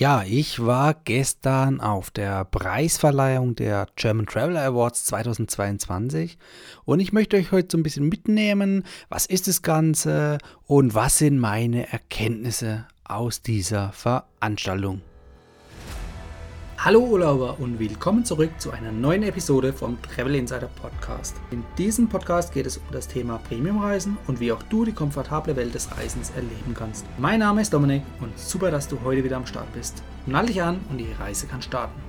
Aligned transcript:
Ja, 0.00 0.24
ich 0.26 0.64
war 0.64 0.94
gestern 0.94 1.82
auf 1.82 2.10
der 2.10 2.46
Preisverleihung 2.46 3.54
der 3.54 3.86
German 3.96 4.24
Traveler 4.24 4.62
Awards 4.62 5.04
2022 5.04 6.38
und 6.86 7.00
ich 7.00 7.12
möchte 7.12 7.36
euch 7.36 7.52
heute 7.52 7.68
so 7.72 7.76
ein 7.76 7.82
bisschen 7.82 8.08
mitnehmen, 8.08 8.84
was 9.10 9.26
ist 9.26 9.46
das 9.46 9.60
Ganze 9.60 10.38
und 10.66 10.94
was 10.94 11.18
sind 11.18 11.38
meine 11.38 11.92
Erkenntnisse 11.92 12.86
aus 13.04 13.42
dieser 13.42 13.92
Veranstaltung. 13.92 15.02
Hallo 16.82 17.00
Urlauber 17.00 17.60
und 17.60 17.78
willkommen 17.78 18.24
zurück 18.24 18.58
zu 18.58 18.70
einer 18.70 18.90
neuen 18.90 19.22
Episode 19.22 19.70
vom 19.74 20.00
Travel 20.00 20.34
Insider 20.34 20.70
Podcast. 20.80 21.36
In 21.50 21.62
diesem 21.76 22.08
Podcast 22.08 22.54
geht 22.54 22.64
es 22.64 22.78
um 22.78 22.84
das 22.90 23.06
Thema 23.06 23.36
Premiumreisen 23.36 24.16
und 24.26 24.40
wie 24.40 24.50
auch 24.50 24.62
du 24.62 24.86
die 24.86 24.94
komfortable 24.94 25.56
Welt 25.56 25.74
des 25.74 25.94
Reisens 25.94 26.30
erleben 26.30 26.72
kannst. 26.74 27.04
Mein 27.18 27.40
Name 27.40 27.60
ist 27.60 27.74
Dominik 27.74 28.02
und 28.22 28.38
super, 28.38 28.70
dass 28.70 28.88
du 28.88 28.98
heute 29.04 29.22
wieder 29.22 29.36
am 29.36 29.44
Start 29.44 29.70
bist. 29.74 30.02
Nall 30.24 30.46
dich 30.46 30.62
an 30.62 30.80
und 30.88 30.96
die 30.96 31.12
Reise 31.20 31.46
kann 31.46 31.60
starten. 31.60 32.00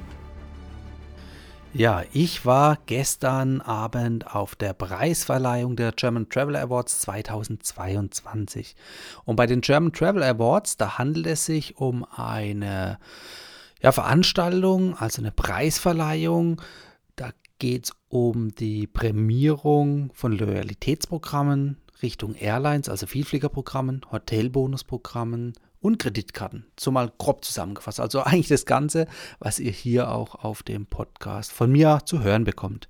Ja, 1.74 2.04
ich 2.14 2.46
war 2.46 2.78
gestern 2.86 3.60
Abend 3.60 4.34
auf 4.34 4.56
der 4.56 4.72
Preisverleihung 4.72 5.76
der 5.76 5.92
German 5.92 6.30
Travel 6.30 6.56
Awards 6.56 7.02
2022. 7.02 8.78
Und 9.26 9.36
bei 9.36 9.48
den 9.48 9.60
German 9.60 9.92
Travel 9.92 10.24
Awards, 10.24 10.78
da 10.78 10.98
handelt 10.98 11.28
es 11.28 11.46
sich 11.46 11.76
um 11.76 12.06
eine 12.16 13.00
ja, 13.82 13.92
Veranstaltung, 13.92 14.96
also 14.98 15.22
eine 15.22 15.32
Preisverleihung. 15.32 16.62
Da 17.16 17.32
geht 17.60 17.86
es 17.86 17.94
um 18.10 18.54
die 18.56 18.88
Prämierung 18.88 20.12
von 20.14 20.32
Loyalitätsprogrammen 20.32 21.78
Richtung 22.02 22.36
Airlines, 22.36 22.90
also 22.90 23.06
Vielfliegerprogrammen, 23.06 24.02
Hotelbonusprogrammen 24.12 25.54
und 25.80 26.00
Kreditkarten. 26.00 26.66
So 26.80 26.92
mal 26.92 27.12
grob 27.18 27.44
zusammengefasst. 27.44 28.00
Also 28.00 28.22
eigentlich 28.22 28.48
das 28.48 28.66
Ganze, 28.66 29.08
was 29.40 29.60
ihr 29.60 29.72
hier 29.72 30.12
auch 30.12 30.36
auf 30.36 30.64
dem 30.64 30.86
Podcast 30.86 31.52
von 31.52 31.72
mir 31.72 32.02
zu 32.06 32.22
hören 32.22 32.44
bekommt. 32.44 32.90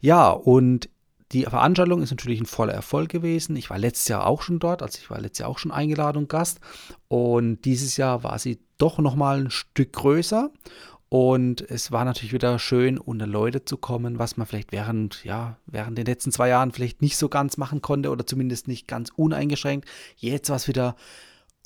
Ja, 0.00 0.30
und 0.30 0.88
die 1.34 1.42
Veranstaltung 1.42 2.00
ist 2.00 2.10
natürlich 2.10 2.40
ein 2.40 2.46
voller 2.46 2.72
Erfolg 2.72 3.10
gewesen. 3.10 3.56
Ich 3.56 3.68
war 3.68 3.78
letztes 3.78 4.08
Jahr 4.08 4.26
auch 4.26 4.40
schon 4.40 4.60
dort, 4.60 4.82
also 4.82 4.98
ich 5.00 5.10
war 5.10 5.20
letztes 5.20 5.40
Jahr 5.40 5.48
auch 5.48 5.58
schon 5.58 5.72
eingeladen 5.72 6.18
und 6.18 6.28
Gast. 6.28 6.60
Und 7.08 7.64
dieses 7.64 7.96
Jahr 7.96 8.22
war 8.22 8.38
sie 8.38 8.60
doch 8.78 8.98
nochmal 8.98 9.40
ein 9.40 9.50
Stück 9.50 9.92
größer. 9.92 10.50
Und 11.08 11.60
es 11.60 11.92
war 11.92 12.04
natürlich 12.04 12.32
wieder 12.32 12.58
schön, 12.58 12.98
unter 12.98 13.26
Leute 13.26 13.64
zu 13.64 13.76
kommen, 13.76 14.18
was 14.18 14.36
man 14.36 14.46
vielleicht 14.46 14.72
während, 14.72 15.24
ja, 15.24 15.58
während 15.66 15.98
den 15.98 16.06
letzten 16.06 16.32
zwei 16.32 16.48
Jahren 16.48 16.72
vielleicht 16.72 17.02
nicht 17.02 17.16
so 17.16 17.28
ganz 17.28 17.56
machen 17.56 17.82
konnte 17.82 18.10
oder 18.10 18.26
zumindest 18.26 18.68
nicht 18.68 18.88
ganz 18.88 19.10
uneingeschränkt. 19.14 19.88
Jetzt 20.16 20.48
war 20.48 20.56
es 20.56 20.68
wieder 20.68 20.96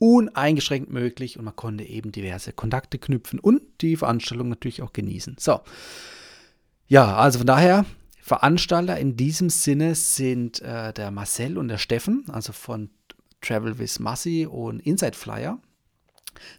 uneingeschränkt 0.00 0.90
möglich 0.90 1.38
und 1.38 1.44
man 1.44 1.56
konnte 1.56 1.84
eben 1.84 2.12
diverse 2.12 2.52
Kontakte 2.52 2.98
knüpfen 2.98 3.38
und 3.38 3.62
die 3.80 3.96
Veranstaltung 3.96 4.48
natürlich 4.48 4.82
auch 4.82 4.92
genießen. 4.92 5.36
So. 5.38 5.60
Ja, 6.86 7.16
also 7.16 7.38
von 7.38 7.46
daher 7.46 7.84
Veranstalter 8.28 8.98
in 8.98 9.16
diesem 9.16 9.48
Sinne 9.48 9.94
sind 9.94 10.60
äh, 10.60 10.92
der 10.92 11.10
Marcel 11.10 11.56
und 11.56 11.68
der 11.68 11.78
Steffen, 11.78 12.26
also 12.28 12.52
von 12.52 12.90
Travel 13.40 13.78
with 13.78 14.00
Massi 14.00 14.46
und 14.46 14.80
Inside 14.80 15.16
Flyer. 15.16 15.58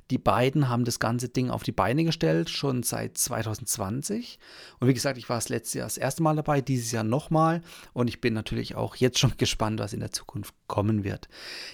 Die 0.10 0.18
beiden 0.18 0.68
haben 0.68 0.84
das 0.84 1.00
ganze 1.00 1.30
Ding 1.30 1.52
auf 1.52 1.62
die 1.62 1.72
Beine 1.72 2.04
gestellt, 2.04 2.50
schon 2.50 2.82
seit 2.82 3.18
2020. 3.18 4.40
Und 4.80 4.88
wie 4.88 4.94
gesagt, 4.94 5.20
ich 5.20 5.30
war 5.30 5.38
das 5.38 5.50
letzte 5.50 5.78
Jahr 5.78 5.88
das 5.88 5.98
erste 5.98 6.24
Mal 6.24 6.36
dabei, 6.36 6.60
dieses 6.60 6.92
Jahr 6.92 7.04
nochmal. 7.04 7.62
Und 7.94 8.08
ich 8.08 8.20
bin 8.20 8.34
natürlich 8.34 8.76
auch 8.76 8.96
jetzt 8.96 9.20
schon 9.20 9.34
gespannt, 9.38 9.80
was 9.80 9.94
in 9.94 10.00
der 10.00 10.12
Zukunft 10.12 10.56
kommen 10.68 11.04
wird. 11.04 11.30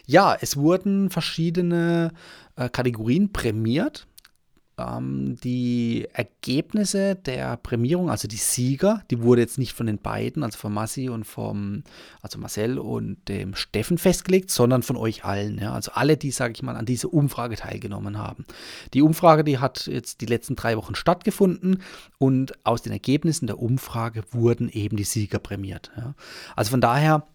Ja, 0.05 0.37
es 0.39 0.57
wurden 0.57 1.09
verschiedene 1.09 2.11
äh, 2.57 2.69
Kategorien 2.69 3.31
prämiert 3.31 4.07
ähm, 4.77 5.37
die 5.43 6.07
Ergebnisse 6.13 7.15
der 7.15 7.57
Prämierung, 7.57 8.09
also 8.09 8.27
die 8.27 8.35
Sieger, 8.35 9.03
die 9.09 9.21
wurde 9.21 9.41
jetzt 9.41 9.57
nicht 9.57 9.73
von 9.73 9.85
den 9.85 9.99
beiden, 9.99 10.43
also 10.43 10.57
von 10.57 10.73
Massi 10.73 11.09
und 11.09 11.23
vom, 11.23 11.83
also 12.21 12.37
Marcel 12.39 12.77
und 12.77 13.27
dem 13.27 13.55
Steffen 13.55 13.97
festgelegt, 13.97 14.51
sondern 14.51 14.83
von 14.83 14.97
euch 14.97 15.23
allen. 15.23 15.57
Ja? 15.59 15.73
Also 15.73 15.91
alle, 15.93 16.17
die, 16.17 16.31
sage 16.31 16.53
ich 16.53 16.63
mal, 16.63 16.75
an 16.75 16.85
dieser 16.85 17.13
Umfrage 17.13 17.55
teilgenommen 17.55 18.17
haben. 18.17 18.45
Die 18.93 19.01
Umfrage, 19.01 19.43
die 19.43 19.59
hat 19.59 19.87
jetzt 19.87 20.21
die 20.21 20.25
letzten 20.25 20.55
drei 20.55 20.77
Wochen 20.77 20.95
stattgefunden 20.95 21.81
und 22.17 22.53
aus 22.65 22.81
den 22.81 22.91
Ergebnissen 22.91 23.47
der 23.47 23.59
Umfrage 23.59 24.23
wurden 24.31 24.69
eben 24.69 24.97
die 24.97 25.03
Sieger 25.03 25.39
prämiert. 25.39 25.91
Ja? 25.97 26.15
Also 26.55 26.71
von 26.71 26.81
daher 26.81 27.27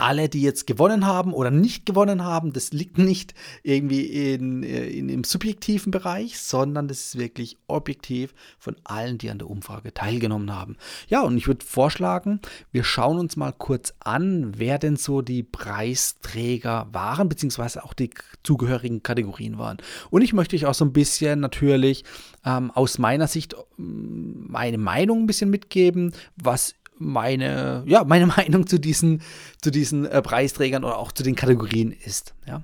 alle, 0.00 0.28
die 0.28 0.42
jetzt 0.42 0.66
gewonnen 0.66 1.06
haben 1.06 1.32
oder 1.32 1.50
nicht 1.50 1.86
gewonnen 1.86 2.24
haben, 2.24 2.52
das 2.52 2.72
liegt 2.72 2.98
nicht 2.98 3.34
irgendwie 3.62 4.32
in, 4.32 4.62
äh, 4.62 4.86
in, 4.86 5.08
im 5.08 5.24
subjektiven 5.24 5.90
Bereich, 5.90 6.38
sondern 6.38 6.88
das 6.88 7.06
ist 7.06 7.18
wirklich 7.18 7.58
objektiv 7.66 8.34
von 8.58 8.76
allen, 8.84 9.18
die 9.18 9.30
an 9.30 9.38
der 9.38 9.50
Umfrage 9.50 9.94
teilgenommen 9.94 10.54
haben. 10.54 10.76
Ja, 11.08 11.22
und 11.22 11.36
ich 11.36 11.46
würde 11.46 11.64
vorschlagen, 11.64 12.40
wir 12.72 12.84
schauen 12.84 13.18
uns 13.18 13.36
mal 13.36 13.52
kurz 13.52 13.94
an, 14.00 14.52
wer 14.56 14.78
denn 14.78 14.96
so 14.96 15.22
die 15.22 15.42
Preisträger 15.42 16.88
waren, 16.92 17.28
beziehungsweise 17.28 17.84
auch 17.84 17.94
die 17.94 18.10
zugehörigen 18.42 19.02
Kategorien 19.02 19.58
waren. 19.58 19.78
Und 20.10 20.22
ich 20.22 20.32
möchte 20.32 20.56
euch 20.56 20.66
auch 20.66 20.74
so 20.74 20.84
ein 20.84 20.92
bisschen 20.92 21.40
natürlich 21.40 22.04
ähm, 22.44 22.70
aus 22.70 22.98
meiner 22.98 23.26
Sicht 23.26 23.54
meine 23.76 24.78
Meinung 24.78 25.20
ein 25.22 25.26
bisschen 25.26 25.50
mitgeben, 25.50 26.12
was 26.36 26.74
meine, 27.00 27.82
ja, 27.86 28.04
meine 28.04 28.26
Meinung 28.38 28.66
zu 28.66 28.78
diesen, 28.78 29.22
zu 29.60 29.70
diesen 29.70 30.06
äh, 30.06 30.22
Preisträgern 30.22 30.84
oder 30.84 30.98
auch 30.98 31.12
zu 31.12 31.22
den 31.22 31.34
Kategorien 31.34 31.92
ist. 31.92 32.34
Ja. 32.46 32.62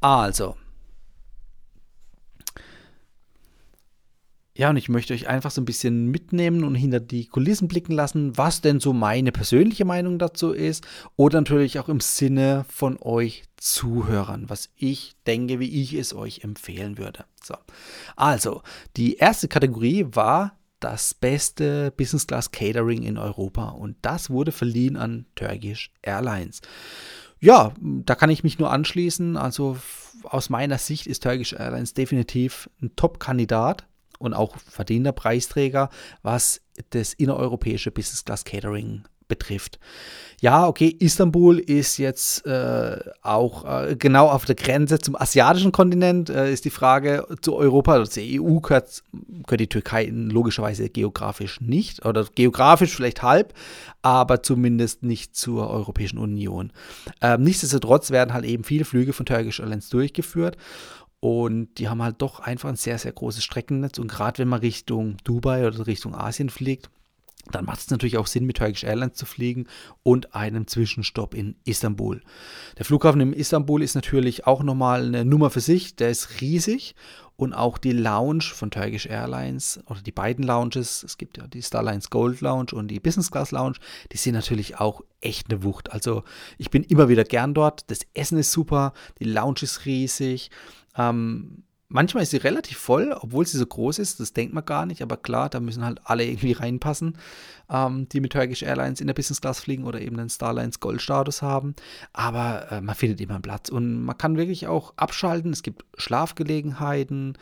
Also. 0.00 0.56
Ja, 4.58 4.70
und 4.70 4.76
ich 4.76 4.88
möchte 4.88 5.14
euch 5.14 5.28
einfach 5.28 5.52
so 5.52 5.60
ein 5.60 5.64
bisschen 5.64 6.08
mitnehmen 6.08 6.64
und 6.64 6.74
hinter 6.74 6.98
die 6.98 7.26
Kulissen 7.26 7.68
blicken 7.68 7.92
lassen, 7.92 8.36
was 8.36 8.60
denn 8.60 8.80
so 8.80 8.92
meine 8.92 9.30
persönliche 9.30 9.84
Meinung 9.84 10.18
dazu 10.18 10.50
ist 10.50 10.84
oder 11.14 11.40
natürlich 11.40 11.78
auch 11.78 11.88
im 11.88 12.00
Sinne 12.00 12.64
von 12.68 12.98
euch 13.00 13.44
Zuhörern, 13.56 14.50
was 14.50 14.70
ich 14.74 15.14
denke, 15.28 15.60
wie 15.60 15.80
ich 15.80 15.94
es 15.94 16.12
euch 16.12 16.42
empfehlen 16.42 16.98
würde. 16.98 17.24
So. 17.40 17.54
Also, 18.16 18.62
die 18.96 19.14
erste 19.14 19.46
Kategorie 19.46 20.06
war 20.10 20.57
das 20.80 21.14
beste 21.14 21.90
Business 21.90 22.26
Class 22.26 22.50
Catering 22.50 23.02
in 23.02 23.18
Europa 23.18 23.70
und 23.70 23.96
das 24.02 24.30
wurde 24.30 24.52
verliehen 24.52 24.96
an 24.96 25.26
Turkish 25.34 25.90
Airlines. 26.02 26.60
Ja, 27.40 27.72
da 27.80 28.14
kann 28.14 28.30
ich 28.30 28.42
mich 28.42 28.58
nur 28.58 28.70
anschließen. 28.70 29.36
Also 29.36 29.78
aus 30.24 30.50
meiner 30.50 30.78
Sicht 30.78 31.06
ist 31.06 31.22
Turkish 31.22 31.52
Airlines 31.52 31.94
definitiv 31.94 32.68
ein 32.82 32.96
Top-Kandidat 32.96 33.86
und 34.18 34.34
auch 34.34 34.56
verdienter 34.56 35.12
Preisträger, 35.12 35.90
was 36.22 36.60
das 36.90 37.12
innereuropäische 37.12 37.90
Business 37.90 38.24
Class 38.24 38.44
Catering 38.44 39.04
betrifft. 39.28 39.78
Ja, 40.40 40.68
okay, 40.68 40.94
Istanbul 41.00 41.58
ist 41.58 41.98
jetzt 41.98 42.46
äh, 42.46 42.98
auch 43.22 43.64
äh, 43.64 43.96
genau 43.96 44.28
auf 44.28 44.44
der 44.44 44.54
Grenze 44.54 45.00
zum 45.00 45.16
asiatischen 45.16 45.72
Kontinent. 45.72 46.30
Äh, 46.30 46.52
ist 46.52 46.64
die 46.64 46.70
Frage 46.70 47.26
zu 47.40 47.56
Europa, 47.56 47.94
also 47.94 48.10
zur 48.10 48.22
EU 48.22 48.60
gehört, 48.60 49.02
gehört 49.46 49.60
die 49.60 49.68
Türkei 49.68 50.08
logischerweise 50.12 50.88
geografisch 50.90 51.60
nicht 51.60 52.06
oder 52.06 52.24
geografisch 52.36 52.94
vielleicht 52.94 53.22
halb, 53.22 53.52
aber 54.02 54.42
zumindest 54.44 55.02
nicht 55.02 55.34
zur 55.34 55.68
Europäischen 55.70 56.18
Union. 56.18 56.72
Ähm, 57.20 57.42
nichtsdestotrotz 57.42 58.12
werden 58.12 58.32
halt 58.32 58.44
eben 58.44 58.62
viele 58.62 58.84
Flüge 58.84 59.12
von 59.12 59.26
Turkish 59.26 59.58
Airlines 59.58 59.88
durchgeführt. 59.88 60.56
Und 61.20 61.78
die 61.78 61.88
haben 61.88 62.00
halt 62.00 62.22
doch 62.22 62.38
einfach 62.38 62.68
ein 62.68 62.76
sehr, 62.76 62.96
sehr 62.96 63.10
großes 63.10 63.42
Streckennetz. 63.42 63.98
Und 63.98 64.08
gerade 64.08 64.38
wenn 64.38 64.46
man 64.46 64.60
Richtung 64.60 65.16
Dubai 65.24 65.66
oder 65.66 65.86
Richtung 65.88 66.14
Asien 66.14 66.48
fliegt, 66.48 66.90
dann 67.50 67.64
macht 67.64 67.80
es 67.80 67.90
natürlich 67.90 68.18
auch 68.18 68.26
Sinn, 68.26 68.44
mit 68.44 68.58
Turkish 68.58 68.84
Airlines 68.84 69.16
zu 69.16 69.26
fliegen 69.26 69.66
und 70.02 70.34
einem 70.34 70.66
Zwischenstopp 70.66 71.34
in 71.34 71.56
Istanbul. 71.64 72.20
Der 72.76 72.84
Flughafen 72.84 73.20
in 73.20 73.32
Istanbul 73.32 73.82
ist 73.82 73.94
natürlich 73.94 74.46
auch 74.46 74.62
nochmal 74.62 75.06
eine 75.06 75.24
Nummer 75.24 75.50
für 75.50 75.60
sich, 75.60 75.96
der 75.96 76.10
ist 76.10 76.40
riesig 76.40 76.94
und 77.36 77.52
auch 77.52 77.78
die 77.78 77.92
Lounge 77.92 78.42
von 78.42 78.70
Turkish 78.70 79.06
Airlines 79.06 79.80
oder 79.86 80.00
die 80.00 80.12
beiden 80.12 80.44
Lounges, 80.44 81.04
es 81.04 81.16
gibt 81.18 81.38
ja 81.38 81.46
die 81.46 81.62
Starlines 81.62 82.10
Gold 82.10 82.40
Lounge 82.40 82.72
und 82.72 82.88
die 82.88 83.00
Business 83.00 83.30
Class 83.30 83.52
Lounge, 83.52 83.76
die 84.12 84.16
sind 84.16 84.34
natürlich 84.34 84.78
auch 84.78 85.02
echt 85.20 85.50
eine 85.50 85.62
Wucht. 85.62 85.92
Also 85.92 86.24
ich 86.58 86.70
bin 86.70 86.82
immer 86.82 87.08
wieder 87.08 87.24
gern 87.24 87.54
dort, 87.54 87.90
das 87.90 88.00
Essen 88.12 88.38
ist 88.38 88.52
super, 88.52 88.92
die 89.20 89.24
Lounge 89.24 89.60
ist 89.62 89.86
riesig. 89.86 90.50
Ähm, 90.96 91.62
Manchmal 91.90 92.24
ist 92.24 92.30
sie 92.30 92.36
relativ 92.36 92.76
voll, 92.76 93.16
obwohl 93.18 93.46
sie 93.46 93.56
so 93.56 93.64
groß 93.64 93.98
ist. 93.98 94.20
Das 94.20 94.34
denkt 94.34 94.52
man 94.52 94.64
gar 94.64 94.84
nicht. 94.84 95.00
Aber 95.00 95.16
klar, 95.16 95.48
da 95.48 95.58
müssen 95.58 95.84
halt 95.84 96.00
alle 96.04 96.24
irgendwie 96.24 96.52
reinpassen, 96.52 97.16
ähm, 97.70 98.06
die 98.10 98.20
mit 98.20 98.32
Turkish 98.32 98.62
Airlines 98.62 99.00
in 99.00 99.06
der 99.06 99.14
Business 99.14 99.40
Class 99.40 99.60
fliegen 99.60 99.84
oder 99.84 99.98
eben 99.98 100.18
den 100.18 100.28
Starlines 100.28 100.80
Gold 100.80 101.00
Status 101.00 101.40
haben. 101.40 101.74
Aber 102.12 102.70
äh, 102.70 102.80
man 102.82 102.94
findet 102.94 103.22
immer 103.22 103.34
einen 103.34 103.42
Platz 103.42 103.70
und 103.70 104.04
man 104.04 104.18
kann 104.18 104.36
wirklich 104.36 104.66
auch 104.66 104.92
abschalten. 104.96 105.50
Es 105.50 105.62
gibt 105.62 105.86
Schlafgelegenheiten, 105.96 107.38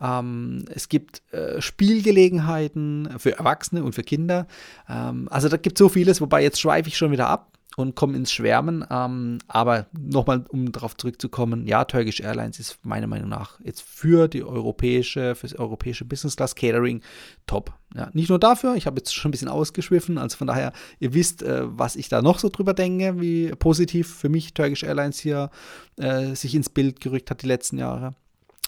ähm, 0.00 0.64
es 0.72 0.88
gibt 0.88 1.22
äh, 1.32 1.60
Spielgelegenheiten 1.60 3.18
für 3.18 3.36
Erwachsene 3.36 3.82
und 3.82 3.96
für 3.96 4.04
Kinder. 4.04 4.46
Ähm, 4.88 5.26
also 5.28 5.48
da 5.48 5.56
gibt 5.56 5.76
es 5.76 5.80
so 5.80 5.88
vieles. 5.88 6.20
Wobei 6.20 6.40
jetzt 6.42 6.60
schweife 6.60 6.88
ich 6.88 6.96
schon 6.96 7.10
wieder 7.10 7.28
ab 7.28 7.57
und 7.78 7.94
kommen 7.94 8.14
ins 8.14 8.32
Schwärmen. 8.32 8.84
Ähm, 8.90 9.38
aber 9.46 9.86
nochmal, 9.96 10.44
um 10.48 10.72
darauf 10.72 10.96
zurückzukommen, 10.96 11.66
ja, 11.66 11.84
Turkish 11.84 12.20
Airlines 12.20 12.58
ist 12.58 12.84
meiner 12.84 13.06
Meinung 13.06 13.28
nach 13.28 13.60
jetzt 13.60 13.82
für 13.82 14.26
die 14.26 14.42
europäische, 14.42 15.34
für 15.34 15.46
das 15.46 15.56
europäische 15.56 16.04
Business 16.04 16.36
Class 16.36 16.56
Catering 16.56 17.02
top. 17.46 17.72
Ja, 17.94 18.10
nicht 18.12 18.28
nur 18.28 18.38
dafür, 18.38 18.74
ich 18.74 18.86
habe 18.86 18.98
jetzt 18.98 19.14
schon 19.14 19.28
ein 19.28 19.32
bisschen 19.32 19.48
ausgeschwiffen, 19.48 20.18
also 20.18 20.36
von 20.36 20.48
daher, 20.48 20.72
ihr 20.98 21.14
wisst, 21.14 21.42
äh, 21.42 21.62
was 21.64 21.96
ich 21.96 22.08
da 22.08 22.20
noch 22.20 22.38
so 22.38 22.48
drüber 22.48 22.74
denke, 22.74 23.20
wie 23.20 23.50
positiv 23.50 24.12
für 24.12 24.28
mich 24.28 24.54
Turkish 24.54 24.82
Airlines 24.82 25.20
hier 25.20 25.50
äh, 25.96 26.34
sich 26.34 26.54
ins 26.54 26.68
Bild 26.68 27.00
gerückt 27.00 27.30
hat 27.30 27.42
die 27.42 27.46
letzten 27.46 27.78
Jahre. 27.78 28.14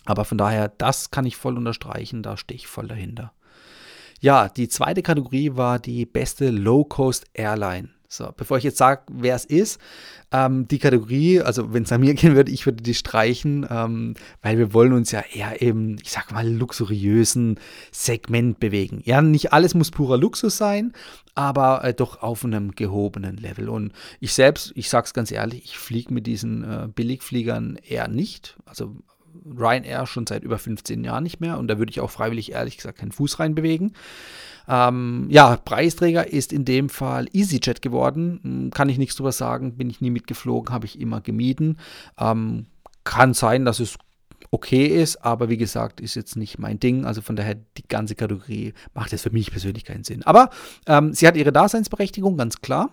Aber 0.05 0.25
von 0.25 0.39
daher, 0.39 0.69
das 0.69 1.11
kann 1.11 1.27
ich 1.27 1.37
voll 1.37 1.57
unterstreichen, 1.57 2.23
da 2.23 2.37
stehe 2.37 2.57
ich 2.57 2.69
voll 2.69 2.89
dahinter. 2.89 3.33
Ja, 4.21 4.49
die 4.49 4.69
zweite 4.69 5.03
Kategorie 5.03 5.57
war 5.57 5.79
die 5.79 6.07
beste 6.07 6.51
Low-Cost 6.51 7.27
Airline. 7.35 7.91
So, 8.13 8.33
bevor 8.37 8.59
ich 8.59 8.65
jetzt 8.65 8.79
sage, 8.79 9.03
wer 9.09 9.37
es 9.37 9.45
ist, 9.45 9.81
ähm, 10.33 10.67
die 10.67 10.81
Kategorie, 10.81 11.43
also 11.43 11.73
wenn 11.73 11.85
es 11.85 11.93
an 11.93 12.01
mir 12.01 12.15
gehen 12.15 12.35
würde, 12.35 12.51
ich 12.51 12.67
würde 12.67 12.83
die 12.83 12.95
streichen, 12.95 13.65
ähm, 13.71 14.15
weil 14.43 14.59
wir 14.59 14.75
wollen 14.75 14.93
uns 14.93 15.13
ja 15.13 15.23
eher 15.33 15.63
im, 15.63 15.97
ich 16.03 16.11
sag 16.11 16.33
mal, 16.33 16.49
luxuriösen 16.49 17.61
Segment 17.93 18.59
bewegen. 18.59 19.01
Ja, 19.05 19.23
nicht 19.23 19.53
alles 19.53 19.75
muss 19.75 19.93
purer 19.93 20.17
Luxus 20.19 20.57
sein, 20.57 20.93
aber 21.37 21.85
äh, 21.85 21.95
doch 21.95 22.21
auf 22.21 22.45
einem 22.45 22.73
gehobenen 22.73 23.37
Level. 23.37 23.69
Und 23.69 23.93
ich 24.19 24.33
selbst, 24.33 24.73
ich 24.75 24.91
sage 24.91 25.05
es 25.05 25.15
ganz 25.15 25.31
ehrlich, 25.31 25.63
ich 25.67 25.79
fliege 25.79 26.13
mit 26.13 26.27
diesen 26.27 26.65
äh, 26.65 26.89
Billigfliegern 26.93 27.77
eher 27.77 28.09
nicht. 28.09 28.57
Also 28.67 28.97
Ryanair 29.45 30.07
schon 30.07 30.27
seit 30.27 30.45
über 30.45 30.59
15 30.59 31.05
Jahren 31.05 31.23
nicht 31.23 31.41
mehr 31.41 31.59
und 31.59 31.69
da 31.69 31.79
würde 31.79 31.91
ich 31.91 32.01
auch 32.01 32.11
freiwillig 32.11 32.53
ehrlich 32.53 32.77
gesagt 32.77 32.99
keinen 32.99 33.13
Fuß 33.13 33.39
reinbewegen. 33.39 33.93
Ähm, 34.69 35.27
ja, 35.31 35.57
Preisträger 35.57 36.33
ist 36.33 36.53
in 36.53 36.65
dem 36.65 36.89
Fall 36.89 37.27
EasyJet 37.33 37.83
geworden. 37.83 38.41
Hm, 38.43 38.71
kann 38.71 38.89
ich 38.89 38.99
nichts 38.99 39.17
drüber 39.17 39.33
sagen, 39.33 39.77
bin 39.77 39.91
ich 39.91 40.01
nie 40.01 40.11
mitgeflogen, 40.11 40.73
habe 40.73 40.87
ich 40.87 41.01
immer 41.01 41.21
gemieden. 41.21 41.79
Ähm, 42.19 42.67
kann 43.05 43.35
sein, 43.35 43.65
dass 43.65 43.81
es 43.81 43.97
okay 44.51 44.87
ist, 44.87 45.25
aber 45.25 45.49
wie 45.49 45.57
gesagt, 45.57 46.01
ist 46.01 46.15
jetzt 46.15 46.37
nicht 46.37 46.59
mein 46.59 46.79
Ding. 46.79 47.05
Also 47.05 47.21
von 47.23 47.37
daher, 47.37 47.57
die 47.77 47.87
ganze 47.89 48.15
Kategorie 48.15 48.75
macht 48.95 49.13
jetzt 49.13 49.23
für 49.23 49.31
mich 49.31 49.51
persönlich 49.51 49.85
keinen 49.85 50.05
Sinn. 50.05 50.23
Aber 50.25 50.51
ähm, 50.87 51.13
sie 51.15 51.27
hat 51.27 51.37
ihre 51.37 51.53
Daseinsberechtigung, 51.53 52.37
ganz 52.37 52.61
klar. 52.61 52.91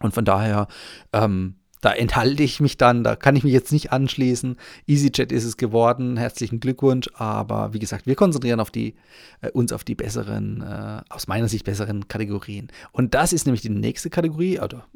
Und 0.00 0.14
von 0.14 0.24
daher, 0.24 0.68
ähm, 1.12 1.56
da 1.82 1.92
enthalte 1.92 2.44
ich 2.44 2.60
mich 2.60 2.78
dann, 2.78 3.04
da 3.04 3.16
kann 3.16 3.36
ich 3.36 3.44
mich 3.44 3.52
jetzt 3.52 3.72
nicht 3.72 3.92
anschließen. 3.92 4.56
EasyJet 4.86 5.32
ist 5.32 5.44
es 5.44 5.56
geworden, 5.56 6.16
herzlichen 6.16 6.60
Glückwunsch. 6.60 7.10
Aber 7.14 7.74
wie 7.74 7.80
gesagt, 7.80 8.06
wir 8.06 8.14
konzentrieren 8.14 8.60
auf 8.60 8.70
die, 8.70 8.94
äh, 9.42 9.50
uns 9.50 9.72
auf 9.72 9.82
die 9.82 9.96
besseren, 9.96 10.62
äh, 10.62 11.02
aus 11.10 11.26
meiner 11.26 11.48
Sicht 11.48 11.66
besseren 11.66 12.06
Kategorien. 12.06 12.68
Und 12.92 13.14
das 13.14 13.32
ist 13.32 13.46
nämlich 13.46 13.62
die 13.62 13.68
nächste 13.68 14.10
Kategorie, 14.10 14.60
oder 14.60 14.86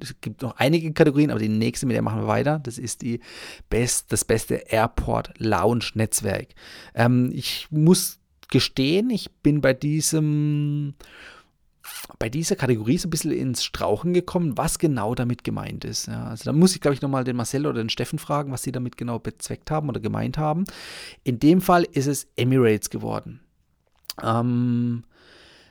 es 0.00 0.14
gibt 0.22 0.40
noch 0.40 0.56
einige 0.56 0.92
Kategorien, 0.94 1.30
aber 1.30 1.40
die 1.40 1.48
nächste, 1.48 1.84
mit 1.84 1.96
der 1.96 2.02
machen 2.02 2.22
wir 2.22 2.28
weiter. 2.28 2.58
Das 2.60 2.78
ist 2.78 3.02
die 3.02 3.20
Best, 3.68 4.10
das 4.10 4.24
beste 4.24 4.54
Airport 4.54 5.34
Lounge 5.36 5.90
Netzwerk. 5.94 6.48
Ähm, 6.94 7.30
ich 7.34 7.66
muss 7.70 8.20
gestehen, 8.48 9.10
ich 9.10 9.30
bin 9.42 9.60
bei 9.60 9.74
diesem 9.74 10.94
bei 12.18 12.28
dieser 12.28 12.56
Kategorie 12.56 12.98
so 12.98 13.08
ein 13.08 13.10
bisschen 13.10 13.32
ins 13.32 13.64
Strauchen 13.64 14.12
gekommen, 14.12 14.56
was 14.56 14.78
genau 14.78 15.14
damit 15.14 15.44
gemeint 15.44 15.84
ist. 15.84 16.06
Ja, 16.06 16.26
also 16.26 16.44
da 16.44 16.52
muss 16.52 16.74
ich, 16.74 16.80
glaube 16.80 16.94
ich, 16.94 17.02
nochmal 17.02 17.24
den 17.24 17.36
Marcel 17.36 17.66
oder 17.66 17.82
den 17.82 17.88
Steffen 17.88 18.18
fragen, 18.18 18.52
was 18.52 18.62
sie 18.62 18.72
damit 18.72 18.96
genau 18.96 19.18
bezweckt 19.18 19.70
haben 19.70 19.88
oder 19.88 20.00
gemeint 20.00 20.38
haben. 20.38 20.64
In 21.24 21.40
dem 21.40 21.60
Fall 21.60 21.84
ist 21.92 22.06
es 22.06 22.28
Emirates 22.36 22.90
geworden. 22.90 23.40
Ähm, 24.22 25.04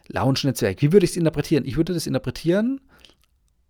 Lounge-Netzwerk. 0.08 0.82
Wie 0.82 0.92
würde 0.92 1.06
ich 1.06 1.12
es 1.12 1.18
interpretieren? 1.18 1.66
Ich 1.66 1.78
würde 1.78 1.94
das 1.94 2.08
interpretieren 2.08 2.82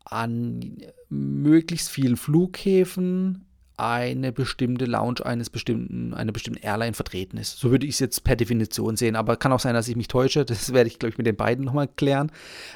an 0.03 0.77
möglichst 1.09 1.89
vielen 1.89 2.17
Flughäfen 2.17 3.45
eine 3.77 4.31
bestimmte 4.31 4.85
Lounge 4.85 5.25
eines 5.25 5.49
bestimmten, 5.49 6.13
einer 6.13 6.31
bestimmten 6.31 6.61
Airline 6.63 6.93
vertreten 6.93 7.37
ist. 7.37 7.57
So 7.59 7.71
würde 7.71 7.85
ich 7.85 7.93
es 7.93 7.99
jetzt 7.99 8.23
per 8.23 8.35
Definition 8.35 8.95
sehen, 8.95 9.15
aber 9.15 9.37
kann 9.37 9.51
auch 9.53 9.59
sein, 9.59 9.73
dass 9.73 9.87
ich 9.87 9.95
mich 9.95 10.07
täusche. 10.07 10.45
Das 10.51 10.73
werde 10.73 10.89
ich, 10.89 10.99
glaube 10.99 11.11
ich, 11.11 11.17
mit 11.17 11.27
den 11.27 11.35
beiden 11.35 11.65
nochmal 11.65 11.87
klären. 11.87 12.31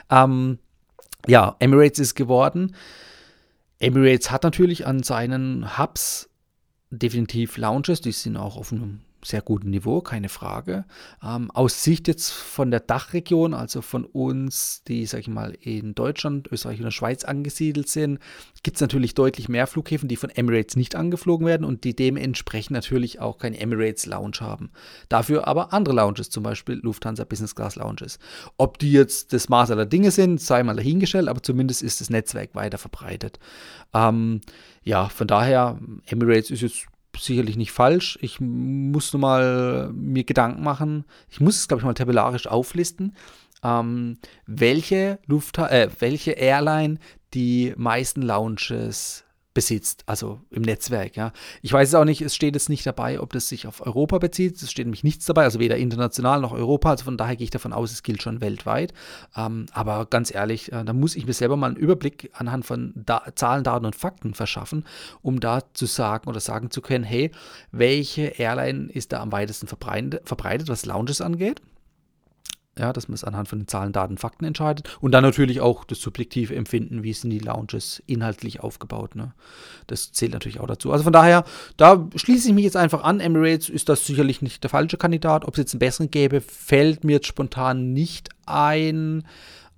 Ähm, 0.10 0.60
ja, 1.28 1.56
Emirates 1.60 2.00
ist 2.00 2.16
geworden. 2.16 2.76
Emirates 3.80 4.32
hat 4.32 4.44
natürlich 4.44 4.88
an 4.88 5.04
seinen 5.04 5.78
Hubs 5.78 6.30
definitiv 6.90 7.58
Lounges, 7.58 8.02
die 8.02 8.12
sind 8.12 8.38
auch 8.38 8.56
auf 8.58 8.72
einem 8.72 9.02
sehr 9.26 9.42
gutem 9.42 9.72
Niveau, 9.72 10.02
keine 10.02 10.30
Frage. 10.30 10.86
Ähm, 11.24 11.50
aus 11.52 11.84
Sicht 11.84 12.08
jetzt 12.08 12.32
von 12.32 12.70
der 12.70 12.80
Dachregion, 12.80 13.54
also 13.54 13.82
von 13.82 14.06
uns, 14.06 14.84
die, 14.88 15.06
sag 15.06 15.22
ich 15.22 15.28
mal, 15.28 15.58
in 15.60 15.96
Deutschland, 15.96 16.48
Österreich 16.52 16.78
und 16.78 16.86
der 16.86 16.92
Schweiz 16.92 17.24
angesiedelt 17.24 17.90
sind, 17.90 18.20
gibt 18.62 18.78
es 18.78 18.82
natürlich 18.82 19.16
deutlich 19.16 19.50
mehr 19.50 19.68
Flughäfen, 19.68 20.08
die 20.08 20.16
von 20.16 20.30
Emirates 20.30 20.76
nicht 20.76 20.96
angeflogen 20.96 21.48
werden 21.48 21.66
und 21.66 21.84
die 21.84 21.96
dementsprechend 21.96 22.72
natürlich 22.72 23.20
auch 23.20 23.40
kein 23.40 23.54
Emirates 23.54 24.06
Lounge 24.06 24.38
haben. 24.42 24.70
Dafür 25.10 25.48
aber 25.48 25.74
andere 25.74 25.96
Lounges, 25.96 26.30
zum 26.30 26.44
Beispiel 26.44 26.76
Lufthansa 26.76 27.24
Business 27.24 27.56
Class 27.56 27.76
Lounges. 27.76 28.20
Ob 28.58 28.78
die 28.78 28.92
jetzt 28.92 29.34
das 29.34 29.50
Maß 29.50 29.72
aller 29.72 29.86
Dinge 29.86 30.12
sind, 30.12 30.40
sei 30.40 30.62
mal 30.62 30.76
dahingestellt, 30.76 31.28
aber 31.28 31.42
zumindest 31.42 31.82
ist 31.82 32.00
das 32.00 32.10
Netzwerk 32.10 32.54
weiter 32.54 32.78
verbreitet. 32.78 33.40
Ähm, 33.94 34.42
ja, 34.84 35.10
von 35.10 35.28
daher, 35.28 35.80
Emirates 36.06 36.52
ist 36.52 36.62
jetzt 36.62 36.88
sicherlich 37.18 37.58
nicht 37.58 37.72
falsch. 37.72 38.18
Ich 38.22 38.40
muss 38.40 39.14
nur 39.14 39.22
mal 39.22 39.92
mir 39.94 40.24
Gedanken 40.24 40.64
machen. 40.64 41.06
Ich 41.30 41.40
muss 41.40 41.58
es, 41.58 41.68
glaube 41.68 41.82
ich, 41.82 41.86
mal 41.86 41.94
tabellarisch 41.94 42.48
auflisten, 42.48 43.16
ähm, 43.64 44.18
welche, 44.46 45.20
Luft 45.26 45.58
äh, 45.58 45.90
welche 46.00 46.32
Airline 46.32 46.98
die 47.34 47.74
meisten 47.78 48.22
Lounges 48.22 49.26
besitzt, 49.56 50.04
also 50.06 50.42
im 50.52 50.62
Netzwerk. 50.62 51.16
Ja. 51.16 51.32
Ich 51.64 51.74
weiß 51.74 51.88
es 51.88 51.96
auch 51.96 52.04
nicht, 52.04 52.22
es 52.22 52.36
steht 52.36 52.54
jetzt 52.56 52.70
nicht 52.70 52.86
dabei, 52.86 53.20
ob 53.20 53.34
das 53.34 53.48
sich 53.48 53.66
auf 53.66 53.84
Europa 53.84 54.20
bezieht. 54.20 54.62
Es 54.62 54.70
steht 54.70 54.86
nämlich 54.86 55.04
nichts 55.06 55.26
dabei, 55.26 55.46
also 55.46 55.60
weder 55.60 55.78
international 55.78 56.42
noch 56.42 56.52
Europa. 56.52 56.92
Also 56.92 57.06
von 57.06 57.18
daher 57.18 57.38
gehe 57.38 57.46
ich 57.46 57.52
davon 57.52 57.74
aus, 57.74 57.92
es 57.92 58.04
gilt 58.04 58.22
schon 58.22 58.42
weltweit. 58.42 58.94
Ähm, 59.36 59.66
aber 59.72 60.06
ganz 60.08 60.36
ehrlich, 60.36 60.72
äh, 60.74 60.84
da 60.84 60.94
muss 60.94 61.16
ich 61.16 61.26
mir 61.26 61.34
selber 61.34 61.56
mal 61.56 61.68
einen 61.68 61.78
Überblick 61.78 62.30
anhand 62.34 62.66
von 62.66 62.92
da 62.96 63.24
Zahlen, 63.34 63.64
Daten 63.64 63.86
und 63.86 63.96
Fakten 63.96 64.34
verschaffen, 64.34 64.86
um 65.22 65.40
da 65.40 65.62
zu 65.74 65.86
sagen 65.86 66.30
oder 66.30 66.42
sagen 66.42 66.70
zu 66.70 66.82
können, 66.82 67.06
hey, 67.06 67.32
welche 67.72 68.24
Airline 68.38 68.92
ist 68.92 69.14
da 69.14 69.22
am 69.22 69.32
weitesten 69.32 69.68
verbreitet, 69.68 70.28
verbreitet 70.28 70.68
was 70.68 70.86
Lounges 70.86 71.22
angeht? 71.22 71.62
Ja, 72.78 72.92
dass 72.92 73.08
man 73.08 73.16
es 73.16 73.24
anhand 73.24 73.48
von 73.48 73.60
den 73.60 73.70
Zahlen, 73.70 73.94
Daten, 73.94 74.18
Fakten 74.18 74.44
entscheidet. 74.44 74.98
Und 75.00 75.14
dann 75.14 75.24
natürlich 75.24 75.62
auch 75.62 75.86
das 75.86 76.00
subjektive 76.00 76.54
Empfinden, 76.56 77.04
wie 77.04 77.14
sind 77.14 77.30
die 77.30 77.40
Lounges 77.40 78.04
inhaltlich 78.06 78.60
aufgebaut. 78.60 79.16
Ne? 79.16 79.34
Das 79.88 80.12
zählt 80.12 80.34
natürlich 80.34 80.60
auch 80.60 80.68
dazu. 80.68 80.92
Also 80.92 81.06
von 81.06 81.14
daher, 81.14 81.46
da 81.78 82.06
schließe 82.16 82.50
ich 82.50 82.54
mich 82.54 82.66
jetzt 82.66 82.76
einfach 82.76 83.04
an. 83.04 83.22
Emirates 83.22 83.70
ist 83.70 83.88
das 83.88 84.06
sicherlich 84.06 84.42
nicht 84.42 84.62
der 84.62 84.70
falsche 84.70 84.98
Kandidat. 84.98 85.46
Ob 85.46 85.54
es 85.54 85.60
jetzt 85.60 85.74
einen 85.74 85.80
besseren 85.80 86.12
gäbe, 86.12 86.42
fällt 86.42 87.06
mir 87.06 87.14
jetzt 87.14 87.28
spontan 87.28 87.94
nicht 87.94 88.30
ein. 88.46 89.24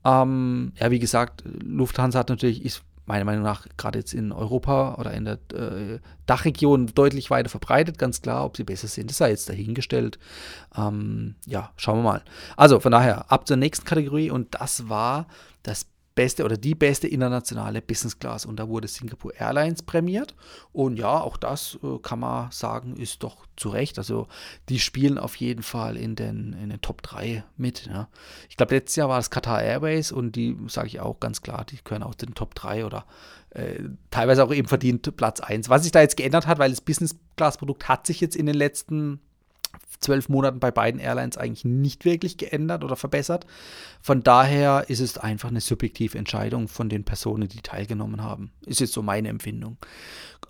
Ähm, 0.03 0.71
ja, 0.79 0.89
wie 0.89 0.99
gesagt, 0.99 1.43
Lufthansa 1.45 2.17
hat 2.17 2.29
natürlich, 2.29 2.65
ist 2.65 2.81
meiner 3.07 3.25
Meinung 3.25 3.43
nach 3.43 3.65
gerade 3.77 3.99
jetzt 3.99 4.13
in 4.13 4.31
Europa 4.31 4.95
oder 4.95 5.13
in 5.13 5.25
der 5.25 5.39
äh, 5.53 5.99
Dachregion 6.25 6.87
deutlich 6.93 7.29
weiter 7.29 7.49
verbreitet, 7.49 7.97
ganz 7.97 8.21
klar. 8.21 8.45
Ob 8.45 8.57
sie 8.57 8.63
besser 8.63 8.87
sind, 8.87 9.09
das 9.09 9.17
sei 9.17 9.29
jetzt 9.29 9.49
dahingestellt. 9.49 10.19
Ähm, 10.75 11.35
ja, 11.45 11.71
schauen 11.77 11.99
wir 11.99 12.03
mal. 12.03 12.23
Also 12.55 12.79
von 12.79 12.91
daher 12.91 13.31
ab 13.31 13.47
zur 13.47 13.57
nächsten 13.57 13.85
Kategorie 13.85 14.29
und 14.29 14.55
das 14.59 14.89
war 14.89 15.27
das 15.63 15.87
beste 16.17 16.43
oder 16.43 16.57
die 16.57 16.73
beste 16.73 17.07
internationale 17.07 17.79
Business 17.79 18.17
Class. 18.17 18.45
Und 18.45 18.57
da 18.57 18.67
wurde 18.67 18.87
Singapore 18.87 19.35
Airlines 19.37 19.83
prämiert. 19.83 20.35
Und 20.73 20.97
ja, 20.97 21.21
auch 21.21 21.37
das 21.37 21.77
äh, 21.83 21.99
kann 21.99 22.19
man 22.19 22.51
sagen, 22.51 22.97
ist 22.97 23.21
doch 23.21 23.45
zu 23.55 23.69
Recht. 23.69 23.99
Also 23.99 24.27
die 24.67 24.79
spielen 24.79 25.19
auf 25.19 25.35
jeden 25.35 25.61
Fall 25.61 25.95
in 25.95 26.15
den, 26.15 26.53
in 26.53 26.69
den 26.69 26.81
Top 26.81 27.03
3 27.03 27.43
mit. 27.55 27.85
Ja. 27.85 28.09
Ich 28.49 28.57
glaube, 28.57 28.73
letztes 28.73 28.95
Jahr 28.95 29.09
war 29.09 29.19
es 29.19 29.29
Qatar 29.29 29.61
Airways 29.61 30.11
und 30.11 30.35
die 30.35 30.57
sage 30.67 30.87
ich 30.87 30.99
auch 30.99 31.19
ganz 31.19 31.43
klar, 31.43 31.65
die 31.65 31.77
gehören 31.83 32.03
auch 32.03 32.15
zu 32.15 32.25
den 32.25 32.35
Top 32.35 32.55
3 32.55 32.85
oder 32.85 33.05
äh, 33.51 33.83
teilweise 34.09 34.43
auch 34.43 34.53
eben 34.53 34.67
verdient 34.67 35.15
Platz 35.17 35.39
1. 35.39 35.69
Was 35.69 35.83
sich 35.83 35.91
da 35.91 36.01
jetzt 36.01 36.17
geändert 36.17 36.47
hat, 36.47 36.57
weil 36.57 36.71
das 36.71 36.81
Business 36.81 37.15
Class 37.35 37.57
Produkt 37.57 37.87
hat 37.87 38.07
sich 38.07 38.19
jetzt 38.21 38.35
in 38.35 38.47
den 38.47 38.55
letzten 38.55 39.21
zwölf 39.99 40.29
Monaten 40.29 40.59
bei 40.59 40.71
beiden 40.71 40.99
Airlines 40.99 41.37
eigentlich 41.37 41.65
nicht 41.65 42.05
wirklich 42.05 42.37
geändert 42.37 42.83
oder 42.83 42.95
verbessert. 42.95 43.45
Von 44.01 44.23
daher 44.23 44.85
ist 44.89 44.99
es 44.99 45.17
einfach 45.17 45.49
eine 45.49 45.61
subjektive 45.61 46.17
Entscheidung 46.17 46.67
von 46.67 46.89
den 46.89 47.03
Personen, 47.03 47.47
die 47.47 47.61
teilgenommen 47.61 48.21
haben. 48.21 48.51
Ist 48.65 48.79
jetzt 48.79 48.93
so 48.93 49.01
meine 49.01 49.29
Empfindung. 49.29 49.77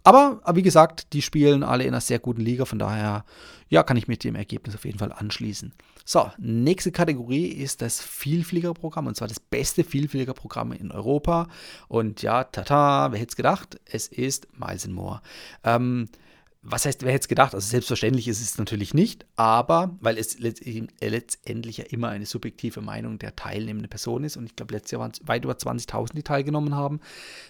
Aber 0.03 0.41
wie 0.53 0.61
gesagt, 0.61 1.13
die 1.13 1.21
spielen 1.21 1.63
alle 1.63 1.83
in 1.83 1.89
einer 1.89 2.01
sehr 2.01 2.19
guten 2.19 2.41
Liga, 2.41 2.65
von 2.65 2.79
daher 2.79 3.25
ja, 3.69 3.83
kann 3.83 3.97
ich 3.97 4.07
mit 4.07 4.23
dem 4.23 4.35
Ergebnis 4.35 4.75
auf 4.75 4.85
jeden 4.85 4.99
Fall 4.99 5.11
anschließen. 5.11 5.73
So, 6.05 6.31
nächste 6.37 6.93
Kategorie 6.93 7.47
ist 7.47 7.81
das 7.81 8.01
Vielfliegerprogramm 8.01 9.07
und 9.07 9.17
zwar 9.17 9.27
das 9.27 9.41
beste 9.41 9.83
Vielfliegerprogramm 9.83 10.71
in 10.71 10.91
Europa. 10.91 11.49
Und 11.89 12.21
ja, 12.21 12.45
tata, 12.45 13.11
wer 13.11 13.19
hätte 13.19 13.31
es 13.31 13.35
gedacht? 13.35 13.79
Es 13.85 14.07
ist 14.07 14.47
Miles 14.57 14.87
More. 14.87 15.21
Ähm, 15.65 16.07
was 16.69 16.85
heißt, 16.85 17.03
wer 17.03 17.13
hätte 17.13 17.21
es 17.21 17.27
gedacht? 17.29 17.55
Also 17.55 17.65
selbstverständlich 17.65 18.27
ist 18.27 18.41
es 18.41 18.57
natürlich 18.57 18.93
nicht, 18.93 19.25
aber 19.37 19.95
weil 20.01 20.17
es 20.17 20.37
letztendlich 20.37 21.77
ja 21.77 21.85
immer 21.85 22.09
eine 22.09 22.25
subjektive 22.25 22.81
Meinung 22.81 23.19
der 23.19 23.37
teilnehmenden 23.37 23.89
Person 23.89 24.25
ist 24.25 24.35
und 24.35 24.47
ich 24.47 24.55
glaube, 24.57 24.73
letztes 24.73 24.91
Jahr 24.91 24.99
waren 24.99 25.11
es 25.11 25.25
weit 25.25 25.45
über 25.45 25.53
20.000, 25.53 26.13
die 26.13 26.23
teilgenommen 26.23 26.75
haben. 26.75 26.99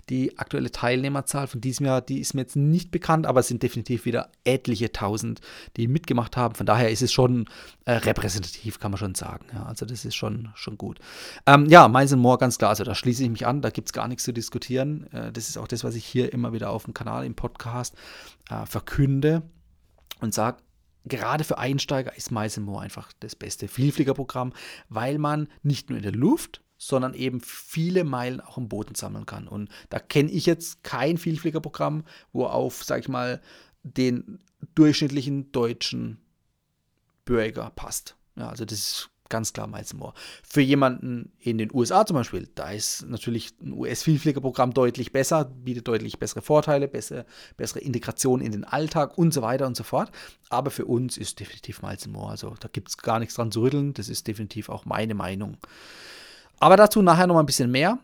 Die 0.09 0.37
aktuelle 0.37 0.71
Teilnehmerzahl 0.71 1.47
von 1.47 1.61
diesem 1.61 1.87
Jahr, 1.87 2.01
die 2.01 2.19
ist 2.19 2.35
mir 2.35 2.41
jetzt 2.41 2.55
nicht 2.55 2.91
bekannt, 2.91 3.25
aber 3.25 3.39
es 3.39 3.47
sind 3.47 3.63
definitiv 3.63 4.05
wieder 4.05 4.29
etliche 4.43 4.91
Tausend, 4.91 5.41
die 5.77 5.87
mitgemacht 5.87 6.37
haben. 6.37 6.53
Von 6.53 6.67
daher 6.67 6.91
ist 6.91 7.01
es 7.01 7.11
schon 7.11 7.45
äh, 7.87 7.93
repräsentativ, 7.93 8.79
kann 8.79 8.91
man 8.91 8.97
schon 8.97 9.15
sagen. 9.15 9.45
Ja, 9.53 9.65
also 9.65 9.85
das 9.85 10.03
ist 10.03 10.13
schon, 10.13 10.49
schon 10.55 10.77
gut. 10.77 10.99
Ähm, 11.45 11.67
ja, 11.67 11.87
Miles 11.87 12.13
Moore, 12.17 12.37
ganz 12.37 12.57
klar, 12.57 12.71
also 12.71 12.83
da 12.83 12.93
schließe 12.93 13.23
ich 13.23 13.29
mich 13.29 13.47
an, 13.47 13.61
da 13.61 13.69
gibt 13.69 13.87
es 13.87 13.93
gar 13.93 14.09
nichts 14.09 14.25
zu 14.25 14.33
diskutieren. 14.33 15.07
Äh, 15.13 15.31
das 15.31 15.47
ist 15.47 15.57
auch 15.57 15.69
das, 15.69 15.85
was 15.85 15.95
ich 15.95 16.05
hier 16.05 16.33
immer 16.33 16.51
wieder 16.51 16.69
auf 16.69 16.83
dem 16.83 16.93
Kanal, 16.93 17.25
im 17.25 17.33
Podcast 17.33 17.95
äh, 18.49 18.65
verkünde 18.65 19.41
und 20.19 20.33
sage, 20.33 20.57
gerade 21.05 21.45
für 21.45 21.59
Einsteiger 21.59 22.13
ist 22.17 22.29
Moore 22.29 22.81
einfach 22.81 23.13
das 23.21 23.37
beste 23.37 23.69
Vielfliegerprogramm, 23.69 24.51
weil 24.89 25.17
man 25.17 25.47
nicht 25.63 25.89
nur 25.89 25.95
in 25.95 26.03
der 26.03 26.11
Luft, 26.11 26.61
sondern 26.77 27.13
eben 27.13 27.39
viele 27.39 28.03
Meilen 28.03 28.41
auch 28.41 28.57
im 28.57 28.67
Boden 28.67 28.95
sammeln 28.95 29.25
kann. 29.25 29.47
Und 29.47 29.69
da 29.89 29.99
kenne 29.99 30.29
ich 30.29 30.45
jetzt 30.45 30.83
kein 30.83 31.17
Vielfliegerprogramm, 31.17 32.03
wo 32.33 32.47
auf, 32.47 32.83
sag 32.83 32.99
ich 32.99 33.07
mal, 33.07 33.41
den 33.83 34.39
durchschnittlichen 34.75 35.53
deutschen 35.53 36.26
Bürger 37.27 37.71
passt. 37.75 38.15
Ja, 38.35 38.49
also 38.49 38.65
das 38.65 38.79
ist 38.79 39.09
ganz 39.29 39.53
klar 39.53 39.67
Miles 39.67 39.93
More. 39.93 40.13
Für 40.43 40.61
jemanden 40.61 41.31
in 41.39 41.57
den 41.57 41.69
USA 41.73 42.05
zum 42.05 42.15
Beispiel, 42.15 42.49
da 42.55 42.71
ist 42.71 43.05
natürlich 43.07 43.53
ein 43.61 43.73
US-Vielfliegerprogramm 43.73 44.73
deutlich 44.73 45.11
besser, 45.11 45.45
bietet 45.45 45.87
deutlich 45.87 46.17
bessere 46.17 46.41
Vorteile, 46.41 46.87
bessere, 46.87 47.25
bessere 47.57 47.79
Integration 47.79 48.41
in 48.41 48.51
den 48.51 48.63
Alltag 48.63 49.17
und 49.17 49.33
so 49.33 49.41
weiter 49.41 49.67
und 49.67 49.75
so 49.75 49.83
fort. 49.83 50.11
Aber 50.49 50.71
für 50.71 50.85
uns 50.85 51.17
ist 51.17 51.39
definitiv 51.39 51.81
Miles 51.81 52.07
More. 52.07 52.31
Also 52.31 52.55
da 52.59 52.69
gibt 52.71 52.89
es 52.89 52.97
gar 52.97 53.19
nichts 53.19 53.35
dran 53.35 53.51
zu 53.51 53.61
rütteln. 53.61 53.93
Das 53.93 54.09
ist 54.09 54.27
definitiv 54.27 54.69
auch 54.69 54.85
meine 54.85 55.13
Meinung. 55.13 55.57
Aber 56.59 56.77
dazu 56.77 57.01
nachher 57.01 57.27
noch 57.27 57.35
mal 57.35 57.41
ein 57.41 57.47
bisschen 57.47 57.71
mehr. 57.71 57.99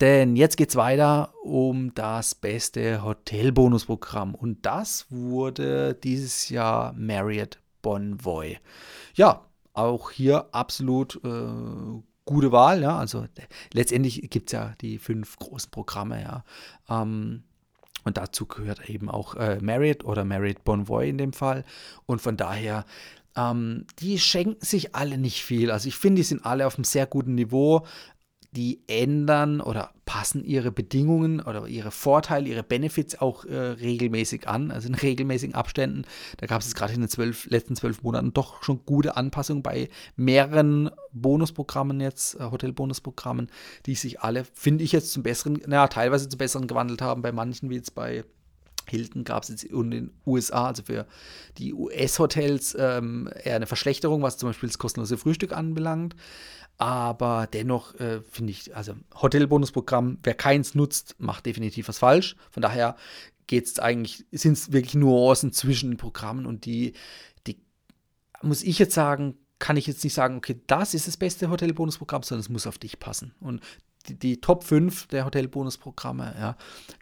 Denn 0.00 0.34
jetzt 0.34 0.56
geht 0.56 0.70
es 0.70 0.76
weiter 0.76 1.32
um 1.44 1.94
das 1.94 2.34
beste 2.34 3.04
Hotelbonusprogramm. 3.04 4.34
Und 4.34 4.66
das 4.66 5.06
wurde 5.08 5.94
dieses 5.94 6.48
Jahr 6.48 6.92
Marriott 6.94 7.58
Bonvoy. 7.88 8.58
Ja, 9.14 9.46
auch 9.72 10.10
hier 10.10 10.48
absolut 10.52 11.18
äh, 11.24 12.02
gute 12.26 12.52
Wahl. 12.52 12.82
Ja? 12.82 12.98
Also 12.98 13.26
letztendlich 13.72 14.28
gibt 14.28 14.50
es 14.50 14.52
ja 14.52 14.74
die 14.82 14.98
fünf 14.98 15.38
großen 15.38 15.70
Programme. 15.70 16.20
Ja? 16.20 16.44
Ähm, 16.90 17.44
und 18.04 18.18
dazu 18.18 18.44
gehört 18.44 18.90
eben 18.90 19.08
auch 19.08 19.36
äh, 19.36 19.58
Marriott 19.62 20.04
oder 20.04 20.26
Marriott 20.26 20.64
Bonvoy 20.64 21.08
in 21.08 21.16
dem 21.16 21.32
Fall. 21.32 21.64
Und 22.04 22.20
von 22.20 22.36
daher, 22.36 22.84
ähm, 23.36 23.86
die 24.00 24.18
schenken 24.18 24.62
sich 24.62 24.94
alle 24.94 25.16
nicht 25.16 25.42
viel. 25.42 25.70
Also 25.70 25.88
ich 25.88 25.96
finde, 25.96 26.20
die 26.20 26.24
sind 26.24 26.44
alle 26.44 26.66
auf 26.66 26.74
einem 26.74 26.84
sehr 26.84 27.06
guten 27.06 27.36
Niveau 27.36 27.86
die 28.52 28.80
ändern 28.86 29.60
oder 29.60 29.92
passen 30.06 30.42
ihre 30.42 30.72
Bedingungen 30.72 31.40
oder 31.40 31.66
ihre 31.66 31.90
Vorteile, 31.90 32.48
ihre 32.48 32.62
Benefits 32.62 33.20
auch 33.20 33.44
äh, 33.44 33.54
regelmäßig 33.54 34.48
an, 34.48 34.70
also 34.70 34.88
in 34.88 34.94
regelmäßigen 34.94 35.54
Abständen. 35.54 36.04
Da 36.38 36.46
gab 36.46 36.62
es 36.62 36.74
gerade 36.74 36.94
in 36.94 37.00
den 37.00 37.10
zwölf, 37.10 37.46
letzten 37.50 37.76
zwölf 37.76 38.02
Monaten 38.02 38.32
doch 38.32 38.62
schon 38.62 38.84
gute 38.86 39.16
Anpassungen 39.16 39.62
bei 39.62 39.90
mehreren 40.16 40.90
Bonusprogrammen 41.12 42.00
jetzt, 42.00 42.40
äh, 42.40 42.44
Hotelbonusprogrammen, 42.50 43.50
die 43.84 43.94
sich 43.94 44.20
alle, 44.20 44.44
finde 44.54 44.82
ich 44.82 44.92
jetzt 44.92 45.12
zum 45.12 45.22
Besseren, 45.22 45.60
naja, 45.66 45.88
teilweise 45.88 46.28
zum 46.28 46.38
Besseren 46.38 46.68
gewandelt 46.68 47.02
haben, 47.02 47.20
bei 47.20 47.32
manchen 47.32 47.68
wie 47.68 47.76
jetzt 47.76 47.94
bei 47.94 48.24
Hilton 48.88 49.24
gab 49.24 49.42
es 49.42 49.48
jetzt 49.48 49.64
in 49.64 49.90
den 49.90 50.10
USA, 50.26 50.66
also 50.66 50.82
für 50.82 51.06
die 51.58 51.74
US-Hotels, 51.74 52.76
ähm, 52.78 53.28
eher 53.44 53.56
eine 53.56 53.66
Verschlechterung, 53.66 54.22
was 54.22 54.36
zum 54.38 54.48
Beispiel 54.48 54.68
das 54.68 54.78
kostenlose 54.78 55.18
Frühstück 55.18 55.52
anbelangt. 55.52 56.16
Aber 56.78 57.48
dennoch 57.52 57.94
äh, 57.96 58.20
finde 58.30 58.52
ich, 58.52 58.74
also 58.76 58.94
Hotelbonusprogramm, 59.20 60.18
wer 60.22 60.34
keins 60.34 60.74
nutzt, 60.74 61.16
macht 61.18 61.46
definitiv 61.46 61.88
was 61.88 61.98
falsch. 61.98 62.36
Von 62.50 62.62
daher 62.62 62.96
geht 63.48 63.66
es 63.66 63.78
eigentlich, 63.80 64.24
sind 64.30 64.52
es 64.52 64.72
wirklich 64.72 64.94
Nuancen 64.94 65.52
zwischen 65.52 65.90
den 65.90 65.96
Programmen 65.96 66.46
und 66.46 66.66
die, 66.66 66.92
die, 67.48 67.60
muss 68.42 68.62
ich 68.62 68.78
jetzt 68.78 68.94
sagen, 68.94 69.36
kann 69.58 69.76
ich 69.76 69.88
jetzt 69.88 70.04
nicht 70.04 70.14
sagen, 70.14 70.36
okay, 70.36 70.60
das 70.68 70.94
ist 70.94 71.08
das 71.08 71.16
beste 71.16 71.50
Hotelbonusprogramm, 71.50 72.22
sondern 72.22 72.40
es 72.40 72.48
muss 72.48 72.66
auf 72.66 72.78
dich 72.78 73.00
passen. 73.00 73.34
Und 73.40 73.60
die, 74.08 74.18
die 74.18 74.40
Top 74.40 74.64
5 74.64 75.06
der 75.08 75.24
Hotelbonusprogramme, 75.24 76.34
ja, 76.38 76.56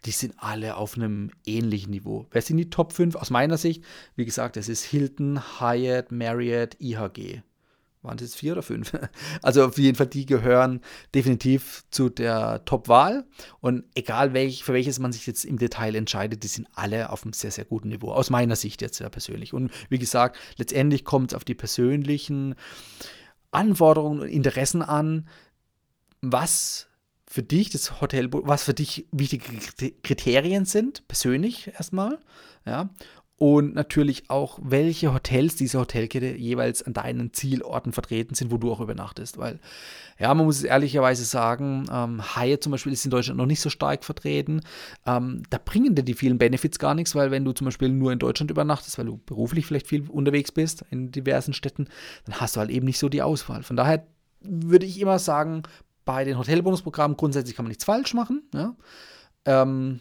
die 0.05 0.11
sind 0.11 0.35
alle 0.37 0.77
auf 0.77 0.95
einem 0.95 1.31
ähnlichen 1.45 1.91
Niveau. 1.91 2.25
Wer 2.31 2.41
sind 2.41 2.57
die 2.57 2.69
Top 2.69 2.93
5? 2.93 3.15
Aus 3.15 3.29
meiner 3.29 3.57
Sicht, 3.57 3.83
wie 4.15 4.25
gesagt, 4.25 4.57
es 4.57 4.69
ist 4.69 4.83
Hilton, 4.83 5.41
Hyatt, 5.59 6.11
Marriott, 6.11 6.75
IHG 6.79 7.41
waren 8.07 8.17
es 8.19 8.35
vier 8.35 8.53
oder 8.53 8.63
fünf? 8.63 8.91
Also 9.41 9.65
auf 9.65 9.77
jeden 9.77 9.95
Fall, 9.95 10.07
die 10.07 10.25
gehören 10.25 10.81
definitiv 11.13 11.83
zu 11.91 12.09
der 12.09 12.63
Top-Wahl. 12.65 13.25
Und 13.59 13.83
egal 13.95 14.33
welch, 14.33 14.63
für 14.63 14.73
welches 14.73 14.99
man 14.99 15.11
sich 15.11 15.27
jetzt 15.27 15.45
im 15.45 15.57
Detail 15.57 15.95
entscheidet, 15.95 16.43
die 16.43 16.47
sind 16.47 16.67
alle 16.73 17.11
auf 17.11 17.23
einem 17.23 17.33
sehr, 17.33 17.51
sehr 17.51 17.65
guten 17.65 17.89
Niveau. 17.89 18.11
Aus 18.11 18.29
meiner 18.29 18.55
Sicht 18.55 18.81
jetzt 18.81 18.99
ja 18.99 19.09
persönlich. 19.09 19.53
Und 19.53 19.71
wie 19.89 19.99
gesagt, 19.99 20.37
letztendlich 20.57 21.03
kommt 21.03 21.31
es 21.31 21.35
auf 21.35 21.45
die 21.45 21.55
persönlichen 21.55 22.55
Anforderungen 23.51 24.21
und 24.21 24.29
Interessen 24.29 24.81
an, 24.81 25.27
was 26.21 26.86
für 27.29 27.43
dich 27.43 27.69
das 27.69 28.01
Hotel, 28.01 28.29
was 28.31 28.63
für 28.63 28.73
dich 28.73 29.07
wichtige 29.11 29.45
Kriterien 30.03 30.65
sind, 30.65 31.07
persönlich 31.07 31.67
erstmal, 31.75 32.19
ja, 32.65 32.89
und 33.39 33.75
natürlich 33.75 34.31
auch, 34.31 34.57
welche 34.63 35.13
Hotels 35.13 35.55
diese 35.55 35.79
Hotelkette 35.79 36.35
jeweils 36.35 36.81
an 36.81 36.93
deinen 36.93 37.33
Zielorten 37.33 37.93
vertreten 37.93 38.33
sind, 38.33 38.51
wo 38.51 38.57
du 38.57 38.71
auch 38.71 38.79
übernachtest. 38.79 39.37
Weil, 39.37 39.59
ja, 40.17 40.33
man 40.33 40.47
muss 40.47 40.57
es 40.57 40.63
ehrlicherweise 40.63 41.23
sagen, 41.23 41.85
ähm, 41.91 42.23
Hyatt 42.35 42.63
zum 42.63 42.71
Beispiel 42.71 42.93
ist 42.93 43.05
in 43.05 43.11
Deutschland 43.11 43.37
noch 43.37 43.45
nicht 43.45 43.61
so 43.61 43.69
stark 43.69 44.03
vertreten. 44.03 44.61
Ähm, 45.05 45.43
da 45.51 45.59
bringen 45.63 45.93
dir 45.93 46.01
die 46.01 46.15
vielen 46.15 46.39
Benefits 46.39 46.79
gar 46.79 46.95
nichts, 46.95 47.13
weil 47.13 47.29
wenn 47.29 47.45
du 47.45 47.51
zum 47.51 47.65
Beispiel 47.65 47.89
nur 47.89 48.11
in 48.11 48.17
Deutschland 48.17 48.49
übernachtest, 48.49 48.97
weil 48.97 49.05
du 49.05 49.17
beruflich 49.23 49.67
vielleicht 49.67 49.87
viel 49.87 50.09
unterwegs 50.09 50.51
bist 50.51 50.83
in 50.89 51.11
diversen 51.11 51.53
Städten, 51.53 51.89
dann 52.25 52.41
hast 52.41 52.55
du 52.55 52.59
halt 52.59 52.71
eben 52.71 52.87
nicht 52.87 52.97
so 52.97 53.07
die 53.07 53.21
Auswahl. 53.21 53.61
Von 53.61 53.77
daher 53.77 54.07
würde 54.41 54.87
ich 54.87 54.99
immer 54.99 55.19
sagen, 55.19 55.61
bei 56.07 56.23
den 56.23 56.39
Hotelbonusprogrammen 56.39 57.17
grundsätzlich 57.17 57.55
kann 57.55 57.65
man 57.65 57.69
nichts 57.69 57.83
falsch 57.83 58.15
machen. 58.15 58.49
Ja? 58.53 58.75
Ähm, 59.45 59.99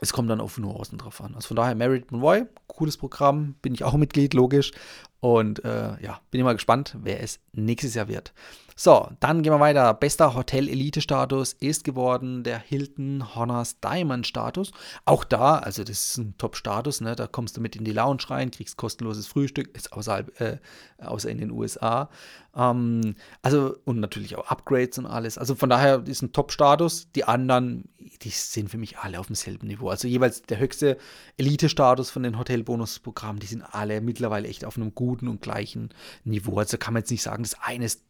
es 0.00 0.12
kommt 0.12 0.28
dann 0.30 0.40
auf 0.40 0.58
Nuancen 0.58 0.98
drauf 0.98 1.20
an. 1.20 1.34
Also 1.34 1.48
von 1.48 1.56
daher 1.56 1.74
Merit 1.74 2.10
Monroy, 2.10 2.46
cooles 2.66 2.96
Programm, 2.96 3.54
bin 3.62 3.74
ich 3.74 3.84
auch 3.84 3.94
Mitglied, 3.94 4.34
logisch. 4.34 4.72
Und 5.20 5.64
äh, 5.64 6.02
ja, 6.02 6.20
bin 6.30 6.40
immer 6.40 6.54
gespannt, 6.54 6.96
wer 7.02 7.22
es 7.22 7.38
nächstes 7.52 7.94
Jahr 7.94 8.08
wird. 8.08 8.32
So, 8.78 9.08
dann 9.20 9.42
gehen 9.42 9.54
wir 9.54 9.60
weiter. 9.60 9.94
Bester 9.94 10.34
Hotel-Elite-Status 10.34 11.54
ist 11.54 11.82
geworden 11.82 12.44
der 12.44 12.58
Hilton 12.58 13.34
Honors 13.34 13.80
Diamond 13.80 14.26
Status. 14.26 14.70
Auch 15.06 15.24
da, 15.24 15.56
also 15.56 15.82
das 15.82 16.10
ist 16.10 16.18
ein 16.18 16.34
Top-Status, 16.36 17.00
ne? 17.00 17.16
da 17.16 17.26
kommst 17.26 17.56
du 17.56 17.62
mit 17.62 17.74
in 17.74 17.84
die 17.84 17.92
Lounge 17.92 18.24
rein, 18.28 18.50
kriegst 18.50 18.76
kostenloses 18.76 19.28
Frühstück, 19.28 19.74
ist 19.74 19.94
außerhalb, 19.94 20.38
äh, 20.42 20.58
außer 20.98 21.30
in 21.30 21.38
den 21.38 21.52
USA. 21.52 22.10
Ähm, 22.54 23.14
also 23.40 23.78
und 23.86 23.98
natürlich 23.98 24.36
auch 24.36 24.48
Upgrades 24.48 24.98
und 24.98 25.06
alles. 25.06 25.38
Also 25.38 25.54
von 25.54 25.70
daher 25.70 26.06
ist 26.06 26.20
ein 26.20 26.34
Top-Status. 26.34 27.10
Die 27.12 27.24
anderen, 27.24 27.88
die 28.20 28.28
sind 28.28 28.68
für 28.68 28.76
mich 28.76 28.98
alle 28.98 29.18
auf 29.18 29.28
demselben 29.28 29.68
Niveau. 29.68 29.88
Also 29.88 30.06
jeweils 30.06 30.42
der 30.42 30.58
höchste 30.58 30.98
Elite-Status 31.38 32.10
von 32.10 32.22
den 32.22 32.38
Hotel-Bonus-Programmen, 32.38 33.38
die 33.38 33.46
sind 33.46 33.62
alle 33.62 34.02
mittlerweile 34.02 34.48
echt 34.48 34.66
auf 34.66 34.76
einem 34.76 34.94
guten 34.94 35.28
und 35.28 35.40
gleichen 35.40 35.94
Niveau. 36.24 36.58
Also 36.58 36.76
kann 36.76 36.92
man 36.92 37.00
jetzt 37.00 37.10
nicht 37.10 37.22
sagen, 37.22 37.42
das 37.42 37.56
eine 37.58 37.86
ist 37.86 38.02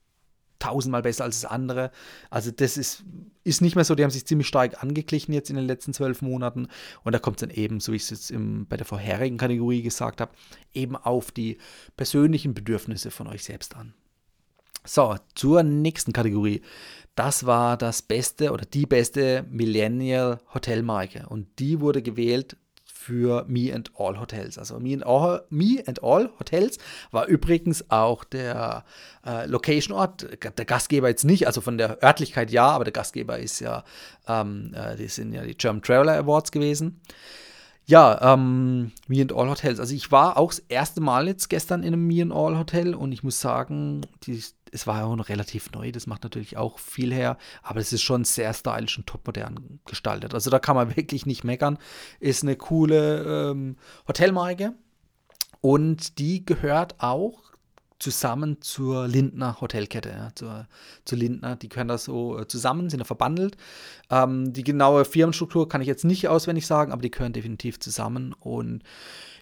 tausendmal 0.59 1.03
besser 1.03 1.25
als 1.25 1.41
das 1.41 1.51
andere. 1.51 1.91
Also 2.31 2.51
das 2.51 2.77
ist, 2.77 3.05
ist 3.45 3.63
nicht 3.63 3.77
mehr 3.77 3.85
so, 3.85 3.95
die 3.95 4.03
haben 4.03 4.11
sich 4.11 4.27
ziemlich 4.27 4.49
stark 4.49 4.83
angeglichen 4.83 5.33
jetzt 5.33 5.51
in 5.51 5.57
den 5.57 5.67
letzten 5.67 5.93
zwölf 5.93 6.23
Monaten. 6.23 6.69
Und 7.05 7.13
da 7.13 7.19
kommt 7.19 7.37
es 7.37 7.41
dann 7.49 7.57
eben, 7.57 7.81
so 7.81 7.93
wie 7.93 7.97
ich 7.97 8.03
es 8.03 8.11
jetzt 8.11 8.31
im, 8.31 8.67
bei 8.67 8.77
der 8.77 8.87
vorherigen 8.87 9.39
Kategorie 9.39 9.83
gesagt 9.83 10.21
habe, 10.21 10.33
eben 10.75 10.97
auf 10.97 11.31
die 11.31 11.59
persönlichen 11.97 12.55
Bedürfnisse 12.55 13.11
von 13.11 13.27
euch 13.27 13.45
selbst 13.45 13.77
an. 13.77 13.95
So, 14.85 15.17
zur 15.35 15.63
nächsten 15.63 16.13
Kategorie. 16.13 16.63
Das 17.17 17.47
war 17.47 17.77
das 17.77 18.03
beste 18.03 18.53
oder 18.53 18.65
die 18.65 18.87
beste 18.87 19.45
Millennial 19.51 20.39
Hotelmarke. 20.55 21.27
Und 21.29 21.49
die 21.59 21.81
wurde 21.81 22.03
gewählt 22.03 22.57
für 23.07 23.45
Me 23.47 23.73
and 23.73 23.93
All 23.97 24.19
Hotels. 24.19 24.59
Also 24.59 24.81
Me 24.81 24.93
and 24.93 25.07
All, 25.07 25.43
Me 25.49 25.83
and 25.87 26.03
All 26.03 26.29
Hotels 26.41 26.79
war 27.13 27.27
übrigens 27.27 27.89
auch 27.89 28.25
der 28.25 28.85
äh, 29.25 29.47
Location-Ort, 29.47 30.27
der 30.59 30.65
Gastgeber 30.65 31.09
jetzt 31.09 31.25
nicht, 31.25 31.47
also 31.47 31.61
von 31.61 31.79
der 31.79 32.03
Örtlichkeit 32.03 32.51
ja, 32.51 32.67
aber 32.67 32.83
der 32.83 32.93
Gastgeber 32.93 33.39
ist 33.39 33.61
ja, 33.61 33.85
ähm, 34.27 34.75
äh, 34.75 34.97
die 34.97 35.07
sind 35.07 35.33
ja 35.33 35.45
die 35.45 35.57
German 35.57 35.83
Traveler 35.83 36.19
Awards 36.19 36.51
gewesen. 36.51 37.01
Ja, 37.85 38.35
ähm, 38.35 38.91
Me 39.07 39.23
and 39.23 39.33
All 39.33 39.49
Hotels. 39.49 39.79
Also 39.79 39.95
ich 39.95 40.11
war 40.11 40.37
auch 40.37 40.51
das 40.51 40.59
erste 40.69 41.01
Mal 41.01 41.29
jetzt 41.29 41.49
gestern 41.49 41.85
in 41.85 41.93
einem 41.93 42.05
Me 42.09 42.23
and 42.23 42.33
All 42.33 42.59
Hotel 42.59 42.93
und 42.93 43.13
ich 43.13 43.23
muss 43.23 43.41
sagen, 43.41 44.01
die 44.25 44.43
es 44.77 44.87
war 44.87 44.99
ja 44.99 45.05
auch 45.07 45.17
noch 45.17 45.31
relativ 45.31 45.73
neu, 45.73 45.91
das 45.91 46.07
macht 46.07 46.23
natürlich 46.23 46.59
auch 46.59 46.79
viel 46.79 47.13
her, 47.13 47.39
aber 47.63 47.81
es 47.81 47.95
ist 47.95 48.03
schon 48.03 48.25
sehr 48.25 48.53
stylisch 48.53 48.99
und 48.99 49.07
topmodern 49.07 49.81
gestaltet. 49.87 50.35
Also 50.35 50.51
da 50.51 50.59
kann 50.59 50.77
man 50.77 50.95
wirklich 50.97 51.25
nicht 51.25 51.45
meckern. 51.45 51.79
Ist 52.21 52.43
eine 52.43 52.57
coole 52.57 53.51
ähm, 53.51 53.77
Hotelmarke 54.07 54.75
und 55.63 56.19
die 56.19 56.45
gehört 56.45 56.97
auch 56.99 57.46
zusammen 57.99 58.61
zur 58.61 59.09
Lindner 59.09 59.61
Hotelkette, 59.61 60.11
ja, 60.11 60.29
zur, 60.35 60.67
zur 61.05 61.19
Lindner. 61.19 61.57
Die 61.57 61.69
gehören 61.69 61.89
da 61.89 61.99
so 61.99 62.39
äh, 62.39 62.47
zusammen, 62.47 62.91
sind 62.91 63.01
da 63.01 63.05
verbandelt. 63.05 63.57
Ähm, 64.11 64.53
die 64.53 64.65
genaue 64.65 65.05
Firmenstruktur 65.05 65.69
kann 65.69 65.81
ich 65.81 65.87
jetzt 65.87 66.05
nicht 66.05 66.29
auswendig 66.29 66.67
sagen, 66.67 66.93
aber 66.93 67.03
die 67.03 67.11
gehören 67.11 67.33
definitiv 67.33 67.81
zusammen. 67.81 68.35
Und 68.41 68.83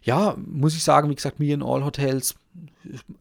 ja, 0.02 0.37
muss 0.37 0.76
ich 0.76 0.84
sagen, 0.84 1.11
wie 1.11 1.14
gesagt, 1.14 1.40
Me 1.40 1.52
in 1.52 1.62
All 1.62 1.84
Hotels 1.84 2.37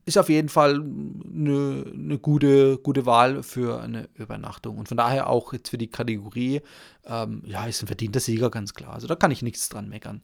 ist 0.06 0.18
auf 0.18 0.30
jeden 0.30 0.50
Fall 0.50 0.76
eine, 0.76 1.86
eine 1.92 2.20
gute, 2.20 2.78
gute 2.78 3.06
Wahl 3.06 3.42
für 3.42 3.82
eine 3.82 4.10
Übernachtung. 4.16 4.78
Und 4.78 4.88
von 4.88 4.98
daher 4.98 5.30
auch 5.30 5.54
jetzt 5.54 5.70
für 5.70 5.78
die 5.78 5.88
Kategorie, 5.88 6.62
ähm, 7.06 7.42
ja, 7.46 7.66
ist 7.66 7.82
ein 7.82 7.88
verdienter 7.88 8.20
Sieger, 8.20 8.50
ganz 8.50 8.74
klar. 8.74 8.94
Also 8.94 9.08
da 9.08 9.16
kann 9.16 9.32
ich 9.32 9.42
nichts 9.42 9.70
dran 9.70 9.90
meckern. 9.90 10.22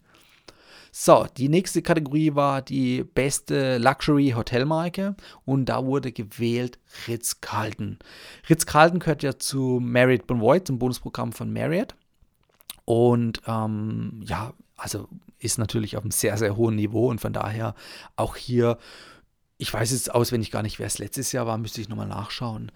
So, 0.92 1.28
die 1.38 1.50
nächste 1.50 1.82
Kategorie 1.82 2.36
war 2.36 2.62
die 2.62 3.04
beste 3.04 3.78
Luxury 3.78 4.34
Hotelmarke 4.36 5.16
und 5.46 5.66
da 5.66 5.86
wurde 5.86 6.12
gewählt 6.12 6.80
Ritz-Carlton. 7.08 8.00
Ritz-Carlton 8.50 9.00
gehört 9.00 9.24
ja 9.24 9.38
zu 9.38 9.80
Marriott 9.82 10.26
Bonvoy, 10.28 10.64
zum 10.64 10.80
Bonusprogramm 10.80 11.32
von 11.32 11.54
Marriott. 11.54 11.96
Und 12.86 13.42
ähm, 13.46 14.24
ja, 14.26 14.54
also 14.78 15.08
ist 15.38 15.60
natürlich 15.60 15.96
auf 15.96 16.04
einem 16.04 16.12
sehr, 16.12 16.38
sehr 16.38 16.56
hohen 16.56 16.76
Niveau 16.76 17.10
und 17.10 17.22
von 17.22 17.34
daher 17.34 17.76
auch 18.16 18.36
hier, 18.36 18.78
ich 19.58 19.74
weiß 19.74 19.92
jetzt 19.92 20.14
auswendig 20.14 20.52
gar 20.52 20.64
nicht, 20.64 20.80
wer 20.80 20.88
es 20.88 20.98
letztes 20.98 21.32
Jahr 21.32 21.46
war, 21.46 21.58
müsste 21.58 21.82
ich 21.82 21.90
nochmal 21.90 22.08
nachschauen. 22.08 22.72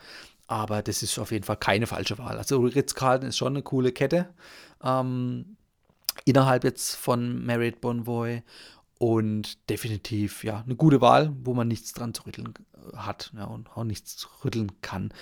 Aber 0.45 0.83
das 0.83 1.01
ist 1.01 1.17
auf 1.17 1.31
jeden 1.31 1.45
Fall 1.45 1.57
keine 1.57 1.87
falsche 1.87 2.17
Wahl. 2.17 2.37
Also 2.37 2.61
Ritz-Carlton 2.61 3.29
ist 3.29 3.37
schon 3.37 3.53
eine 3.53 3.63
coole 3.63 3.91
Kette. 3.91 4.27
Ähm, 4.83 5.57
innerhalb 6.25 6.63
jetzt 6.63 6.95
von 6.95 7.45
Marriott 7.45 7.81
Bonvoy 7.81 8.41
und 8.99 9.69
definitiv 9.69 10.43
ja 10.43 10.63
eine 10.65 10.75
gute 10.75 11.01
Wahl, 11.01 11.33
wo 11.43 11.53
man 11.53 11.67
nichts 11.67 11.93
dran 11.93 12.13
zu 12.13 12.23
rütteln 12.25 12.53
äh, 12.73 12.97
hat 12.97 13.33
ja, 13.35 13.45
und 13.45 13.69
auch 13.75 13.83
nichts 13.83 14.15
zu 14.15 14.27
rütteln 14.43 14.71
kann. 14.81 15.13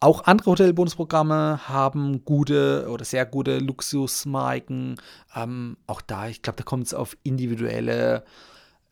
Auch 0.00 0.24
andere 0.24 0.50
Hotelbonusprogramme 0.50 1.68
haben 1.68 2.24
gute 2.24 2.88
oder 2.90 3.04
sehr 3.04 3.24
gute 3.24 3.58
Luxusmarken. 3.58 4.96
Ähm, 5.36 5.76
auch 5.86 6.00
da, 6.00 6.26
ich 6.26 6.42
glaube, 6.42 6.56
da 6.56 6.64
kommt 6.64 6.86
es 6.86 6.94
auf 6.94 7.16
individuelle 7.22 8.24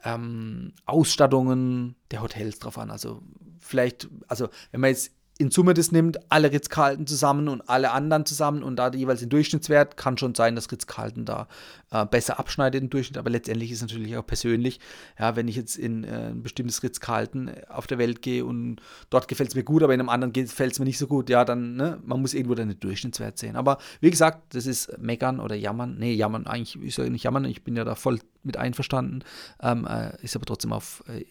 ähm, 0.04 0.73
Ausstattungen 0.87 1.97
der 2.12 2.23
Hotels 2.23 2.61
drauf 2.61 2.78
an. 2.78 2.92
Also 2.92 3.23
vielleicht, 3.59 4.09
also 4.28 4.49
wenn 4.70 4.80
man 4.80 4.90
jetzt 4.90 5.11
in 5.40 5.50
Summe 5.50 5.73
das 5.73 5.90
nimmt, 5.90 6.18
alle 6.30 6.52
Ritz-Carlton 6.52 7.06
zusammen 7.06 7.49
und 7.49 7.66
alle 7.68 7.92
anderen 7.92 8.26
zusammen 8.26 8.62
und 8.62 8.76
da 8.76 8.92
jeweils 8.92 9.20
den 9.20 9.30
Durchschnittswert, 9.30 9.97
kann 9.97 10.18
schon 10.18 10.35
sein, 10.35 10.54
dass 10.54 10.70
Ritz-Carlton 10.70 11.25
da 11.25 11.49
äh, 11.90 12.04
besser 12.04 12.38
abschneidet 12.38 12.82
im 12.82 12.90
Durchschnitt, 12.90 13.16
aber 13.16 13.30
letztendlich 13.30 13.70
ist 13.70 13.78
es 13.78 13.82
natürlich 13.82 14.14
auch 14.18 14.26
persönlich. 14.26 14.80
Ja, 15.18 15.37
wenn 15.37 15.49
ich 15.49 15.56
jetzt 15.56 15.76
in 15.76 16.04
äh, 16.04 16.28
ein 16.28 16.42
bestimmtes 16.42 16.82
Ritz-Carlton 16.82 17.50
auf 17.70 17.87
der 17.87 17.97
Welt 17.97 18.20
gehe 18.20 18.44
und 18.44 18.82
dort 19.09 19.28
gefällt 19.28 19.49
es 19.49 19.54
mir 19.54 19.64
gut, 19.64 19.82
aber 19.82 19.94
in 19.94 20.00
einem 20.00 20.11
anderen 20.11 20.35
gefällt 20.35 20.73
es 20.73 20.78
mir 20.78 20.85
nicht 20.85 20.99
so 20.99 21.06
gut, 21.06 21.30
ja, 21.30 21.47
dann, 21.47 21.75
ne, 21.75 21.99
man 22.04 22.20
muss 22.20 22.35
irgendwo 22.35 22.54
den 22.54 22.78
Durchschnittswert 22.78 23.38
sehen. 23.38 23.56
Aber 23.56 23.78
wie 24.00 24.11
gesagt, 24.11 24.54
das 24.54 24.66
ist 24.66 24.99
meckern 24.99 25.40
oder 25.40 25.54
jammern. 25.54 25.97
Nee, 25.99 26.12
jammern, 26.12 26.47
eigentlich 26.47 26.76
ist 26.85 26.99
ja 26.99 27.09
nicht 27.09 27.25
jammern, 27.25 27.47
ich 27.47 27.64
bin 27.64 27.76
ja 27.76 27.85
da 27.85 27.94
voll 27.94 28.20
mit 28.42 28.59
einverstanden, 28.59 29.25
ähm, 29.62 29.87
äh, 29.87 30.23
ist 30.23 30.37
aber 30.37 30.44
trotzdem 30.44 30.75
auf, 30.75 31.02
äh, 31.09 31.25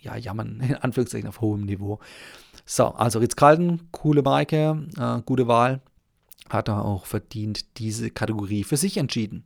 ja, 0.00 0.16
jammern, 0.16 0.60
in 0.68 0.76
Anführungszeichen 0.76 1.28
auf 1.28 1.40
hohem 1.40 1.64
Niveau. 1.64 1.98
So, 2.64 2.86
also 2.86 3.18
Ritz-Carlton, 3.18 3.88
coole 3.90 4.22
Marke, 4.22 4.86
äh, 4.98 5.20
gute 5.24 5.48
Wahl. 5.48 5.80
Hat 6.48 6.68
er 6.68 6.84
auch 6.84 7.04
verdient 7.04 7.78
diese 7.78 8.10
Kategorie 8.10 8.64
für 8.64 8.78
sich 8.78 8.96
entschieden. 8.96 9.44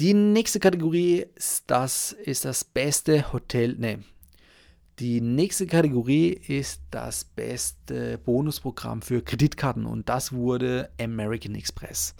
Die 0.00 0.14
nächste 0.14 0.58
Kategorie 0.58 1.26
ist 1.36 1.64
das, 1.68 2.12
ist 2.12 2.44
das 2.44 2.64
beste 2.64 3.32
Hotel. 3.32 3.76
Ne, 3.78 4.02
die 4.98 5.20
nächste 5.20 5.66
Kategorie 5.66 6.28
ist 6.30 6.82
das 6.90 7.24
beste 7.24 8.18
Bonusprogramm 8.18 9.00
für 9.02 9.22
Kreditkarten 9.22 9.86
und 9.86 10.08
das 10.08 10.32
wurde 10.32 10.90
American 11.00 11.54
Express. 11.54 12.14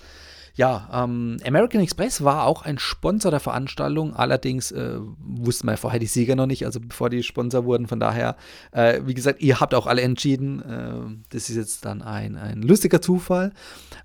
Ja, 0.55 0.89
ähm, 0.93 1.39
American 1.47 1.81
Express 1.81 2.23
war 2.25 2.45
auch 2.45 2.63
ein 2.63 2.79
Sponsor 2.79 3.31
der 3.31 3.41
Veranstaltung. 3.41 4.15
Allerdings 4.15 4.71
äh, 4.71 4.99
wussten 5.19 5.67
wir 5.67 5.77
vorher 5.77 6.01
die 6.01 6.07
Sieger 6.07 6.37
noch 6.37 6.47
nicht, 6.47 6.67
also 6.67 6.81
bevor 6.81 7.09
die 7.09 7.23
Sponsor 7.23 7.65
wurden. 7.65 7.87
Von 7.87 8.01
daher, 8.01 8.37
äh, 8.73 9.01
wie 9.05 9.15
gesagt, 9.15 9.41
ihr 9.41 9.61
habt 9.61 9.75
auch 9.75 9.87
alle 9.87 10.03
entschieden. 10.03 10.61
Äh, 10.63 11.17
das 11.31 11.49
ist 11.49 11.57
jetzt 11.57 11.85
dann 11.85 12.03
ein, 12.03 12.37
ein 12.37 12.63
lustiger 12.63 13.01
Zufall. 13.01 13.53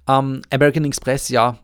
Ähm, 0.07 0.41
American 0.49 0.85
Express, 0.85 1.29
ja, 1.29 1.59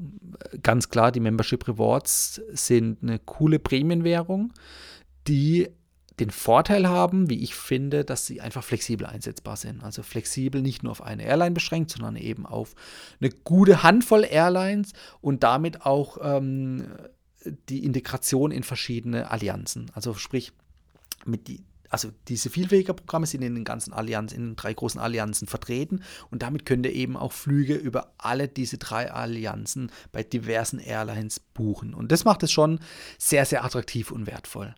ganz 0.61 0.89
klar, 0.89 1.11
die 1.11 1.21
Membership 1.21 1.67
Rewards 1.67 2.41
sind 2.51 3.01
eine 3.01 3.19
coole 3.19 3.59
Prämienwährung, 3.59 4.51
die 5.27 5.69
den 6.19 6.29
Vorteil 6.29 6.87
haben, 6.87 7.29
wie 7.29 7.41
ich 7.41 7.55
finde, 7.55 8.05
dass 8.05 8.25
sie 8.25 8.41
einfach 8.41 8.63
flexibel 8.63 9.07
einsetzbar 9.07 9.57
sind. 9.57 9.83
Also 9.83 10.03
flexibel 10.03 10.61
nicht 10.61 10.83
nur 10.83 10.91
auf 10.91 11.01
eine 11.01 11.23
Airline 11.23 11.51
beschränkt, 11.51 11.91
sondern 11.91 12.15
eben 12.15 12.45
auf 12.45 12.75
eine 13.19 13.29
gute 13.29 13.83
Handvoll 13.83 14.23
Airlines 14.23 14.93
und 15.21 15.43
damit 15.43 15.85
auch 15.85 16.17
ähm, 16.21 16.87
die 17.69 17.83
Integration 17.83 18.51
in 18.51 18.63
verschiedene 18.63 19.31
Allianzen. 19.31 19.91
Also 19.93 20.13
sprich, 20.13 20.53
mit 21.25 21.47
die, 21.47 21.63
also 21.89 22.09
diese 22.27 22.49
Vielfähiger-Programme 22.49 23.25
sind 23.25 23.41
in 23.41 23.55
den 23.55 23.63
ganzen 23.63 23.93
Allianzen, 23.93 24.37
in 24.37 24.45
den 24.49 24.55
drei 24.55 24.73
großen 24.73 24.99
Allianzen 24.99 25.47
vertreten 25.47 26.03
und 26.29 26.43
damit 26.43 26.65
könnt 26.65 26.85
ihr 26.85 26.93
eben 26.93 27.17
auch 27.17 27.31
Flüge 27.31 27.75
über 27.75 28.13
alle 28.17 28.47
diese 28.47 28.77
drei 28.77 29.11
Allianzen 29.11 29.91
bei 30.11 30.23
diversen 30.23 30.79
Airlines 30.79 31.39
buchen. 31.39 31.93
Und 31.93 32.11
das 32.11 32.25
macht 32.25 32.43
es 32.43 32.51
schon 32.51 32.79
sehr, 33.17 33.45
sehr 33.45 33.63
attraktiv 33.63 34.11
und 34.11 34.27
wertvoll. 34.27 34.75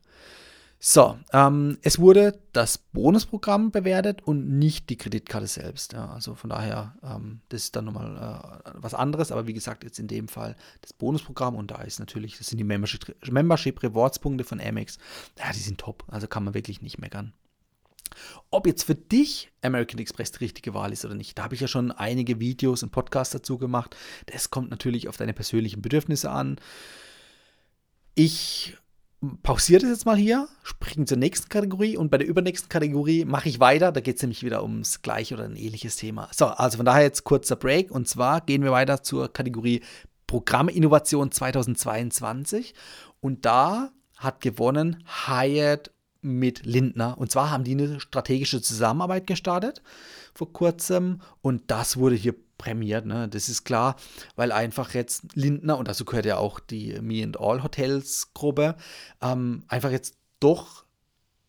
So, 0.80 1.18
ähm, 1.34 1.78
es 1.82 2.00
wurde 2.00 2.40
das 2.54 2.78
Bonusprogramm 2.78 3.72
bewertet 3.72 4.22
und 4.24 4.60
nicht 4.60 4.90
die 4.90 4.98
Kreditkarte 4.98 5.48
selbst. 5.48 5.94
Ja, 5.94 6.12
also 6.12 6.36
von 6.36 6.50
daher, 6.50 6.96
ähm, 7.02 7.42
das 7.50 7.64
ist 7.64 7.76
dann 7.76 7.86
nochmal 7.86 8.62
äh, 8.66 8.70
was 8.76 8.94
anderes, 8.94 9.32
aber 9.32 9.48
wie 9.48 9.54
gesagt, 9.54 9.84
jetzt 9.84 10.00
in 10.00 10.08
dem 10.08 10.28
Fall 10.28 10.56
das 10.82 10.94
Bonusprogramm 10.94 11.56
und 11.56 11.72
da 11.72 11.82
ist 11.82 12.00
natürlich, 12.00 12.38
das 12.38 12.48
sind 12.48 12.58
die 12.58 12.64
Membership, 12.64 13.16
Membership 13.32 13.82
Rewards 13.82 14.20
Punkte 14.20 14.44
von 14.44 14.60
Amex. 14.60 14.98
Ja, 15.40 15.52
die 15.52 15.60
sind 15.60 15.80
top, 15.80 16.04
also 16.08 16.28
kann 16.28 16.44
man 16.44 16.54
wirklich 16.54 16.82
nicht 16.82 17.00
meckern. 17.00 17.34
Ob 18.52 18.68
jetzt 18.68 18.84
für 18.84 18.96
dich 18.96 19.52
American 19.62 20.00
Express 20.00 20.32
die 20.32 20.40
richtige 20.40 20.74
Wahl 20.74 20.94
ist 20.94 21.06
oder 21.06 21.16
nicht, 21.16 21.38
da 21.38 21.44
habe 21.44 21.56
ich 21.56 21.62
ja 21.62 21.68
schon 21.68 21.92
einige 21.92 22.40
Videos 22.40 22.84
und 22.84 22.92
Podcasts 22.92 23.34
dazu 23.34 23.58
gemacht. 23.58 23.96
Das 24.28 24.52
kommt 24.52 24.70
natürlich 24.70 25.08
auf 25.10 25.18
deine 25.18 25.34
persönlichen 25.34 25.82
Bedürfnisse 25.82 26.30
an. 26.30 26.58
Ich 28.14 28.78
pausiere 29.44 29.82
das 29.82 29.90
jetzt 29.90 30.06
mal 30.06 30.16
hier, 30.16 30.48
springen 30.64 31.08
zur 31.08 31.18
nächsten 31.18 31.50
Kategorie 31.50 31.98
und 31.98 32.10
bei 32.10 32.18
der 32.18 32.28
übernächsten 32.28 32.70
Kategorie 32.70 33.26
mache 33.26 33.50
ich 33.50 33.60
weiter. 33.60 33.92
Da 33.92 34.02
geht 34.02 34.18
es 34.18 34.22
nämlich 34.22 34.44
wieder 34.44 34.64
ums 34.64 35.02
gleiche 35.02 35.36
oder 35.36 35.46
ein 35.46 35.56
ähnliches 35.56 35.96
Thema. 35.96 36.30
So, 36.32 36.46
also 36.46 36.78
von 36.78 36.86
daher 36.86 37.04
jetzt 37.04 37.24
kurzer 37.24 37.56
Break 37.56 37.92
und 37.92 38.08
zwar 38.08 38.42
gehen 38.42 38.64
wir 38.64 38.72
weiter 38.72 39.04
zur 39.04 39.32
Kategorie 39.32 39.82
Programminnovation 40.28 41.32
2022 41.32 42.74
und 43.22 43.46
da 43.46 43.92
hat 44.18 44.42
gewonnen 44.42 45.04
Hyatt 45.28 45.92
mit 46.22 46.66
Lindner. 46.66 47.18
Und 47.18 47.32
zwar 47.32 47.52
haben 47.52 47.64
die 47.64 47.74
eine 47.74 48.00
strategische 48.00 48.62
Zusammenarbeit 48.62 49.28
gestartet 49.28 49.82
vor 50.34 50.52
kurzem 50.52 51.22
und 51.42 51.64
das 51.68 51.98
wurde 51.98 52.16
hier 52.16 52.36
prämiert. 52.58 53.06
Ne? 53.06 53.28
Das 53.28 53.50
ist 53.50 53.63
klar, 53.63 53.96
weil 54.36 54.52
einfach 54.52 54.94
jetzt 54.94 55.36
Lindner, 55.36 55.78
und 55.78 55.88
dazu 55.88 56.06
gehört 56.06 56.26
ja 56.26 56.38
auch 56.38 56.60
die 56.60 57.00
Me 57.02 57.24
and 57.24 57.39
All 57.39 57.63
Hotels 57.63 58.34
Gruppe, 58.34 58.76
ähm, 59.22 59.63
einfach 59.68 59.91
jetzt 59.91 60.18
doch 60.39 60.85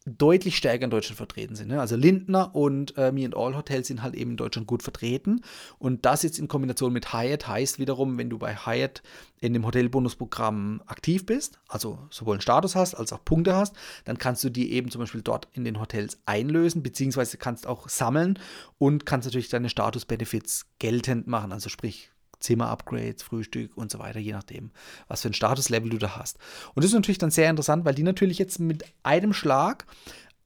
deutlich 0.07 0.57
stärker 0.57 0.85
in 0.85 0.91
Deutschland 0.91 1.17
vertreten 1.17 1.57
sind. 1.57 1.69
Ne? 1.69 1.81
Also 1.81 1.97
Lindner 1.97 2.55
und 2.55 2.97
äh, 2.97 3.11
Me 3.11 3.25
and 3.25 3.37
All 3.37 3.57
Hotels 3.57 3.89
sind 3.89 4.03
halt 4.03 4.15
eben 4.15 4.33
in 4.33 4.37
Deutschland 4.37 4.69
gut 4.69 4.85
vertreten. 4.85 5.43
Und 5.79 6.07
das 6.07 6.23
jetzt 6.23 6.39
in 6.39 6.47
Kombination 6.47 6.93
mit 6.93 7.13
Hyatt 7.13 7.49
heißt 7.49 7.81
wiederum, 7.81 8.17
wenn 8.17 8.31
du 8.31 8.39
bei 8.39 8.55
Hyatt 8.55 9.03
in 9.41 9.53
dem 9.53 9.67
Hotelbonusprogramm 9.67 10.81
aktiv 10.87 11.27
bist, 11.27 11.59
also 11.69 11.99
sowohl 12.11 12.35
einen 12.35 12.41
Status 12.41 12.77
hast 12.77 12.95
als 12.95 13.13
auch 13.13 13.25
Punkte 13.25 13.55
hast, 13.57 13.75
dann 14.05 14.17
kannst 14.17 14.45
du 14.45 14.49
die 14.49 14.73
eben 14.73 14.91
zum 14.91 15.01
Beispiel 15.01 15.23
dort 15.23 15.49
in 15.53 15.65
den 15.65 15.81
Hotels 15.81 16.21
einlösen, 16.25 16.83
beziehungsweise 16.83 17.37
kannst 17.37 17.67
auch 17.67 17.89
sammeln 17.89 18.39
und 18.79 19.07
kannst 19.07 19.27
natürlich 19.27 19.49
deine 19.49 19.69
Status-Benefits 19.69 20.67
geltend 20.79 21.27
machen. 21.27 21.53
Also 21.53 21.69
sprich, 21.69 22.11
Zimmer-Upgrades, 22.47 23.23
Frühstück 23.23 23.77
und 23.77 23.91
so 23.91 23.99
weiter, 23.99 24.21
je 24.21 24.33
nachdem, 24.33 24.71
was 25.09 25.23
für 25.23 25.29
ein 25.29 25.35
Statuslevel 25.35 25.91
du 25.91 25.99
da 25.99 26.17
hast. 26.17 26.39
Und 26.75 26.85
das 26.85 26.91
ist 26.91 26.95
natürlich 26.95 27.19
dann 27.19 27.31
sehr 27.31 27.51
interessant, 27.51 27.85
weil 27.85 27.95
die 27.95 28.03
natürlich 28.03 28.39
jetzt 28.39 28.59
mit 28.59 28.85
einem 29.03 29.33
Schlag 29.33 29.85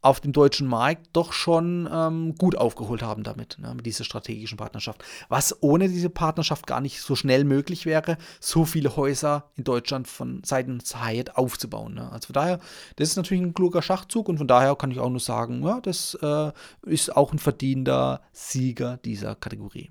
auf 0.02 0.20
dem 0.20 0.32
deutschen 0.32 0.66
Markt 0.66 1.08
doch 1.12 1.32
schon 1.32 1.88
ähm, 1.92 2.34
gut 2.36 2.56
aufgeholt 2.56 3.02
haben 3.02 3.22
damit, 3.22 3.58
ne, 3.58 3.74
mit 3.74 3.84
dieser 3.84 4.04
strategischen 4.04 4.56
Partnerschaft. 4.56 5.04
Was 5.28 5.62
ohne 5.62 5.88
diese 5.88 6.08
Partnerschaft 6.08 6.66
gar 6.66 6.80
nicht 6.80 7.02
so 7.02 7.14
schnell 7.16 7.44
möglich 7.44 7.84
wäre, 7.84 8.16
so 8.40 8.64
viele 8.64 8.96
Häuser 8.96 9.50
in 9.56 9.64
Deutschland 9.64 10.08
von 10.08 10.42
seitens 10.44 10.96
Hyatt 10.96 11.36
aufzubauen. 11.36 11.94
Ne. 11.94 12.10
Also 12.10 12.28
von 12.28 12.34
daher, 12.34 12.60
das 12.96 13.10
ist 13.10 13.16
natürlich 13.16 13.42
ein 13.42 13.54
kluger 13.54 13.82
Schachzug 13.82 14.28
und 14.28 14.38
von 14.38 14.48
daher 14.48 14.74
kann 14.76 14.90
ich 14.90 14.98
auch 14.98 15.10
nur 15.10 15.20
sagen, 15.20 15.62
ja, 15.62 15.80
das 15.80 16.14
äh, 16.22 16.50
ist 16.86 17.14
auch 17.14 17.32
ein 17.32 17.38
verdienter 17.38 18.22
Sieger 18.32 18.96
dieser 18.96 19.34
Kategorie. 19.34 19.90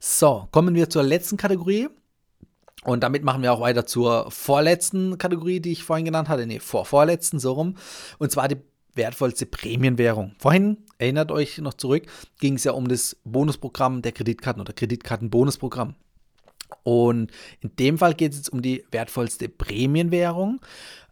So, 0.00 0.48
kommen 0.52 0.74
wir 0.74 0.90
zur 0.90 1.02
letzten 1.02 1.36
Kategorie. 1.36 1.88
Und 2.84 3.02
damit 3.02 3.24
machen 3.24 3.42
wir 3.42 3.52
auch 3.52 3.60
weiter 3.60 3.86
zur 3.86 4.30
vorletzten 4.30 5.18
Kategorie, 5.18 5.60
die 5.60 5.72
ich 5.72 5.82
vorhin 5.82 6.04
genannt 6.04 6.28
hatte. 6.28 6.46
Nee, 6.46 6.60
vor 6.60 6.84
vorletzten, 6.84 7.40
so 7.40 7.52
rum. 7.52 7.76
Und 8.18 8.30
zwar 8.30 8.48
die 8.48 8.58
wertvollste 8.94 9.46
Prämienwährung. 9.46 10.34
Vorhin, 10.38 10.78
erinnert 10.98 11.32
euch 11.32 11.58
noch 11.58 11.74
zurück, 11.74 12.04
ging 12.40 12.54
es 12.54 12.64
ja 12.64 12.72
um 12.72 12.88
das 12.88 13.16
Bonusprogramm 13.24 14.02
der 14.02 14.12
Kreditkarten 14.12 14.60
oder 14.60 14.72
Kreditkartenbonusprogramm. 14.72 15.94
Und 16.82 17.30
in 17.60 17.74
dem 17.76 17.98
Fall 17.98 18.14
geht 18.14 18.32
es 18.32 18.38
jetzt 18.38 18.52
um 18.52 18.62
die 18.62 18.84
wertvollste 18.90 19.48
Prämienwährung. 19.48 20.60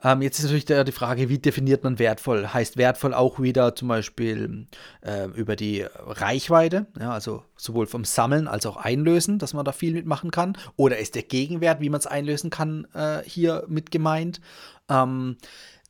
Ähm, 0.02 0.22
jetzt 0.22 0.38
ist 0.38 0.44
natürlich 0.44 0.66
die 0.66 0.92
Frage, 0.92 1.28
wie 1.28 1.38
definiert 1.38 1.84
man 1.84 1.98
wertvoll? 1.98 2.48
Heißt 2.48 2.76
wertvoll 2.76 3.14
auch 3.14 3.40
wieder 3.40 3.74
zum 3.74 3.88
Beispiel 3.88 4.66
äh, 5.02 5.26
über 5.34 5.56
die 5.56 5.84
Reichweite, 5.94 6.86
ja, 6.98 7.10
also 7.10 7.42
sowohl 7.56 7.86
vom 7.86 8.04
Sammeln 8.04 8.48
als 8.48 8.66
auch 8.66 8.76
Einlösen, 8.76 9.38
dass 9.38 9.54
man 9.54 9.64
da 9.64 9.72
viel 9.72 9.94
mitmachen 9.94 10.30
kann? 10.30 10.56
Oder 10.76 10.98
ist 10.98 11.14
der 11.14 11.22
Gegenwert, 11.22 11.80
wie 11.80 11.90
man 11.90 11.98
es 11.98 12.06
einlösen 12.06 12.50
kann, 12.50 12.86
äh, 12.94 13.22
hier 13.24 13.64
mit 13.68 13.90
gemeint? 13.90 14.40
Ähm, 14.88 15.36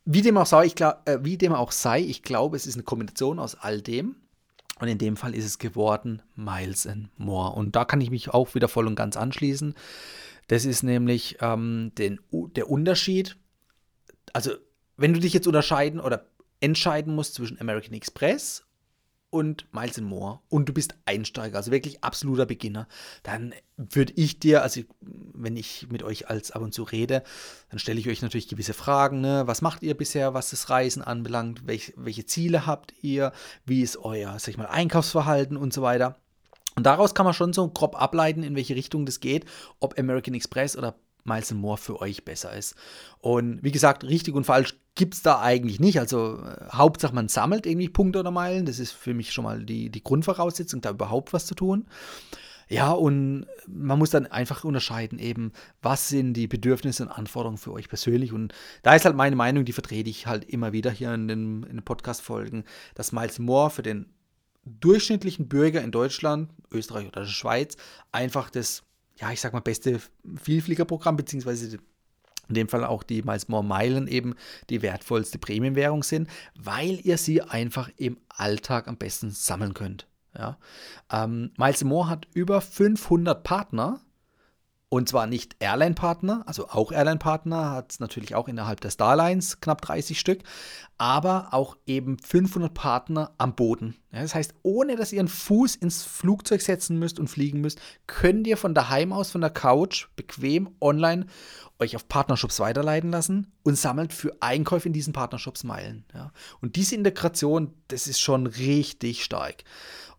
wie 0.04 0.22
dem 0.22 0.36
auch 0.38 0.46
sei, 0.46 0.66
ich 0.66 0.76
glaub, 0.76 1.08
äh, 1.08 1.24
wie 1.24 1.36
dem 1.36 1.52
auch 1.52 1.72
sei, 1.72 2.00
ich 2.00 2.22
glaube, 2.22 2.56
es 2.56 2.66
ist 2.66 2.74
eine 2.74 2.84
Kombination 2.84 3.38
aus 3.40 3.56
all 3.56 3.82
dem. 3.82 4.16
Und 4.78 4.88
in 4.88 4.98
dem 4.98 5.16
Fall 5.16 5.34
ist 5.34 5.44
es 5.44 5.58
geworden 5.58 6.22
Miles 6.34 6.86
and 6.86 7.08
More. 7.18 7.54
Und 7.54 7.76
da 7.76 7.84
kann 7.84 8.00
ich 8.00 8.10
mich 8.10 8.30
auch 8.30 8.54
wieder 8.54 8.68
voll 8.68 8.86
und 8.86 8.94
ganz 8.94 9.16
anschließen. 9.16 9.74
Das 10.48 10.64
ist 10.64 10.82
nämlich 10.82 11.38
ähm, 11.40 11.92
den, 11.96 12.20
der 12.30 12.70
Unterschied. 12.70 13.36
Also, 14.32 14.52
wenn 14.96 15.14
du 15.14 15.20
dich 15.20 15.32
jetzt 15.32 15.46
unterscheiden 15.46 15.98
oder 15.98 16.26
entscheiden 16.60 17.14
musst 17.14 17.34
zwischen 17.34 17.60
American 17.60 17.94
Express 17.94 18.65
und 19.36 19.72
Miles 19.72 20.00
More 20.00 20.40
und 20.48 20.68
du 20.68 20.72
bist 20.72 20.94
Einsteiger, 21.04 21.58
also 21.58 21.70
wirklich 21.70 22.02
absoluter 22.02 22.46
Beginner, 22.46 22.88
dann 23.22 23.54
würde 23.76 24.14
ich 24.16 24.40
dir, 24.40 24.62
also 24.62 24.80
wenn 25.00 25.56
ich 25.56 25.86
mit 25.90 26.02
euch 26.02 26.28
als 26.28 26.50
ab 26.50 26.62
und 26.62 26.72
zu 26.72 26.82
rede, 26.82 27.22
dann 27.68 27.78
stelle 27.78 28.00
ich 28.00 28.08
euch 28.08 28.22
natürlich 28.22 28.48
gewisse 28.48 28.72
Fragen. 28.72 29.20
Ne? 29.20 29.42
Was 29.46 29.60
macht 29.60 29.82
ihr 29.82 29.94
bisher, 29.94 30.32
was 30.32 30.50
das 30.50 30.70
Reisen 30.70 31.02
anbelangt? 31.02 31.66
Welch, 31.66 31.92
welche 31.96 32.24
Ziele 32.24 32.66
habt 32.66 32.94
ihr? 33.02 33.32
Wie 33.66 33.82
ist 33.82 33.98
euer, 33.98 34.38
sag 34.38 34.48
ich 34.48 34.58
mal, 34.58 34.66
Einkaufsverhalten 34.66 35.56
und 35.56 35.74
so 35.74 35.82
weiter? 35.82 36.16
Und 36.74 36.84
daraus 36.84 37.14
kann 37.14 37.24
man 37.24 37.34
schon 37.34 37.52
so 37.52 37.68
grob 37.68 38.00
ableiten, 38.00 38.42
in 38.42 38.54
welche 38.54 38.76
Richtung 38.76 39.06
das 39.06 39.20
geht, 39.20 39.44
ob 39.80 39.98
American 39.98 40.34
Express 40.34 40.76
oder 40.76 40.94
Miles 41.26 41.52
More 41.52 41.76
für 41.76 42.00
euch 42.00 42.24
besser 42.24 42.56
ist. 42.56 42.74
Und 43.18 43.62
wie 43.62 43.72
gesagt, 43.72 44.04
richtig 44.04 44.34
und 44.34 44.44
falsch 44.44 44.74
gibt 44.94 45.14
es 45.14 45.22
da 45.22 45.40
eigentlich 45.40 45.78
nicht. 45.78 46.00
Also 46.00 46.38
äh, 46.38 46.66
Hauptsache 46.72 47.14
man 47.14 47.28
sammelt 47.28 47.66
irgendwie 47.66 47.88
Punkte 47.88 48.20
oder 48.20 48.30
Meilen. 48.30 48.66
Das 48.66 48.78
ist 48.78 48.92
für 48.92 49.14
mich 49.14 49.32
schon 49.32 49.44
mal 49.44 49.64
die, 49.64 49.90
die 49.90 50.02
Grundvoraussetzung, 50.02 50.80
da 50.80 50.90
überhaupt 50.90 51.32
was 51.32 51.46
zu 51.46 51.54
tun. 51.54 51.86
Ja, 52.68 52.90
und 52.90 53.46
man 53.68 53.98
muss 53.98 54.10
dann 54.10 54.26
einfach 54.26 54.64
unterscheiden, 54.64 55.20
eben, 55.20 55.52
was 55.82 56.08
sind 56.08 56.34
die 56.34 56.48
Bedürfnisse 56.48 57.04
und 57.04 57.10
Anforderungen 57.10 57.58
für 57.58 57.72
euch 57.72 57.88
persönlich. 57.88 58.32
Und 58.32 58.52
da 58.82 58.94
ist 58.96 59.04
halt 59.04 59.14
meine 59.14 59.36
Meinung, 59.36 59.64
die 59.64 59.72
vertrete 59.72 60.10
ich 60.10 60.26
halt 60.26 60.44
immer 60.44 60.72
wieder 60.72 60.90
hier 60.90 61.14
in 61.14 61.28
den, 61.28 61.62
in 61.62 61.76
den 61.76 61.84
Podcast-Folgen, 61.84 62.64
dass 62.96 63.12
Miles 63.12 63.38
More 63.38 63.70
für 63.70 63.82
den 63.82 64.06
durchschnittlichen 64.64 65.48
Bürger 65.48 65.80
in 65.82 65.92
Deutschland, 65.92 66.50
Österreich 66.72 67.06
oder 67.06 67.20
der 67.20 67.28
Schweiz 67.28 67.76
einfach 68.10 68.50
das 68.50 68.82
ja, 69.18 69.32
ich 69.32 69.40
sag 69.40 69.52
mal, 69.52 69.60
beste 69.60 70.00
Vielfliegerprogramm, 70.42 71.16
beziehungsweise 71.16 71.78
in 72.48 72.54
dem 72.54 72.68
Fall 72.68 72.84
auch 72.84 73.02
die 73.02 73.22
Miles 73.22 73.48
More 73.48 73.64
Meilen 73.64 74.06
eben 74.06 74.34
die 74.70 74.82
wertvollste 74.82 75.38
Prämienwährung 75.38 76.02
sind, 76.02 76.28
weil 76.54 77.00
ihr 77.02 77.18
sie 77.18 77.42
einfach 77.42 77.90
im 77.96 78.18
Alltag 78.28 78.88
am 78.88 78.96
besten 78.96 79.30
sammeln 79.30 79.74
könnt. 79.74 80.06
Ja. 80.36 80.58
Ähm, 81.10 81.50
Miles 81.56 81.82
More 81.82 82.08
hat 82.08 82.28
über 82.34 82.60
500 82.60 83.42
Partner 83.42 84.00
und 84.88 85.08
zwar 85.08 85.26
nicht 85.26 85.56
Airline-Partner, 85.58 86.44
also 86.46 86.68
auch 86.68 86.92
Airline-Partner, 86.92 87.72
hat 87.72 87.92
es 87.92 88.00
natürlich 88.00 88.36
auch 88.36 88.46
innerhalb 88.46 88.80
der 88.80 88.90
Starlines 88.90 89.60
knapp 89.60 89.82
30 89.82 90.18
Stück, 90.18 90.44
aber 90.96 91.48
auch 91.50 91.76
eben 91.86 92.18
500 92.18 92.72
Partner 92.72 93.32
am 93.36 93.56
Boden. 93.56 93.96
Ja, 94.12 94.22
das 94.22 94.36
heißt, 94.36 94.54
ohne 94.62 94.94
dass 94.94 95.12
ihr 95.12 95.18
einen 95.18 95.28
Fuß 95.28 95.74
ins 95.74 96.04
Flugzeug 96.04 96.62
setzen 96.62 97.00
müsst 97.00 97.18
und 97.18 97.26
fliegen 97.28 97.60
müsst, 97.60 97.80
könnt 98.06 98.46
ihr 98.46 98.56
von 98.56 98.74
daheim 98.74 99.12
aus, 99.12 99.32
von 99.32 99.40
der 99.40 99.50
Couch, 99.50 100.06
bequem 100.14 100.70
online 100.80 101.26
euch 101.80 101.96
auf 101.96 102.08
Partnershops 102.08 102.60
weiterleiten 102.60 103.10
lassen 103.10 103.52
und 103.64 103.76
sammelt 103.76 104.12
für 104.12 104.36
Einkäufe 104.40 104.86
in 104.86 104.92
diesen 104.92 105.12
Partnershops 105.12 105.64
Meilen. 105.64 106.04
Ja. 106.14 106.32
Und 106.60 106.76
diese 106.76 106.94
Integration, 106.94 107.74
das 107.88 108.06
ist 108.06 108.20
schon 108.20 108.46
richtig 108.46 109.24
stark. 109.24 109.64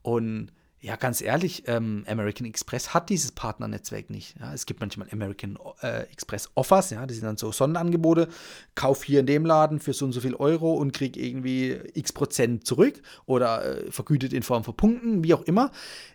Und 0.02 0.52
ja, 0.80 0.96
ganz 0.96 1.22
ehrlich, 1.22 1.64
ähm, 1.68 2.06
American 2.08 2.46
Express 2.46 2.94
hat 2.94 3.10
dieses 3.10 3.32
Partnernetzwerk 3.32 4.12
nicht. 4.12 4.40
Ja, 4.40 4.54
es 4.54 4.68
gibt 4.68 4.80
manchmal 4.80 5.08
American 5.12 5.58
äh, 5.82 6.04
Express 6.04 6.52
Offers, 6.54 6.92
ja, 6.92 7.06
das 7.06 7.18
sind 7.18 7.26
dann 7.26 7.38
so 7.38 7.52
Sonderangebote. 7.52 8.28
Kauf 8.76 9.04
hier 9.04 9.22
in 9.22 9.26
dem 9.26 9.44
Laden 9.44 9.80
für 9.80 9.94
so 9.94 10.06
und 10.06 10.12
so 10.12 10.22
viel 10.22 10.36
Euro 10.36 10.74
und 10.74 10.94
krieg 10.94 11.18
irgendwie 11.18 11.80
x 11.96 12.14
Prozent 12.14 12.68
zurück 12.68 13.02
oder 13.26 13.86
äh, 13.86 13.92
vergütet 13.92 14.34
in 14.34 14.44
Form 14.44 14.64
von 14.64 14.76
Punkten, 14.76 15.24
wie 15.24 15.34
auch 15.34 15.42
immer. 15.42 15.72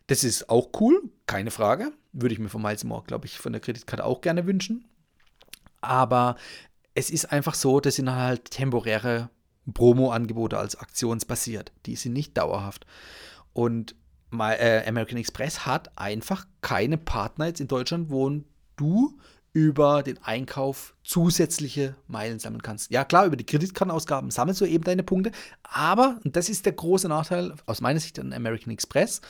Das 0.07 0.23
ist 0.23 0.49
auch 0.49 0.71
cool, 0.81 1.03
keine 1.27 1.51
Frage. 1.51 1.93
Würde 2.13 2.33
ich 2.33 2.39
mir 2.39 2.49
von 2.49 2.63
Miles 2.63 2.85
More, 2.85 3.03
glaube 3.05 3.27
ich, 3.27 3.39
von 3.39 3.53
der 3.53 3.61
Kreditkarte 3.61 4.05
auch 4.05 4.21
gerne 4.21 4.47
wünschen. 4.47 4.85
Aber 5.81 6.37
es 6.95 7.11
ist 7.11 7.33
einfach 7.33 7.55
so, 7.55 7.81
das 7.81 7.97
sind 7.97 8.13
halt 8.13 8.51
temporäre 8.53 9.31
Promo-Angebote 9.73 10.57
als 10.57 10.77
aktionsbasiert. 10.77 11.73
Die 11.87 11.97
sind 11.97 12.13
nicht 12.13 12.37
dauerhaft. 12.39 12.87
Und 13.53 13.97
My, 14.33 14.55
äh, 14.55 14.87
American 14.87 15.19
Express 15.19 15.67
hat 15.67 15.97
einfach 15.97 16.47
keine 16.61 16.99
Partner 16.99 17.47
jetzt 17.47 17.61
in 17.61 17.69
Deutschland, 17.69 18.11
wo 18.11 18.31
du 18.77 19.19
über 19.53 20.03
den 20.03 20.19
Einkauf 20.23 20.95
zusätzliche 21.03 21.95
Meilen 22.09 22.39
sammeln 22.39 22.63
kannst. 22.63 22.91
Ja, 22.91 23.05
klar, 23.05 23.27
über 23.27 23.37
die 23.37 23.45
Kreditkartenausgaben 23.45 24.31
sammelst 24.31 24.63
du 24.63 24.65
eben 24.65 24.85
deine 24.85 25.03
Punkte, 25.03 25.31
aber, 25.63 26.19
und 26.25 26.37
das 26.37 26.49
ist 26.49 26.65
der 26.65 26.73
große 26.73 27.09
Nachteil 27.09 27.55
aus 27.67 27.83
meiner 27.83 28.01
Sicht 28.01 28.19
an 28.19 28.33
American 28.33 28.73
Express, 28.73 29.21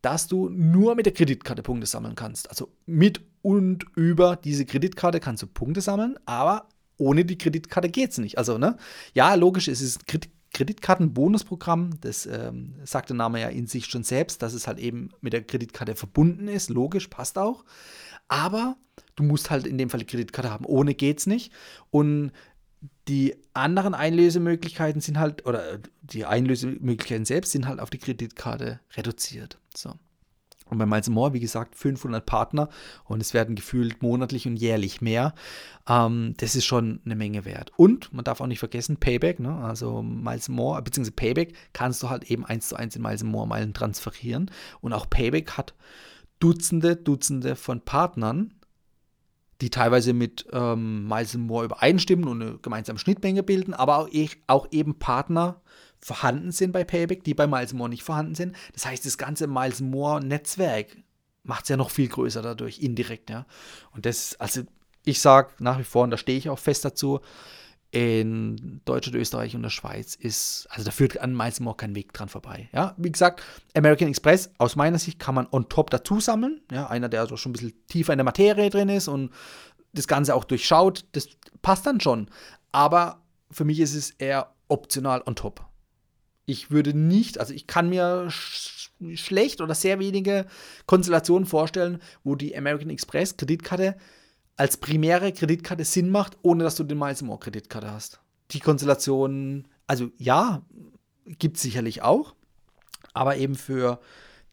dass 0.00 0.26
du 0.26 0.48
nur 0.48 0.94
mit 0.94 1.06
der 1.06 1.12
Kreditkarte 1.12 1.62
Punkte 1.62 1.86
sammeln 1.86 2.14
kannst. 2.14 2.48
Also 2.48 2.72
mit 2.86 3.20
und 3.42 3.84
über 3.94 4.36
diese 4.36 4.64
Kreditkarte 4.64 5.20
kannst 5.20 5.42
du 5.42 5.46
Punkte 5.46 5.80
sammeln, 5.80 6.18
aber 6.24 6.68
ohne 6.96 7.24
die 7.24 7.38
Kreditkarte 7.38 7.88
geht 7.88 8.10
es 8.10 8.18
nicht. 8.18 8.38
Also, 8.38 8.58
ne? 8.58 8.76
Ja, 9.14 9.34
logisch, 9.34 9.68
es 9.68 9.80
ist 9.80 10.00
ein 10.00 10.20
Kreditkartenbonusprogramm, 10.52 12.00
das 12.00 12.26
ähm, 12.26 12.74
sagt 12.84 13.10
der 13.10 13.16
Name 13.16 13.40
ja 13.40 13.48
in 13.48 13.66
sich 13.66 13.86
schon 13.86 14.04
selbst, 14.04 14.42
dass 14.42 14.54
es 14.54 14.66
halt 14.66 14.78
eben 14.78 15.10
mit 15.20 15.32
der 15.32 15.42
Kreditkarte 15.42 15.94
verbunden 15.94 16.48
ist. 16.48 16.70
Logisch, 16.70 17.08
passt 17.08 17.38
auch. 17.38 17.64
Aber 18.28 18.76
du 19.16 19.22
musst 19.22 19.50
halt 19.50 19.66
in 19.66 19.78
dem 19.78 19.90
Fall 19.90 20.00
die 20.00 20.06
Kreditkarte 20.06 20.50
haben. 20.50 20.64
Ohne 20.64 20.94
geht's 20.94 21.26
nicht. 21.26 21.52
Und 21.90 22.32
die 23.08 23.36
anderen 23.54 23.94
Einlösemöglichkeiten 23.94 25.00
sind 25.00 25.18
halt, 25.18 25.46
oder 25.46 25.78
die 26.02 26.24
Einlösemöglichkeiten 26.24 27.24
selbst 27.24 27.52
sind 27.52 27.66
halt 27.66 27.80
auf 27.80 27.90
die 27.90 27.98
Kreditkarte 27.98 28.80
reduziert. 28.96 29.58
So. 29.74 29.94
Und 30.70 30.78
bei 30.78 30.86
Miles 30.86 31.08
More, 31.08 31.32
wie 31.32 31.40
gesagt, 31.40 31.76
500 31.76 32.24
Partner 32.24 32.68
und 33.04 33.20
es 33.20 33.34
werden 33.34 33.54
gefühlt 33.54 34.02
monatlich 34.02 34.46
und 34.46 34.56
jährlich 34.56 35.00
mehr. 35.00 35.34
Ähm, 35.88 36.34
das 36.36 36.54
ist 36.56 36.66
schon 36.66 37.00
eine 37.04 37.16
Menge 37.16 37.44
wert. 37.44 37.72
Und 37.76 38.12
man 38.12 38.24
darf 38.24 38.40
auch 38.40 38.46
nicht 38.46 38.58
vergessen, 38.58 38.98
Payback, 38.98 39.40
ne? 39.40 39.56
also 39.56 40.02
Miles 40.02 40.48
More, 40.48 40.80
beziehungsweise 40.82 41.16
Payback 41.16 41.54
kannst 41.72 42.02
du 42.02 42.10
halt 42.10 42.30
eben 42.30 42.44
eins 42.44 42.68
zu 42.68 42.76
eins 42.76 42.96
in 42.96 43.02
Miles 43.02 43.24
More 43.24 43.46
Meilen 43.46 43.74
transferieren. 43.74 44.50
Und 44.80 44.92
auch 44.92 45.08
Payback 45.08 45.52
hat 45.52 45.74
Dutzende, 46.38 46.96
Dutzende 46.96 47.56
von 47.56 47.80
Partnern, 47.80 48.54
die 49.60 49.70
teilweise 49.70 50.12
mit 50.12 50.46
ähm, 50.52 51.08
Miles 51.08 51.36
More 51.36 51.64
übereinstimmen 51.64 52.28
und 52.28 52.42
eine 52.42 52.58
gemeinsame 52.58 52.98
Schnittmenge 52.98 53.42
bilden, 53.42 53.74
aber 53.74 53.98
auch, 53.98 54.08
auch 54.46 54.68
eben 54.70 54.98
Partner, 54.98 55.60
vorhanden 56.00 56.52
sind 56.52 56.72
bei 56.72 56.84
Payback, 56.84 57.24
die 57.24 57.34
bei 57.34 57.46
Miles 57.46 57.72
More 57.72 57.88
nicht 57.88 58.02
vorhanden 58.02 58.34
sind. 58.34 58.56
Das 58.72 58.86
heißt, 58.86 59.04
das 59.04 59.18
ganze 59.18 59.46
Miles 59.46 59.80
More-Netzwerk 59.80 60.96
macht 61.42 61.64
es 61.64 61.68
ja 61.68 61.76
noch 61.76 61.90
viel 61.90 62.08
größer 62.08 62.42
dadurch, 62.42 62.80
indirekt, 62.80 63.30
ja. 63.30 63.46
Und 63.92 64.06
das, 64.06 64.38
also 64.38 64.62
ich 65.04 65.20
sage 65.20 65.50
nach 65.58 65.78
wie 65.78 65.84
vor, 65.84 66.04
und 66.04 66.10
da 66.10 66.16
stehe 66.16 66.38
ich 66.38 66.48
auch 66.50 66.58
fest 66.58 66.84
dazu, 66.84 67.20
in 67.90 68.82
Deutschland, 68.84 69.16
Österreich 69.16 69.56
und 69.56 69.62
der 69.62 69.70
Schweiz 69.70 70.14
ist, 70.14 70.66
also 70.70 70.84
da 70.84 70.90
führt 70.90 71.18
an 71.18 71.34
Miles 71.34 71.60
More 71.60 71.76
kein 71.76 71.94
Weg 71.94 72.12
dran 72.12 72.28
vorbei. 72.28 72.68
Ja, 72.72 72.94
wie 72.98 73.10
gesagt, 73.10 73.42
American 73.74 74.08
Express 74.08 74.50
aus 74.58 74.76
meiner 74.76 74.98
Sicht 74.98 75.18
kann 75.18 75.34
man 75.34 75.48
on 75.50 75.70
top 75.70 75.90
dazu 75.90 76.20
sammeln. 76.20 76.60
Ja, 76.70 76.88
einer, 76.88 77.08
der 77.08 77.20
also 77.20 77.38
schon 77.38 77.50
ein 77.50 77.54
bisschen 77.54 77.86
tiefer 77.86 78.12
in 78.12 78.18
der 78.18 78.26
Materie 78.26 78.68
drin 78.68 78.90
ist 78.90 79.08
und 79.08 79.32
das 79.94 80.06
Ganze 80.06 80.34
auch 80.34 80.44
durchschaut, 80.44 81.06
das 81.12 81.28
passt 81.62 81.86
dann 81.86 82.00
schon. 82.00 82.30
Aber 82.72 83.22
für 83.50 83.64
mich 83.64 83.80
ist 83.80 83.94
es 83.94 84.10
eher 84.10 84.52
optional 84.68 85.22
on 85.24 85.34
top. 85.34 85.66
Ich 86.48 86.70
würde 86.70 86.96
nicht, 86.96 87.38
also 87.38 87.52
ich 87.52 87.66
kann 87.66 87.90
mir 87.90 88.30
sch 88.30 88.90
schlecht 89.14 89.60
oder 89.60 89.74
sehr 89.74 89.98
wenige 89.98 90.46
Konstellationen 90.86 91.46
vorstellen, 91.46 92.00
wo 92.24 92.36
die 92.36 92.56
American 92.56 92.88
Express 92.88 93.36
Kreditkarte 93.36 93.96
als 94.56 94.78
primäre 94.78 95.32
Kreditkarte 95.32 95.84
Sinn 95.84 96.10
macht, 96.10 96.38
ohne 96.40 96.64
dass 96.64 96.74
du 96.74 96.84
den 96.84 96.98
Miles 96.98 97.20
More 97.20 97.38
Kreditkarte 97.38 97.92
hast. 97.92 98.20
Die 98.50 98.60
Konstellation, 98.60 99.68
also 99.86 100.10
ja, 100.16 100.62
gibt 101.26 101.58
es 101.58 101.62
sicherlich 101.62 102.00
auch, 102.00 102.34
aber 103.12 103.36
eben 103.36 103.54
für 103.54 104.00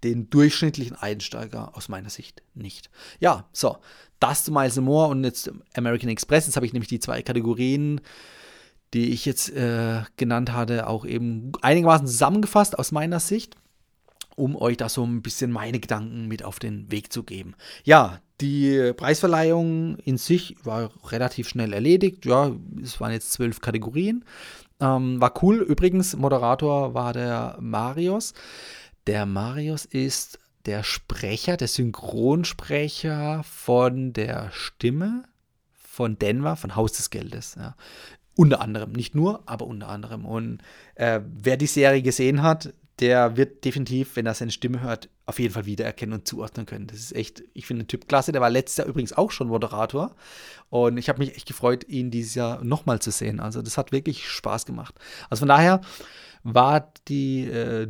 den 0.04 0.30
durchschnittlichen 0.30 0.98
Einsteiger 0.98 1.78
aus 1.78 1.88
meiner 1.88 2.10
Sicht 2.10 2.44
nicht. 2.54 2.90
Ja, 3.22 3.48
so, 3.54 3.78
das 4.20 4.44
zu 4.44 4.52
Miles 4.52 4.76
More 4.76 5.08
und 5.08 5.24
jetzt 5.24 5.50
American 5.76 6.10
Express. 6.10 6.46
Jetzt 6.46 6.58
habe 6.58 6.66
ich 6.66 6.74
nämlich 6.74 6.90
die 6.90 7.00
zwei 7.00 7.22
Kategorien, 7.22 8.02
die 8.96 9.12
ich 9.12 9.26
jetzt 9.26 9.50
äh, 9.50 10.02
genannt 10.18 10.54
hatte, 10.54 10.88
auch 10.88 11.06
eben 11.06 11.52
einigermaßen 11.62 12.08
zusammengefasst 12.08 12.80
aus 12.80 12.92
meiner 12.92 13.20
Sicht 13.20 13.58
um 14.36 14.56
euch 14.56 14.78
da 14.78 14.90
so 14.90 15.04
ein 15.04 15.22
bisschen 15.22 15.52
meine 15.52 15.80
Gedanken 15.80 16.28
mit 16.28 16.44
auf 16.44 16.60
den 16.60 16.92
Weg 16.92 17.12
zu 17.12 17.24
geben. 17.24 17.56
Ja, 17.84 18.20
die 18.42 18.92
Preisverleihung 18.96 19.98
in 20.00 20.18
sich 20.18 20.58
war 20.64 20.92
relativ 21.10 21.48
schnell 21.48 21.72
erledigt. 21.72 22.26
Ja, 22.26 22.52
es 22.84 23.00
waren 23.00 23.14
jetzt 23.14 23.32
zwölf 23.32 23.62
Kategorien. 23.62 24.26
Ähm, 24.82 25.22
war 25.22 25.42
cool. 25.42 25.58
Übrigens, 25.58 26.18
Moderator 26.18 26.94
war 26.94 27.14
der 27.14 27.58
Marius. 27.62 28.34
Der 29.08 29.26
Marius 29.26 29.86
ist 29.86 30.40
der 30.66 30.84
Sprecher, 30.84 31.56
der 31.56 31.68
Synchronsprecher 31.68 33.44
von 33.44 34.12
der 34.12 34.52
Stimme 34.52 35.24
von 35.96 36.20
Denver, 36.20 36.58
von 36.58 36.76
Haus 36.76 36.92
des 36.92 37.10
Geldes. 37.10 37.56
Ja. 37.58 37.76
Unter 38.36 38.62
anderem, 38.62 38.92
nicht 38.92 39.16
nur, 39.16 39.44
aber 39.46 39.66
unter 39.66 39.88
anderem. 39.88 40.26
Und 40.26 40.60
äh, 40.96 41.22
wer 41.26 41.58
die 41.58 41.68
Serie 41.68 42.02
gesehen 42.02 42.42
hat, 42.42 42.74
der 43.00 43.36
wird 43.36 43.66
definitiv, 43.66 44.16
wenn 44.16 44.26
er 44.26 44.34
seine 44.34 44.52
Stimme 44.52 44.82
hört, 44.82 45.10
auf 45.26 45.40
jeden 45.40 45.54
Fall 45.54 45.66
wiedererkennen 45.66 46.20
und 46.20 46.28
zuordnen 46.28 46.66
können. 46.66 46.88
Das 46.88 47.00
ist 47.00 47.16
echt, 47.16 47.44
ich 47.54 47.66
finde 47.66 47.84
den 47.84 47.88
Typ 47.88 48.08
klasse. 48.08 48.32
Der 48.32 48.42
war 48.42 48.50
letztes 48.50 48.78
Jahr 48.78 48.88
übrigens 48.88 49.14
auch 49.14 49.32
schon 49.32 49.48
Moderator. 49.48 50.16
Und 50.70 50.98
ich 50.98 51.10
habe 51.10 51.20
mich 51.20 51.36
echt 51.36 51.48
gefreut, 51.48 51.86
ihn 51.88 52.12
dieses 52.12 52.36
Jahr 52.36 52.64
nochmal 52.64 53.00
zu 53.00 53.12
sehen. 53.12 53.40
Also 53.40 53.62
das 53.62 53.78
hat 53.78 53.92
wirklich 53.92 54.30
Spaß 54.30 54.66
gemacht. 54.66 54.96
Also 55.30 55.42
von 55.42 55.50
daher 55.50 55.82
war 56.44 56.94
die 57.08 57.46
äh, 57.46 57.88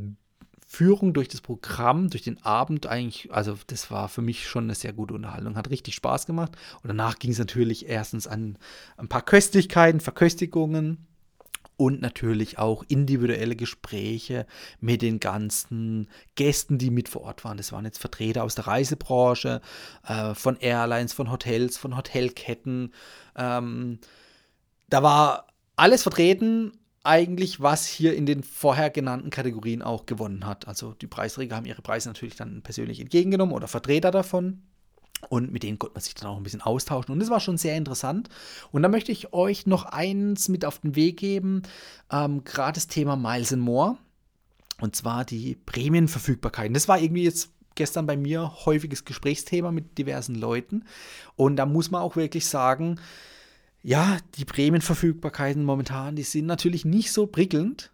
Führung 0.76 1.14
durch 1.14 1.30
das 1.30 1.40
Programm, 1.40 2.10
durch 2.10 2.24
den 2.24 2.44
Abend 2.44 2.86
eigentlich, 2.86 3.32
also 3.32 3.58
das 3.68 3.92
war 3.92 4.10
für 4.10 4.22
mich 4.22 4.46
schon 4.46 4.66
eine 4.66 4.76
sehr 4.76 4.92
gute 4.92 5.14
Unterhaltung, 5.14 5.56
hat 5.56 5.70
richtig 5.70 5.96
Spaß 5.96 6.26
gemacht. 6.26 6.52
Und 6.84 6.90
danach 6.90 7.18
ging 7.18 7.32
es 7.32 7.40
natürlich 7.40 7.88
erstens 7.88 8.28
an 8.28 8.58
ein 8.98 9.08
paar 9.08 9.22
Köstlichkeiten, 9.22 10.02
Verköstigungen 10.02 11.08
und 11.78 12.02
natürlich 12.02 12.60
auch 12.60 12.84
individuelle 12.90 13.56
Gespräche 13.56 14.46
mit 14.82 15.02
den 15.02 15.22
ganzen 15.22 16.10
Gästen, 16.36 16.78
die 16.78 16.90
mit 16.90 17.08
vor 17.08 17.22
Ort 17.22 17.46
waren. 17.46 17.56
Das 17.56 17.72
waren 17.72 17.86
jetzt 17.86 18.00
Vertreter 18.00 18.44
aus 18.44 18.56
der 18.56 18.68
Reisebranche, 18.68 19.62
äh, 20.06 20.34
von 20.36 20.58
Airlines, 20.58 21.14
von 21.14 21.32
Hotels, 21.32 21.78
von 21.78 21.96
Hotelketten. 21.96 22.94
Ähm, 23.38 24.00
da 24.90 25.04
war 25.04 25.48
alles 25.78 26.04
vertreten, 26.04 26.74
eigentlich, 27.06 27.62
was 27.62 27.86
hier 27.86 28.16
in 28.16 28.26
den 28.26 28.44
vorher 28.44 28.90
genannten 28.90 29.30
Kategorien 29.30 29.82
auch 29.82 30.06
gewonnen 30.06 30.46
hat. 30.46 30.68
Also 30.68 30.94
die 30.94 31.08
Preisträger 31.08 31.56
haben 31.56 31.66
ihre 31.66 31.82
Preise 31.82 32.10
natürlich 32.10 32.36
dann 32.36 32.62
persönlich 32.62 33.00
entgegengenommen 33.00 33.56
oder 33.56 33.68
Vertreter 33.68 34.12
davon. 34.12 34.62
Und 35.30 35.52
mit 35.52 35.64
denen 35.64 35.80
konnte 35.80 35.96
man 35.96 36.02
sich 36.02 36.14
dann 36.14 36.30
auch 36.30 36.38
ein 36.38 36.44
bisschen 36.44 36.62
austauschen. 36.62 37.12
Und 37.12 37.20
das 37.20 37.30
war 37.30 37.40
schon 37.40 37.58
sehr 37.58 37.78
interessant. 37.78 38.30
Und 38.72 38.84
da 38.84 38.90
möchte 38.90 39.12
ich 39.12 39.34
euch 39.34 39.66
noch 39.66 39.86
eins 39.86 40.50
mit 40.50 40.66
auf 40.66 40.80
den 40.80 40.96
Weg 40.96 41.18
geben. 41.18 41.64
Ähm, 42.12 42.44
Gerade 42.44 42.76
das 42.76 42.88
Thema 42.88 43.16
Miles 43.16 43.54
and 43.54 43.64
More. 43.64 43.98
Und 44.82 44.96
zwar 44.96 45.26
die 45.26 45.56
Prämienverfügbarkeiten. 45.56 46.74
Das 46.74 46.88
war 46.88 47.00
irgendwie 47.00 47.24
jetzt 47.24 47.50
gestern 47.76 48.06
bei 48.06 48.18
mir 48.18 48.66
häufiges 48.66 49.06
Gesprächsthema 49.06 49.72
mit 49.72 49.98
diversen 49.98 50.36
Leuten. 50.36 50.84
Und 51.36 51.56
da 51.56 51.66
muss 51.66 51.92
man 51.92 52.02
auch 52.02 52.16
wirklich 52.16 52.46
sagen, 52.46 53.00
ja, 53.86 54.18
die 54.36 54.46
Prämienverfügbarkeiten 54.46 55.64
momentan, 55.64 56.16
die 56.16 56.24
sind 56.24 56.48
natürlich 56.48 56.86
nicht 56.86 57.12
so 57.12 57.28
prickelnd. 57.28 57.92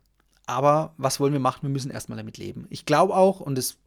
Aber 0.47 0.93
was 0.97 1.19
wollen 1.19 1.33
wir 1.33 1.39
machen? 1.39 1.63
Wir 1.63 1.69
müssen 1.69 1.91
erstmal 1.91 2.17
damit 2.17 2.37
leben. 2.37 2.65
Ich 2.69 2.85
glaube 2.85 3.13
auch, 3.13 3.41
und 3.41 3.57
es 3.57 3.77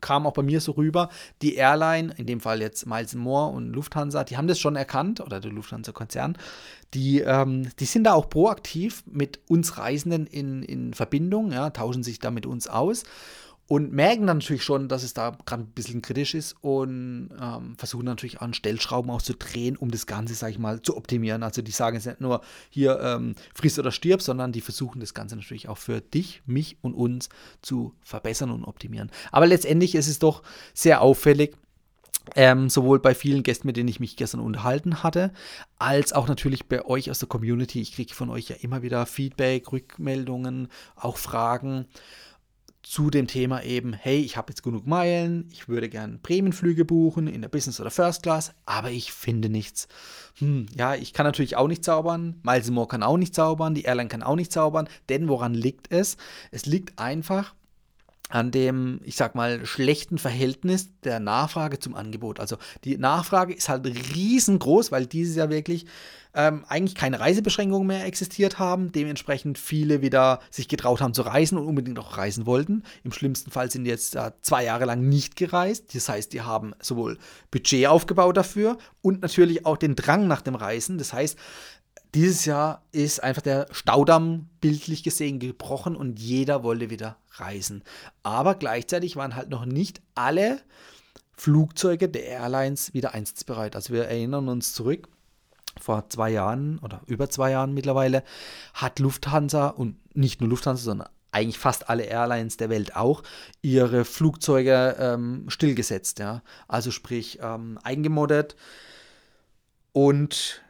kam 0.00 0.26
auch 0.26 0.32
bei 0.34 0.42
mir 0.42 0.60
so 0.60 0.72
rüber, 0.72 1.08
die 1.42 1.56
Airline, 1.56 2.14
in 2.16 2.26
dem 2.26 2.40
Fall 2.40 2.60
jetzt 2.60 2.86
Miles 2.86 3.14
More 3.14 3.52
und 3.52 3.72
Lufthansa, 3.72 4.24
die 4.24 4.36
haben 4.36 4.48
das 4.48 4.58
schon 4.58 4.76
erkannt, 4.76 5.20
oder 5.20 5.40
der 5.40 5.50
Lufthansa-Konzern, 5.50 6.38
die, 6.94 7.20
ähm, 7.20 7.70
die 7.78 7.84
sind 7.86 8.04
da 8.04 8.12
auch 8.12 8.30
proaktiv 8.30 9.02
mit 9.06 9.40
uns 9.48 9.78
Reisenden 9.78 10.26
in, 10.26 10.62
in 10.62 10.94
Verbindung, 10.94 11.52
ja, 11.52 11.70
tauschen 11.70 12.02
sich 12.02 12.18
da 12.18 12.30
mit 12.30 12.46
uns 12.46 12.68
aus 12.68 13.02
und 13.68 13.92
merken 13.92 14.26
dann 14.26 14.38
natürlich 14.38 14.62
schon, 14.62 14.88
dass 14.88 15.02
es 15.02 15.12
da 15.12 15.36
gerade 15.44 15.64
ein 15.64 15.72
bisschen 15.72 16.00
kritisch 16.00 16.34
ist 16.34 16.54
und 16.60 17.30
ähm, 17.40 17.74
versuchen 17.76 18.04
natürlich 18.04 18.40
an 18.40 18.54
Stellschrauben 18.54 19.10
auch 19.10 19.22
zu 19.22 19.34
drehen, 19.34 19.76
um 19.76 19.90
das 19.90 20.06
Ganze, 20.06 20.34
sag 20.34 20.50
ich 20.50 20.58
mal, 20.58 20.82
zu 20.82 20.96
optimieren. 20.96 21.42
Also 21.42 21.62
die 21.62 21.72
sagen 21.72 21.96
jetzt 21.96 22.06
nicht 22.06 22.20
nur 22.20 22.42
hier 22.70 23.00
ähm, 23.00 23.34
friss 23.54 23.78
oder 23.78 23.90
stirb, 23.90 24.22
sondern 24.22 24.52
die 24.52 24.60
versuchen 24.60 25.00
das 25.00 25.14
Ganze 25.14 25.34
natürlich 25.34 25.68
auch 25.68 25.78
für 25.78 26.00
dich, 26.00 26.42
mich 26.46 26.78
und 26.80 26.94
uns 26.94 27.28
zu 27.60 27.94
verbessern 28.02 28.50
und 28.50 28.64
optimieren. 28.64 29.10
Aber 29.32 29.46
letztendlich 29.46 29.96
ist 29.96 30.08
es 30.08 30.20
doch 30.20 30.42
sehr 30.72 31.02
auffällig, 31.02 31.56
ähm, 32.34 32.68
sowohl 32.68 32.98
bei 32.98 33.14
vielen 33.14 33.42
Gästen, 33.42 33.66
mit 33.66 33.76
denen 33.76 33.88
ich 33.88 34.00
mich 34.00 34.16
gestern 34.16 34.40
unterhalten 34.40 35.02
hatte, 35.02 35.32
als 35.78 36.12
auch 36.12 36.28
natürlich 36.28 36.66
bei 36.66 36.84
euch 36.84 37.10
aus 37.10 37.18
der 37.18 37.28
Community. 37.28 37.80
Ich 37.80 37.92
kriege 37.92 38.14
von 38.14 38.30
euch 38.30 38.48
ja 38.48 38.56
immer 38.60 38.82
wieder 38.82 39.06
Feedback, 39.06 39.70
Rückmeldungen, 39.72 40.68
auch 40.96 41.18
Fragen 41.18 41.86
zu 42.88 43.10
dem 43.10 43.26
Thema 43.26 43.64
eben, 43.64 43.92
hey, 43.92 44.20
ich 44.20 44.36
habe 44.36 44.52
jetzt 44.52 44.62
genug 44.62 44.86
Meilen, 44.86 45.48
ich 45.50 45.68
würde 45.68 45.88
gerne 45.88 46.18
Prämienflüge 46.18 46.84
buchen 46.84 47.26
in 47.26 47.42
der 47.42 47.48
Business 47.48 47.80
oder 47.80 47.90
First 47.90 48.22
Class, 48.22 48.52
aber 48.64 48.92
ich 48.92 49.12
finde 49.12 49.48
nichts. 49.48 49.88
Hm, 50.38 50.66
ja, 50.72 50.94
ich 50.94 51.12
kann 51.12 51.26
natürlich 51.26 51.56
auch 51.56 51.66
nicht 51.66 51.84
zaubern, 51.84 52.36
Miles 52.44 52.70
More 52.70 52.86
kann 52.86 53.02
auch 53.02 53.16
nicht 53.16 53.34
zaubern, 53.34 53.74
die 53.74 53.82
Airline 53.82 54.08
kann 54.08 54.22
auch 54.22 54.36
nicht 54.36 54.52
zaubern, 54.52 54.88
denn 55.08 55.26
woran 55.26 55.52
liegt 55.52 55.90
es? 55.90 56.16
Es 56.52 56.64
liegt 56.64 56.96
einfach 57.00 57.56
an 58.28 58.52
dem, 58.52 59.00
ich 59.02 59.16
sag 59.16 59.34
mal, 59.34 59.66
schlechten 59.66 60.18
Verhältnis 60.18 60.90
der 61.02 61.18
Nachfrage 61.18 61.80
zum 61.80 61.96
Angebot. 61.96 62.38
Also 62.38 62.56
die 62.84 62.98
Nachfrage 62.98 63.52
ist 63.52 63.68
halt 63.68 63.84
riesengroß, 63.86 64.92
weil 64.92 65.06
dieses 65.06 65.34
Jahr 65.34 65.50
wirklich 65.50 65.86
ähm, 66.36 66.64
eigentlich 66.68 66.94
keine 66.94 67.18
Reisebeschränkungen 67.18 67.88
mehr 67.88 68.04
existiert 68.04 68.58
haben, 68.58 68.92
dementsprechend 68.92 69.58
viele 69.58 70.02
wieder 70.02 70.40
sich 70.50 70.68
getraut 70.68 71.00
haben 71.00 71.14
zu 71.14 71.22
reisen 71.22 71.56
und 71.56 71.66
unbedingt 71.66 71.98
auch 71.98 72.18
reisen 72.18 72.44
wollten. 72.44 72.82
Im 73.02 73.12
schlimmsten 73.12 73.50
Fall 73.50 73.70
sind 73.70 73.86
jetzt 73.86 74.14
äh, 74.14 74.32
zwei 74.42 74.64
Jahre 74.64 74.84
lang 74.84 75.08
nicht 75.08 75.34
gereist. 75.34 75.94
Das 75.94 76.10
heißt, 76.10 76.34
die 76.34 76.42
haben 76.42 76.74
sowohl 76.80 77.18
Budget 77.50 77.86
aufgebaut 77.86 78.36
dafür 78.36 78.76
und 79.00 79.22
natürlich 79.22 79.64
auch 79.64 79.78
den 79.78 79.96
Drang 79.96 80.28
nach 80.28 80.42
dem 80.42 80.54
Reisen. 80.54 80.98
Das 80.98 81.14
heißt, 81.14 81.38
dieses 82.14 82.44
Jahr 82.44 82.82
ist 82.92 83.22
einfach 83.22 83.42
der 83.42 83.66
Staudamm 83.70 84.50
bildlich 84.60 85.02
gesehen 85.02 85.38
gebrochen 85.38 85.96
und 85.96 86.20
jeder 86.20 86.62
wollte 86.62 86.90
wieder 86.90 87.16
reisen. 87.32 87.82
Aber 88.22 88.54
gleichzeitig 88.54 89.16
waren 89.16 89.36
halt 89.36 89.48
noch 89.48 89.64
nicht 89.64 90.02
alle 90.14 90.60
Flugzeuge 91.34 92.08
der 92.10 92.24
Airlines 92.24 92.92
wieder 92.92 93.14
einsatzbereit. 93.14 93.74
Also 93.74 93.92
wir 93.94 94.04
erinnern 94.04 94.48
uns 94.48 94.72
zurück, 94.74 95.08
vor 95.80 96.08
zwei 96.08 96.30
Jahren 96.30 96.78
oder 96.78 97.02
über 97.06 97.28
zwei 97.30 97.50
Jahren 97.50 97.74
mittlerweile 97.74 98.22
hat 98.74 98.98
Lufthansa 98.98 99.68
und 99.68 99.96
nicht 100.16 100.40
nur 100.40 100.50
Lufthansa, 100.50 100.82
sondern 100.82 101.08
eigentlich 101.32 101.58
fast 101.58 101.90
alle 101.90 102.04
Airlines 102.04 102.56
der 102.56 102.70
Welt 102.70 102.96
auch 102.96 103.22
ihre 103.60 104.04
Flugzeuge 104.04 104.96
ähm, 104.98 105.44
stillgesetzt. 105.48 106.18
Ja? 106.18 106.42
Also 106.66 106.90
sprich 106.90 107.38
ähm, 107.42 107.78
eingemoddet 107.82 108.56
und 109.92 110.62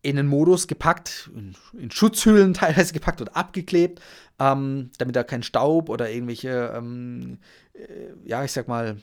in 0.00 0.16
den 0.16 0.26
Modus 0.26 0.66
gepackt, 0.66 1.30
in, 1.34 1.54
in 1.78 1.90
Schutzhüllen 1.90 2.54
teilweise 2.54 2.92
gepackt 2.92 3.20
und 3.20 3.36
abgeklebt, 3.36 4.00
ähm, 4.38 4.90
damit 4.98 5.16
da 5.16 5.24
kein 5.24 5.42
Staub 5.42 5.90
oder 5.90 6.10
irgendwelche, 6.10 6.72
ähm, 6.74 7.38
äh, 7.74 8.12
ja, 8.24 8.44
ich 8.44 8.52
sag 8.52 8.68
mal, 8.68 8.96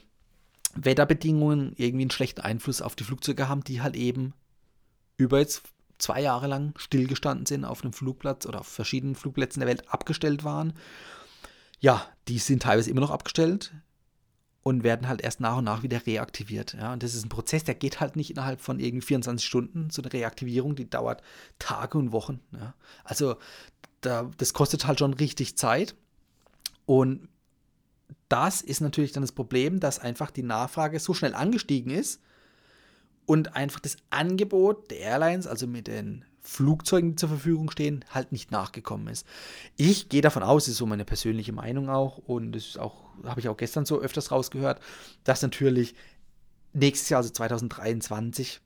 Wetterbedingungen 0.74 1.72
irgendwie 1.76 2.04
einen 2.04 2.10
schlechten 2.10 2.40
Einfluss 2.40 2.82
auf 2.82 2.96
die 2.96 3.04
Flugzeuge 3.04 3.48
haben, 3.48 3.64
die 3.64 3.80
halt 3.80 3.96
eben 3.96 4.34
über 5.16 5.38
jetzt 5.38 5.62
zwei 5.98 6.20
Jahre 6.20 6.46
lang 6.46 6.74
stillgestanden 6.76 7.46
sind 7.46 7.64
auf 7.64 7.82
einem 7.82 7.92
Flugplatz 7.92 8.46
oder 8.46 8.60
auf 8.60 8.68
verschiedenen 8.68 9.14
Flugplätzen 9.14 9.60
der 9.60 9.68
Welt 9.68 9.90
abgestellt 9.90 10.44
waren. 10.44 10.74
Ja, 11.80 12.06
die 12.28 12.38
sind 12.38 12.62
teilweise 12.62 12.90
immer 12.90 13.00
noch 13.00 13.10
abgestellt. 13.10 13.72
und 14.62 14.82
werden 14.82 15.06
halt 15.06 15.20
erst 15.20 15.38
nach 15.38 15.58
und 15.58 15.64
nach 15.64 15.84
wieder 15.84 16.04
reaktiviert. 16.06 16.74
Ja? 16.74 16.92
Und 16.92 17.04
das 17.04 17.14
ist 17.14 17.24
ein 17.24 17.28
Prozess, 17.28 17.62
der 17.62 17.76
geht 17.76 18.00
halt 18.00 18.16
nicht 18.16 18.30
innerhalb 18.32 18.60
von 18.60 18.80
irgendwie 18.80 19.06
24 19.06 19.46
Stunden. 19.46 19.90
So 19.90 20.02
eine 20.02 20.12
Reaktivierung, 20.12 20.74
die 20.74 20.90
dauert 20.90 21.22
Tage 21.60 21.96
und 21.96 22.10
Wochen. 22.10 22.40
Ja? 22.50 22.74
Also 23.04 23.36
da, 24.00 24.28
das 24.38 24.54
kostet 24.54 24.88
halt 24.88 24.98
schon 24.98 25.14
richtig 25.14 25.56
Zeit. 25.56 25.94
Und 26.84 27.28
das 28.28 28.60
ist 28.60 28.80
natürlich 28.80 29.12
dann 29.12 29.22
das 29.22 29.30
Problem, 29.30 29.78
dass 29.78 30.00
einfach 30.00 30.32
die 30.32 30.42
Nachfrage 30.42 30.98
so 30.98 31.14
schnell 31.14 31.36
angestiegen 31.36 31.92
ist 31.92 32.20
und 33.26 33.56
einfach 33.56 33.80
das 33.80 33.96
Angebot 34.10 34.90
der 34.90 35.00
Airlines, 35.00 35.46
also 35.46 35.66
mit 35.66 35.88
den 35.88 36.24
Flugzeugen, 36.40 37.10
die 37.10 37.16
zur 37.16 37.28
Verfügung 37.28 37.70
stehen, 37.70 38.04
halt 38.10 38.30
nicht 38.30 38.52
nachgekommen 38.52 39.08
ist. 39.08 39.26
Ich 39.76 40.08
gehe 40.08 40.22
davon 40.22 40.44
aus, 40.44 40.68
ist 40.68 40.76
so 40.76 40.86
meine 40.86 41.04
persönliche 41.04 41.52
Meinung 41.52 41.90
auch, 41.90 42.18
und 42.18 42.52
das 42.52 42.66
ist 42.66 42.78
auch, 42.78 43.02
habe 43.24 43.40
ich 43.40 43.48
auch 43.48 43.56
gestern 43.56 43.84
so 43.84 44.00
öfters 44.00 44.30
rausgehört, 44.30 44.80
dass 45.24 45.42
natürlich 45.42 45.96
nächstes 46.72 47.08
Jahr, 47.08 47.18
also 47.18 47.30
2023, 47.30 48.60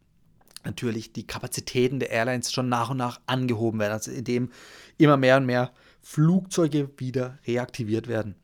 natürlich 0.63 1.15
die 1.15 1.27
Kapazitäten 1.27 2.01
der 2.01 2.11
Airlines 2.11 2.53
schon 2.53 2.69
nach 2.69 2.91
und 2.91 2.99
nach 2.99 3.21
angehoben 3.27 3.81
werden, 3.81 3.95
also 3.95 4.11
indem 4.11 4.51
immer 4.99 5.17
mehr 5.17 5.39
und 5.39 5.47
mehr 5.47 5.73
Flugzeuge 6.03 6.91
wieder 6.99 7.39
reaktiviert 7.47 8.09
werden 8.09 8.35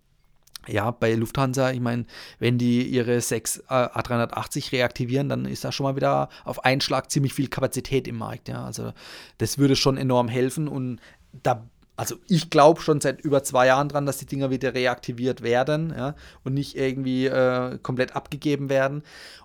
ja, 0.68 0.90
bei 0.90 1.14
Lufthansa, 1.14 1.70
ich 1.70 1.80
meine, 1.80 2.06
wenn 2.38 2.58
die 2.58 2.86
ihre 2.86 3.20
6 3.20 3.58
äh, 3.58 3.62
A380 3.68 4.72
reaktivieren, 4.72 5.28
dann 5.28 5.44
ist 5.44 5.64
da 5.64 5.72
schon 5.72 5.84
mal 5.84 5.96
wieder 5.96 6.28
auf 6.44 6.64
einen 6.64 6.80
Schlag 6.80 7.10
ziemlich 7.10 7.34
viel 7.34 7.48
Kapazität 7.48 8.08
im 8.08 8.18
Markt. 8.18 8.48
Ja, 8.48 8.64
also 8.64 8.92
das 9.38 9.58
würde 9.58 9.76
schon 9.76 9.96
enorm 9.96 10.28
helfen 10.28 10.68
und 10.68 11.00
da 11.32 11.66
also 11.98 12.16
ich 12.28 12.50
glaube 12.50 12.82
schon 12.82 13.00
seit 13.00 13.22
über 13.22 13.42
zwei 13.42 13.68
Jahren 13.68 13.88
dran, 13.88 14.04
dass 14.04 14.18
die 14.18 14.26
Dinger 14.26 14.50
wieder 14.50 14.74
reaktiviert 14.74 15.42
werden 15.42 15.94
ja, 15.96 16.14
und 16.44 16.52
nicht 16.52 16.76
irgendwie 16.76 17.26
äh, 17.26 17.78
komplett 17.82 18.14
abgegeben 18.14 18.68
werden. 18.68 19.02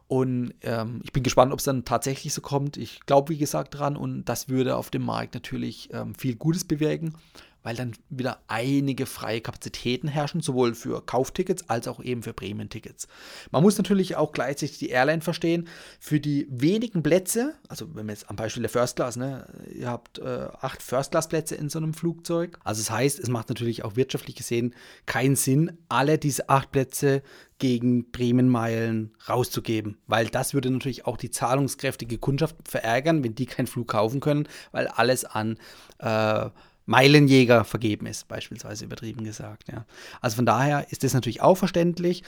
Und 0.07 0.53
ähm, 0.63 0.99
ich 1.03 1.13
bin 1.13 1.23
gespannt, 1.23 1.53
ob 1.53 1.59
es 1.59 1.65
dann 1.65 1.85
tatsächlich 1.85 2.33
so 2.33 2.41
kommt. 2.41 2.75
Ich 2.75 2.99
glaube, 3.05 3.29
wie 3.29 3.37
gesagt, 3.37 3.79
dran 3.79 3.95
und 3.95 4.25
das 4.25 4.49
würde 4.49 4.75
auf 4.75 4.89
dem 4.89 5.03
Markt 5.03 5.33
natürlich 5.33 5.89
ähm, 5.93 6.13
viel 6.15 6.35
Gutes 6.35 6.65
bewirken 6.65 7.15
weil 7.63 7.75
dann 7.75 7.93
wieder 8.09 8.41
einige 8.47 9.05
freie 9.05 9.41
Kapazitäten 9.41 10.07
herrschen, 10.07 10.41
sowohl 10.41 10.73
für 10.73 11.05
Kauftickets 11.05 11.69
als 11.69 11.87
auch 11.87 12.03
eben 12.03 12.23
für 12.23 12.33
Prämientickets. 12.33 13.07
Man 13.51 13.63
muss 13.63 13.77
natürlich 13.77 14.15
auch 14.15 14.31
gleichzeitig 14.31 14.79
die 14.79 14.89
Airline 14.89 15.21
verstehen, 15.21 15.67
für 15.99 16.19
die 16.19 16.47
wenigen 16.49 17.03
Plätze, 17.03 17.55
also 17.67 17.95
wenn 17.95 18.07
wir 18.07 18.13
jetzt 18.13 18.29
am 18.29 18.35
Beispiel 18.35 18.61
der 18.61 18.69
First 18.69 18.95
Class, 18.95 19.15
ne, 19.15 19.47
ihr 19.73 19.89
habt 19.89 20.19
äh, 20.19 20.47
acht 20.61 20.81
First 20.81 21.11
Class 21.11 21.27
Plätze 21.27 21.55
in 21.55 21.69
so 21.69 21.79
einem 21.79 21.93
Flugzeug, 21.93 22.59
also 22.63 22.81
das 22.81 22.91
heißt, 22.91 23.19
es 23.19 23.29
macht 23.29 23.49
natürlich 23.49 23.83
auch 23.83 23.95
wirtschaftlich 23.95 24.35
gesehen 24.35 24.75
keinen 25.05 25.35
Sinn, 25.35 25.77
alle 25.89 26.17
diese 26.17 26.49
acht 26.49 26.71
Plätze 26.71 27.21
gegen 27.61 28.11
Prämienmeilen 28.11 29.13
rauszugeben, 29.29 29.99
weil 30.07 30.27
das 30.27 30.55
würde 30.55 30.71
natürlich 30.71 31.05
auch 31.05 31.15
die 31.15 31.29
zahlungskräftige 31.29 32.17
Kundschaft 32.17 32.55
verärgern, 32.67 33.23
wenn 33.23 33.35
die 33.35 33.45
keinen 33.45 33.67
Flug 33.67 33.87
kaufen 33.87 34.19
können, 34.19 34.47
weil 34.71 34.87
alles 34.87 35.25
an 35.25 35.57
äh, 35.99 36.49
Meilenjäger 36.91 37.63
vergeben 37.63 38.05
ist, 38.05 38.27
beispielsweise 38.27 38.85
übertrieben 38.85 39.23
gesagt. 39.23 39.69
Ja. 39.71 39.85
Also 40.19 40.35
von 40.35 40.45
daher 40.45 40.91
ist 40.91 41.03
das 41.03 41.13
natürlich 41.13 41.41
auch 41.41 41.55
verständlich. 41.55 42.23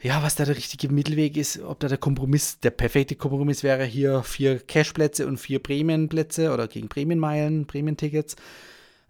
Ja, 0.00 0.22
was 0.22 0.34
da 0.34 0.44
der 0.44 0.56
richtige 0.56 0.88
Mittelweg 0.88 1.36
ist, 1.36 1.60
ob 1.60 1.80
da 1.80 1.88
der 1.88 1.98
Kompromiss, 1.98 2.58
der 2.60 2.70
perfekte 2.70 3.16
Kompromiss 3.16 3.62
wäre, 3.62 3.84
hier 3.84 4.22
vier 4.22 4.58
Cashplätze 4.58 5.26
und 5.26 5.38
vier 5.38 5.58
Prämienplätze 5.58 6.52
oder 6.52 6.68
gegen 6.68 6.88
Prämienmeilen, 6.88 7.66
Prämientickets. 7.66 8.36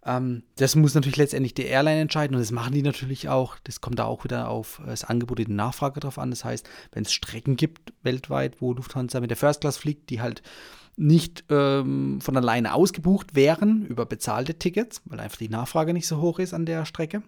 Ähm, 0.05 0.43
das 0.57 0.75
muss 0.75 0.95
natürlich 0.95 1.17
letztendlich 1.17 1.55
die 1.55 1.65
Airline 1.67 2.01
entscheiden 2.01 2.35
und 2.35 2.41
das 2.41 2.53
machen 2.53 2.73
die 2.73 2.83
natürlich 2.83 3.29
auch. 3.29 3.57
Das 3.65 3.81
kommt 3.81 3.99
da 3.99 4.05
auch 4.05 4.25
wieder 4.25 4.49
auf 4.49 4.81
das 4.85 5.05
Angebot 5.05 5.39
und 5.41 5.49
die 5.49 5.55
Nachfrage 5.55 6.01
drauf 6.01 6.19
an. 6.19 6.31
Das 6.31 6.45
heißt, 6.45 6.69
wenn 6.93 7.05
es 7.05 7.13
Strecken 7.13 7.57
gibt 7.57 7.93
weltweit, 8.03 8.61
wo 8.61 8.73
Lufthansa 8.73 9.21
mit 9.21 9.31
der 9.31 9.37
First 9.37 9.61
Class 9.63 9.77
fliegt, 9.77 10.11
die 10.11 10.21
halt 10.21 10.43
nicht 10.97 11.45
ähm, 11.51 12.21
von 12.21 12.37
alleine 12.37 12.75
ausgebucht 12.75 13.35
wären 13.35 13.87
über 13.87 14.07
bezahlte 14.07 14.59
Tickets, 14.59 15.03
weil 15.05 15.21
einfach 15.21 15.39
die 15.39 15.49
Nachfrage 15.49 15.93
nicht 15.93 16.07
so 16.07 16.21
hoch 16.21 16.39
ist 16.39 16.55
an 16.55 16.67
der 16.67 16.85
Strecke 16.87 17.23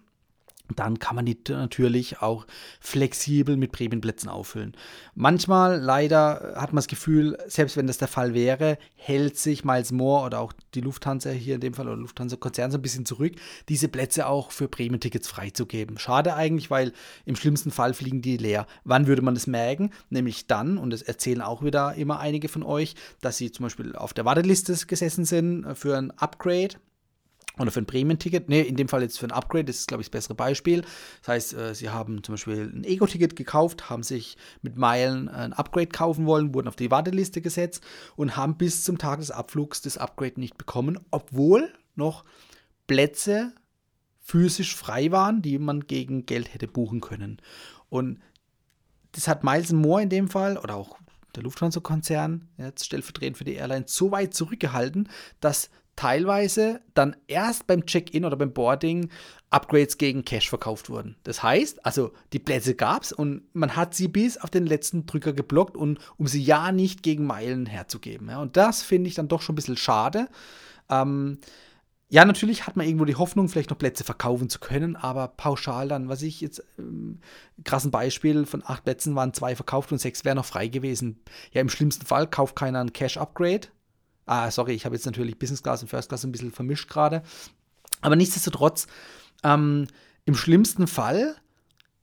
dann 0.76 0.98
kann 0.98 1.16
man 1.16 1.26
die 1.26 1.38
natürlich 1.48 2.20
auch 2.20 2.46
flexibel 2.80 3.56
mit 3.56 3.72
Prämienplätzen 3.72 4.28
auffüllen. 4.28 4.72
Manchmal, 5.14 5.78
leider, 5.80 6.54
hat 6.56 6.72
man 6.72 6.76
das 6.76 6.88
Gefühl, 6.88 7.38
selbst 7.46 7.76
wenn 7.76 7.86
das 7.86 7.98
der 7.98 8.08
Fall 8.08 8.34
wäre, 8.34 8.78
hält 8.94 9.38
sich 9.38 9.64
Miles 9.64 9.92
More 9.92 10.26
oder 10.26 10.40
auch 10.40 10.52
die 10.74 10.80
Lufthansa 10.80 11.30
hier 11.30 11.56
in 11.56 11.60
dem 11.60 11.74
Fall 11.74 11.88
oder 11.88 11.96
Lufthansa-Konzern 11.96 12.70
so 12.70 12.78
ein 12.78 12.82
bisschen 12.82 13.06
zurück, 13.06 13.32
diese 13.68 13.88
Plätze 13.88 14.26
auch 14.26 14.50
für 14.50 14.68
Prämientickets 14.68 15.28
freizugeben. 15.28 15.98
Schade 15.98 16.34
eigentlich, 16.34 16.70
weil 16.70 16.92
im 17.24 17.36
schlimmsten 17.36 17.70
Fall 17.70 17.94
fliegen 17.94 18.22
die 18.22 18.36
leer. 18.36 18.66
Wann 18.84 19.06
würde 19.06 19.22
man 19.22 19.34
das 19.34 19.46
merken? 19.46 19.90
Nämlich 20.10 20.46
dann, 20.46 20.78
und 20.78 20.90
das 20.90 21.02
erzählen 21.02 21.42
auch 21.42 21.62
wieder 21.62 21.94
immer 21.94 22.20
einige 22.20 22.48
von 22.48 22.62
euch, 22.62 22.94
dass 23.20 23.36
sie 23.36 23.50
zum 23.52 23.64
Beispiel 23.64 23.96
auf 23.96 24.12
der 24.12 24.24
Warteliste 24.24 24.76
gesessen 24.86 25.24
sind 25.24 25.66
für 25.74 25.96
ein 25.96 26.10
Upgrade 26.12 26.76
oder 27.58 27.70
für 27.70 27.80
ein 27.80 27.86
Prämienticket, 27.86 28.48
ne, 28.48 28.62
in 28.62 28.76
dem 28.76 28.88
Fall 28.88 29.02
jetzt 29.02 29.18
für 29.18 29.26
ein 29.26 29.32
Upgrade, 29.32 29.64
das 29.64 29.76
ist, 29.76 29.88
glaube 29.88 30.02
ich, 30.02 30.08
das 30.08 30.12
bessere 30.12 30.34
Beispiel. 30.34 30.82
Das 31.20 31.28
heißt, 31.28 31.54
äh, 31.54 31.74
Sie 31.74 31.90
haben 31.90 32.22
zum 32.22 32.34
Beispiel 32.34 32.70
ein 32.74 32.84
Ego-Ticket 32.84 33.36
gekauft, 33.36 33.90
haben 33.90 34.02
sich 34.02 34.36
mit 34.62 34.76
Meilen 34.76 35.28
ein 35.28 35.52
Upgrade 35.52 35.88
kaufen 35.88 36.26
wollen, 36.26 36.54
wurden 36.54 36.68
auf 36.68 36.76
die 36.76 36.90
Warteliste 36.90 37.40
gesetzt 37.40 37.82
und 38.16 38.36
haben 38.36 38.56
bis 38.56 38.84
zum 38.84 38.98
Tag 38.98 39.20
des 39.20 39.30
Abflugs 39.30 39.82
das 39.82 39.98
Upgrade 39.98 40.40
nicht 40.40 40.58
bekommen, 40.58 40.98
obwohl 41.10 41.72
noch 41.94 42.24
Plätze 42.86 43.52
physisch 44.20 44.76
frei 44.76 45.10
waren, 45.10 45.42
die 45.42 45.58
man 45.58 45.86
gegen 45.86 46.26
Geld 46.26 46.52
hätte 46.52 46.68
buchen 46.68 47.00
können. 47.00 47.40
Und 47.88 48.20
das 49.12 49.26
hat 49.26 49.42
Miles 49.42 49.72
More 49.72 50.02
in 50.02 50.10
dem 50.10 50.28
Fall 50.28 50.58
oder 50.58 50.76
auch 50.76 50.98
der 51.34 51.42
Lufthansa-Konzern, 51.44 52.48
jetzt 52.58 52.84
stellvertretend 52.84 53.38
für 53.38 53.44
die 53.44 53.54
Airline, 53.54 53.84
so 53.86 54.10
weit 54.10 54.34
zurückgehalten, 54.34 55.08
dass 55.40 55.70
teilweise 55.98 56.80
dann 56.94 57.16
erst 57.26 57.66
beim 57.66 57.84
Check-in 57.84 58.24
oder 58.24 58.36
beim 58.36 58.52
Boarding 58.52 59.10
Upgrades 59.50 59.98
gegen 59.98 60.24
Cash 60.24 60.48
verkauft 60.48 60.90
wurden. 60.90 61.16
Das 61.24 61.42
heißt, 61.42 61.84
also 61.84 62.12
die 62.32 62.38
Plätze 62.38 62.76
gab 62.76 63.02
es 63.02 63.10
und 63.10 63.42
man 63.52 63.74
hat 63.74 63.94
sie 63.94 64.06
bis 64.06 64.38
auf 64.38 64.48
den 64.48 64.64
letzten 64.64 65.06
Drücker 65.06 65.32
geblockt, 65.32 65.76
und, 65.76 65.98
um 66.16 66.28
sie 66.28 66.40
ja 66.40 66.70
nicht 66.70 67.02
gegen 67.02 67.26
Meilen 67.26 67.66
herzugeben. 67.66 68.28
Ja, 68.28 68.40
und 68.40 68.56
das 68.56 68.82
finde 68.82 69.08
ich 69.08 69.16
dann 69.16 69.26
doch 69.26 69.42
schon 69.42 69.54
ein 69.54 69.56
bisschen 69.56 69.76
schade. 69.76 70.28
Ähm, 70.88 71.38
ja, 72.10 72.24
natürlich 72.24 72.68
hat 72.68 72.76
man 72.76 72.86
irgendwo 72.86 73.04
die 73.04 73.16
Hoffnung, 73.16 73.48
vielleicht 73.48 73.70
noch 73.70 73.78
Plätze 73.78 74.04
verkaufen 74.04 74.48
zu 74.48 74.60
können, 74.60 74.94
aber 74.94 75.26
pauschal 75.26 75.88
dann, 75.88 76.08
was 76.08 76.22
ich 76.22 76.40
jetzt, 76.40 76.62
ähm, 76.78 77.18
krassen 77.64 77.90
Beispiel, 77.90 78.46
von 78.46 78.62
acht 78.64 78.84
Plätzen 78.84 79.16
waren 79.16 79.34
zwei 79.34 79.56
verkauft 79.56 79.90
und 79.90 79.98
sechs 79.98 80.24
wären 80.24 80.36
noch 80.36 80.44
frei 80.44 80.68
gewesen. 80.68 81.20
Ja, 81.50 81.60
im 81.60 81.68
schlimmsten 81.68 82.06
Fall 82.06 82.28
kauft 82.28 82.54
keiner 82.54 82.80
ein 82.80 82.92
Cash-Upgrade, 82.92 83.68
Ah, 84.28 84.50
sorry, 84.50 84.72
ich 84.72 84.84
habe 84.84 84.94
jetzt 84.94 85.06
natürlich 85.06 85.38
Business 85.38 85.62
Class 85.62 85.82
und 85.82 85.88
First 85.88 86.08
Class 86.08 86.24
ein 86.24 86.32
bisschen 86.32 86.52
vermischt 86.52 86.88
gerade. 86.88 87.22
Aber 88.00 88.16
nichtsdestotrotz, 88.16 88.86
ähm, 89.42 89.86
im 90.24 90.34
schlimmsten 90.34 90.86
Fall 90.86 91.36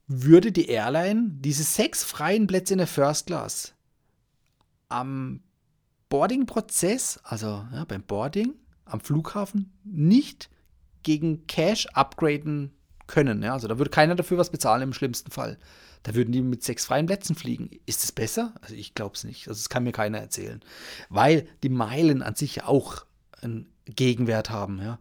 würde 0.08 0.52
die 0.52 0.68
Airline 0.68 1.30
diese 1.30 1.64
sechs 1.64 2.04
freien 2.04 2.48
Plätze 2.48 2.74
in 2.74 2.80
der 2.80 2.88
First 2.88 3.28
Class 3.28 3.74
am 4.90 5.42
Boarding-Prozess, 6.10 7.20
also 7.24 7.66
ja, 7.74 7.86
beim 7.86 8.04
Boarding 8.04 8.54
am 8.86 9.00
Flughafen, 9.00 9.74
nicht 9.84 10.50
gegen 11.04 11.48
Cash 11.48 11.88
upgraden 11.94 12.72
können. 13.08 13.42
Ja? 13.44 13.54
Also 13.54 13.68
da 13.68 13.78
würde 13.78 13.92
keiner 13.92 14.16
dafür 14.16 14.38
was 14.38 14.52
bezahlen 14.52 14.84
im 14.84 14.94
schlimmsten 14.94 15.32
Fall. 15.32 15.58
Da 16.06 16.14
würden 16.14 16.32
die 16.32 16.44
mit 16.44 16.64
sechs 16.64 16.86
freien 16.86 17.08
Plätzen 17.08 17.36
fliegen. 17.36 17.72
Ist 17.88 18.04
es 18.04 18.12
besser? 18.12 18.54
Also 18.62 18.76
ich 18.76 18.94
glaube 18.94 19.16
es 19.16 19.24
nicht. 19.24 19.48
Also 19.48 19.58
das 19.60 19.70
kann 19.70 19.84
mir 19.84 19.92
keiner 19.92 20.20
erzählen. 20.20 20.62
Weil 21.10 21.48
die 21.64 21.70
Meilen 21.70 22.22
an 22.22 22.36
sich 22.36 22.58
ja 22.58 22.68
auch 22.68 23.08
einen 23.42 23.74
Gegenwert 23.86 24.52
haben. 24.52 24.80
Ja? 24.80 25.00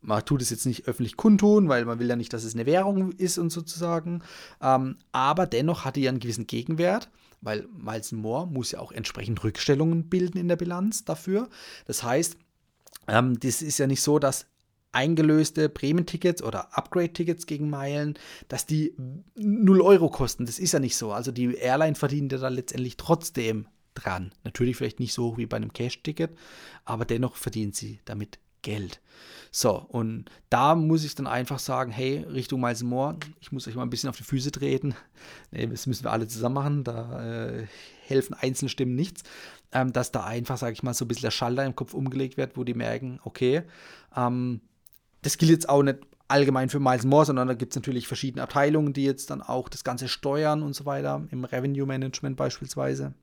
Man 0.00 0.24
tut 0.24 0.42
es 0.42 0.50
jetzt 0.50 0.66
nicht 0.66 0.88
öffentlich 0.88 1.16
kundtun, 1.16 1.68
weil 1.68 1.84
man 1.84 2.00
will 2.00 2.08
ja 2.08 2.16
nicht, 2.16 2.32
dass 2.32 2.42
es 2.42 2.54
eine 2.54 2.66
Währung 2.66 3.12
ist 3.12 3.38
und 3.38 3.50
sozusagen. 3.50 4.22
Ähm, 4.60 4.96
aber 5.12 5.46
dennoch 5.46 5.84
hat 5.84 5.94
die 5.94 6.02
ja 6.02 6.10
einen 6.10 6.18
gewissen 6.18 6.48
Gegenwert, 6.48 7.10
weil 7.40 7.68
Miles 7.72 8.10
More 8.10 8.48
muss 8.48 8.72
ja 8.72 8.80
auch 8.80 8.90
entsprechend 8.90 9.44
Rückstellungen 9.44 10.08
bilden 10.08 10.36
in 10.36 10.48
der 10.48 10.56
Bilanz 10.56 11.04
dafür. 11.04 11.48
Das 11.86 12.02
heißt, 12.02 12.36
ähm, 13.06 13.38
das 13.38 13.62
ist 13.62 13.78
ja 13.78 13.86
nicht 13.86 14.02
so, 14.02 14.18
dass 14.18 14.46
eingelöste 14.92 15.68
Prämientickets 15.68 16.42
oder 16.42 16.76
Upgrade-Tickets 16.76 17.46
gegen 17.46 17.70
Meilen, 17.70 18.14
dass 18.48 18.66
die 18.66 18.94
0 19.36 19.80
Euro 19.80 20.08
kosten. 20.10 20.46
Das 20.46 20.58
ist 20.58 20.72
ja 20.72 20.80
nicht 20.80 20.96
so. 20.96 21.12
Also 21.12 21.32
die 21.32 21.54
Airline 21.54 21.94
verdient 21.94 22.32
ja 22.32 22.38
da 22.38 22.48
letztendlich 22.48 22.96
trotzdem 22.96 23.66
dran. 23.94 24.32
Natürlich 24.44 24.76
vielleicht 24.76 25.00
nicht 25.00 25.12
so 25.12 25.32
hoch 25.32 25.38
wie 25.38 25.46
bei 25.46 25.56
einem 25.56 25.72
Cash-Ticket, 25.72 26.30
aber 26.84 27.04
dennoch 27.04 27.36
verdienen 27.36 27.72
sie 27.72 28.00
damit 28.04 28.38
Geld. 28.62 29.00
So, 29.50 29.76
und 29.88 30.26
da 30.48 30.74
muss 30.74 31.04
ich 31.04 31.14
dann 31.14 31.26
einfach 31.26 31.58
sagen, 31.58 31.90
hey, 31.90 32.24
Richtung 32.30 32.60
Miles 32.60 32.82
More, 32.82 33.16
ich 33.40 33.52
muss 33.52 33.66
euch 33.66 33.74
mal 33.74 33.82
ein 33.82 33.90
bisschen 33.90 34.10
auf 34.10 34.16
die 34.16 34.24
Füße 34.24 34.50
treten. 34.50 34.94
Nee, 35.50 35.66
das 35.66 35.86
müssen 35.86 36.04
wir 36.04 36.12
alle 36.12 36.28
zusammen 36.28 36.54
machen, 36.54 36.84
da 36.84 37.48
äh, 37.48 37.66
helfen 38.06 38.34
einzelne 38.34 38.68
Stimmen 38.68 38.94
nichts. 38.94 39.22
Ähm, 39.72 39.92
dass 39.92 40.12
da 40.12 40.24
einfach, 40.24 40.56
sage 40.56 40.72
ich 40.72 40.82
mal, 40.82 40.94
so 40.94 41.04
ein 41.04 41.08
bisschen 41.08 41.22
der 41.22 41.30
Schalter 41.30 41.64
im 41.64 41.76
Kopf 41.76 41.92
umgelegt 41.92 42.36
wird, 42.36 42.56
wo 42.56 42.64
die 42.64 42.74
merken, 42.74 43.20
okay, 43.24 43.62
ähm, 44.16 44.60
das 45.22 45.38
gilt 45.38 45.50
jetzt 45.50 45.68
auch 45.68 45.82
nicht 45.82 45.98
allgemein 46.28 46.68
für 46.68 46.80
Miles 46.80 47.04
More, 47.04 47.24
sondern 47.24 47.48
da 47.48 47.54
gibt 47.54 47.72
es 47.72 47.76
natürlich 47.76 48.06
verschiedene 48.06 48.42
Abteilungen, 48.42 48.92
die 48.92 49.04
jetzt 49.04 49.30
dann 49.30 49.42
auch 49.42 49.68
das 49.68 49.84
Ganze 49.84 50.08
steuern 50.08 50.62
und 50.62 50.74
so 50.74 50.86
weiter, 50.86 51.26
im 51.30 51.44
Revenue 51.44 51.86
Management 51.86 52.36
beispielsweise. 52.36 53.14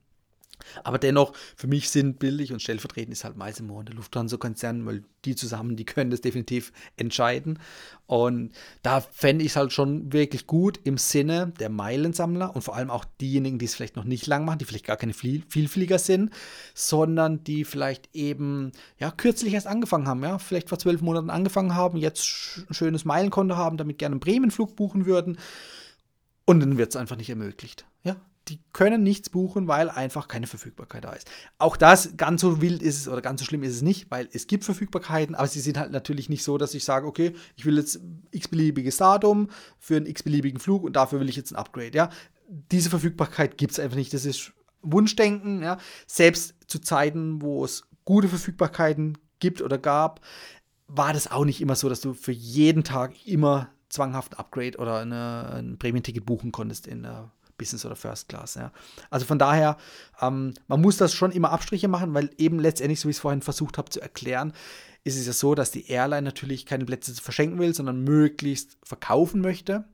Aber 0.83 0.97
dennoch, 0.97 1.33
für 1.55 1.67
mich 1.67 1.89
sinnbildlich 1.89 2.51
und 2.51 2.61
stellvertretend 2.61 3.13
ist 3.13 3.23
halt 3.23 3.37
Meisenmoor 3.37 3.79
und 3.79 3.89
der 3.89 3.95
Lufthansa-Konzern, 3.95 4.85
weil 4.85 5.03
die 5.25 5.35
zusammen, 5.35 5.75
die 5.75 5.85
können 5.85 6.11
das 6.11 6.21
definitiv 6.21 6.71
entscheiden. 6.95 7.59
Und 8.05 8.53
da 8.83 9.01
fände 9.01 9.43
ich 9.43 9.51
es 9.51 9.55
halt 9.55 9.73
schon 9.73 10.13
wirklich 10.13 10.47
gut 10.47 10.79
im 10.83 10.97
Sinne 10.97 11.53
der 11.59 11.69
Meilensammler 11.69 12.55
und 12.55 12.61
vor 12.61 12.75
allem 12.75 12.89
auch 12.89 13.05
diejenigen, 13.19 13.59
die 13.59 13.65
es 13.65 13.75
vielleicht 13.75 13.95
noch 13.95 14.05
nicht 14.05 14.27
lang 14.27 14.45
machen, 14.45 14.59
die 14.59 14.65
vielleicht 14.65 14.85
gar 14.85 14.97
keine 14.97 15.13
Vielflieger 15.13 15.99
sind, 15.99 16.31
sondern 16.73 17.43
die 17.43 17.65
vielleicht 17.65 18.09
eben 18.15 18.71
ja 18.97 19.11
kürzlich 19.11 19.53
erst 19.53 19.67
angefangen 19.67 20.07
haben, 20.07 20.23
ja, 20.23 20.39
vielleicht 20.39 20.69
vor 20.69 20.79
zwölf 20.79 21.01
Monaten 21.01 21.29
angefangen 21.29 21.75
haben, 21.75 21.97
jetzt 21.97 22.65
ein 22.69 22.73
schönes 22.73 23.03
Meilenkonto 23.03 23.57
haben, 23.57 23.77
damit 23.77 23.97
gerne 23.97 24.13
einen 24.13 24.19
Bremenflug 24.21 24.75
buchen 24.75 25.05
würden. 25.05 25.37
Und 26.45 26.61
dann 26.61 26.77
wird 26.77 26.91
es 26.91 26.95
einfach 26.95 27.17
nicht 27.17 27.29
ermöglicht. 27.29 27.85
Ja, 28.03 28.15
die 28.49 28.59
können 28.73 29.03
nichts 29.03 29.29
buchen, 29.29 29.67
weil 29.67 29.89
einfach 29.89 30.27
keine 30.27 30.47
Verfügbarkeit 30.47 31.03
da 31.03 31.13
ist. 31.13 31.29
Auch 31.57 31.77
das, 31.77 32.15
ganz 32.17 32.41
so 32.41 32.61
wild 32.61 32.81
ist 32.81 33.01
es 33.01 33.07
oder 33.07 33.21
ganz 33.21 33.41
so 33.41 33.45
schlimm 33.45 33.63
ist 33.63 33.75
es 33.75 33.81
nicht, 33.81 34.09
weil 34.09 34.29
es 34.31 34.47
gibt 34.47 34.63
Verfügbarkeiten, 34.63 35.35
aber 35.35 35.47
sie 35.47 35.59
sind 35.59 35.77
halt 35.77 35.91
natürlich 35.91 36.29
nicht 36.29 36.43
so, 36.43 36.57
dass 36.57 36.73
ich 36.73 36.83
sage, 36.83 37.07
okay, 37.07 37.33
ich 37.55 37.65
will 37.65 37.77
jetzt 37.77 37.99
x-beliebiges 38.31 38.97
Datum 38.97 39.49
für 39.79 39.97
einen 39.97 40.05
x-beliebigen 40.05 40.59
Flug 40.59 40.83
und 40.83 40.95
dafür 40.95 41.19
will 41.19 41.29
ich 41.29 41.35
jetzt 41.35 41.51
ein 41.51 41.57
Upgrade. 41.57 41.95
Ja? 41.95 42.09
Diese 42.71 42.89
Verfügbarkeit 42.89 43.57
gibt 43.57 43.73
es 43.73 43.79
einfach 43.79 43.97
nicht. 43.97 44.13
Das 44.13 44.25
ist 44.25 44.53
Wunschdenken. 44.81 45.61
Ja? 45.61 45.77
Selbst 46.05 46.55
zu 46.67 46.79
Zeiten, 46.79 47.41
wo 47.41 47.65
es 47.65 47.83
gute 48.05 48.29
Verfügbarkeiten 48.29 49.17
gibt 49.39 49.61
oder 49.61 49.77
gab, 49.77 50.21
war 50.87 51.13
das 51.13 51.29
auch 51.29 51.45
nicht 51.45 51.61
immer 51.61 51.75
so, 51.75 51.89
dass 51.89 52.01
du 52.01 52.13
für 52.13 52.31
jeden 52.31 52.83
Tag 52.83 53.13
immer 53.25 53.69
zwanghaft 53.89 54.33
ein 54.33 54.39
Upgrade 54.39 54.77
oder 54.77 54.99
eine, 54.99 55.51
ein 55.53 55.77
Prämienticket 55.77 56.25
buchen 56.25 56.51
konntest 56.51 56.87
in 56.87 57.03
der 57.03 57.31
Business 57.57 57.85
oder 57.85 57.95
First 57.95 58.29
Class. 58.29 58.55
Ja. 58.55 58.71
Also 59.09 59.25
von 59.25 59.39
daher, 59.39 59.77
ähm, 60.21 60.53
man 60.67 60.81
muss 60.81 60.97
das 60.97 61.13
schon 61.13 61.31
immer 61.31 61.51
Abstriche 61.51 61.87
machen, 61.87 62.13
weil 62.13 62.29
eben 62.37 62.59
letztendlich, 62.59 62.99
so 62.99 63.07
wie 63.07 63.11
ich 63.11 63.17
es 63.17 63.21
vorhin 63.21 63.41
versucht 63.41 63.77
habe 63.77 63.89
zu 63.89 64.01
erklären, 64.01 64.53
ist 65.03 65.17
es 65.17 65.25
ja 65.25 65.33
so, 65.33 65.55
dass 65.55 65.71
die 65.71 65.89
Airline 65.89 66.23
natürlich 66.23 66.65
keine 66.65 66.85
Plätze 66.85 67.13
verschenken 67.15 67.59
will, 67.59 67.73
sondern 67.73 68.03
möglichst 68.03 68.77
verkaufen 68.83 69.41
möchte. 69.41 69.85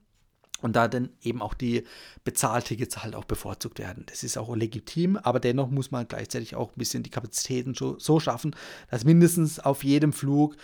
Und 0.62 0.78
da 0.78 0.88
dann 0.88 1.10
eben 1.22 1.42
auch 1.42 1.54
die 1.54 1.84
Bezahltickets 2.24 3.04
halt 3.04 3.16
auch 3.16 3.26
bevorzugt 3.26 3.80
werden. 3.80 4.06
Das 4.06 4.24
ist 4.24 4.38
auch 4.38 4.56
legitim, 4.56 5.18
aber 5.18 5.42
dennoch 5.42 5.70
muss 5.70 5.92
man 5.92 6.08
gleichzeitig 6.08 6.56
auch 6.56 6.70
ein 6.70 6.78
bisschen 6.78 7.04
die 7.04 7.10
Kapazitäten 7.10 7.74
so, 7.74 8.00
so 8.00 8.22
schaffen, 8.22 8.56
dass 8.90 9.04
mindestens 9.04 9.60
auf 9.60 9.84
jedem 9.84 10.14
Flug 10.14 10.56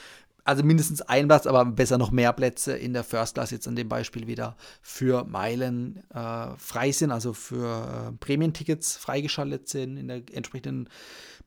also 0.44 0.64
mindestens 0.64 1.02
ein 1.02 1.28
Platz, 1.28 1.46
aber 1.46 1.66
besser 1.66 1.98
noch 1.98 2.12
mehr 2.12 2.34
Plätze 2.34 2.74
in 2.74 2.94
der 2.94 3.04
First 3.04 3.36
Class 3.36 3.52
jetzt 3.52 3.68
an 3.68 3.76
dem 3.76 3.90
Beispiel 3.90 4.28
wieder 4.28 4.56
für 4.82 5.26
Meilen 5.26 6.04
äh, 6.14 6.48
frei 6.58 6.92
sind, 6.92 7.12
also 7.12 7.34
für 7.34 8.10
äh, 8.10 8.18
Prämientickets 8.20 8.98
freigeschaltet 8.98 9.70
sind 9.70 9.98
in 9.98 10.08
der 10.08 10.22
entsprechenden 10.32 10.90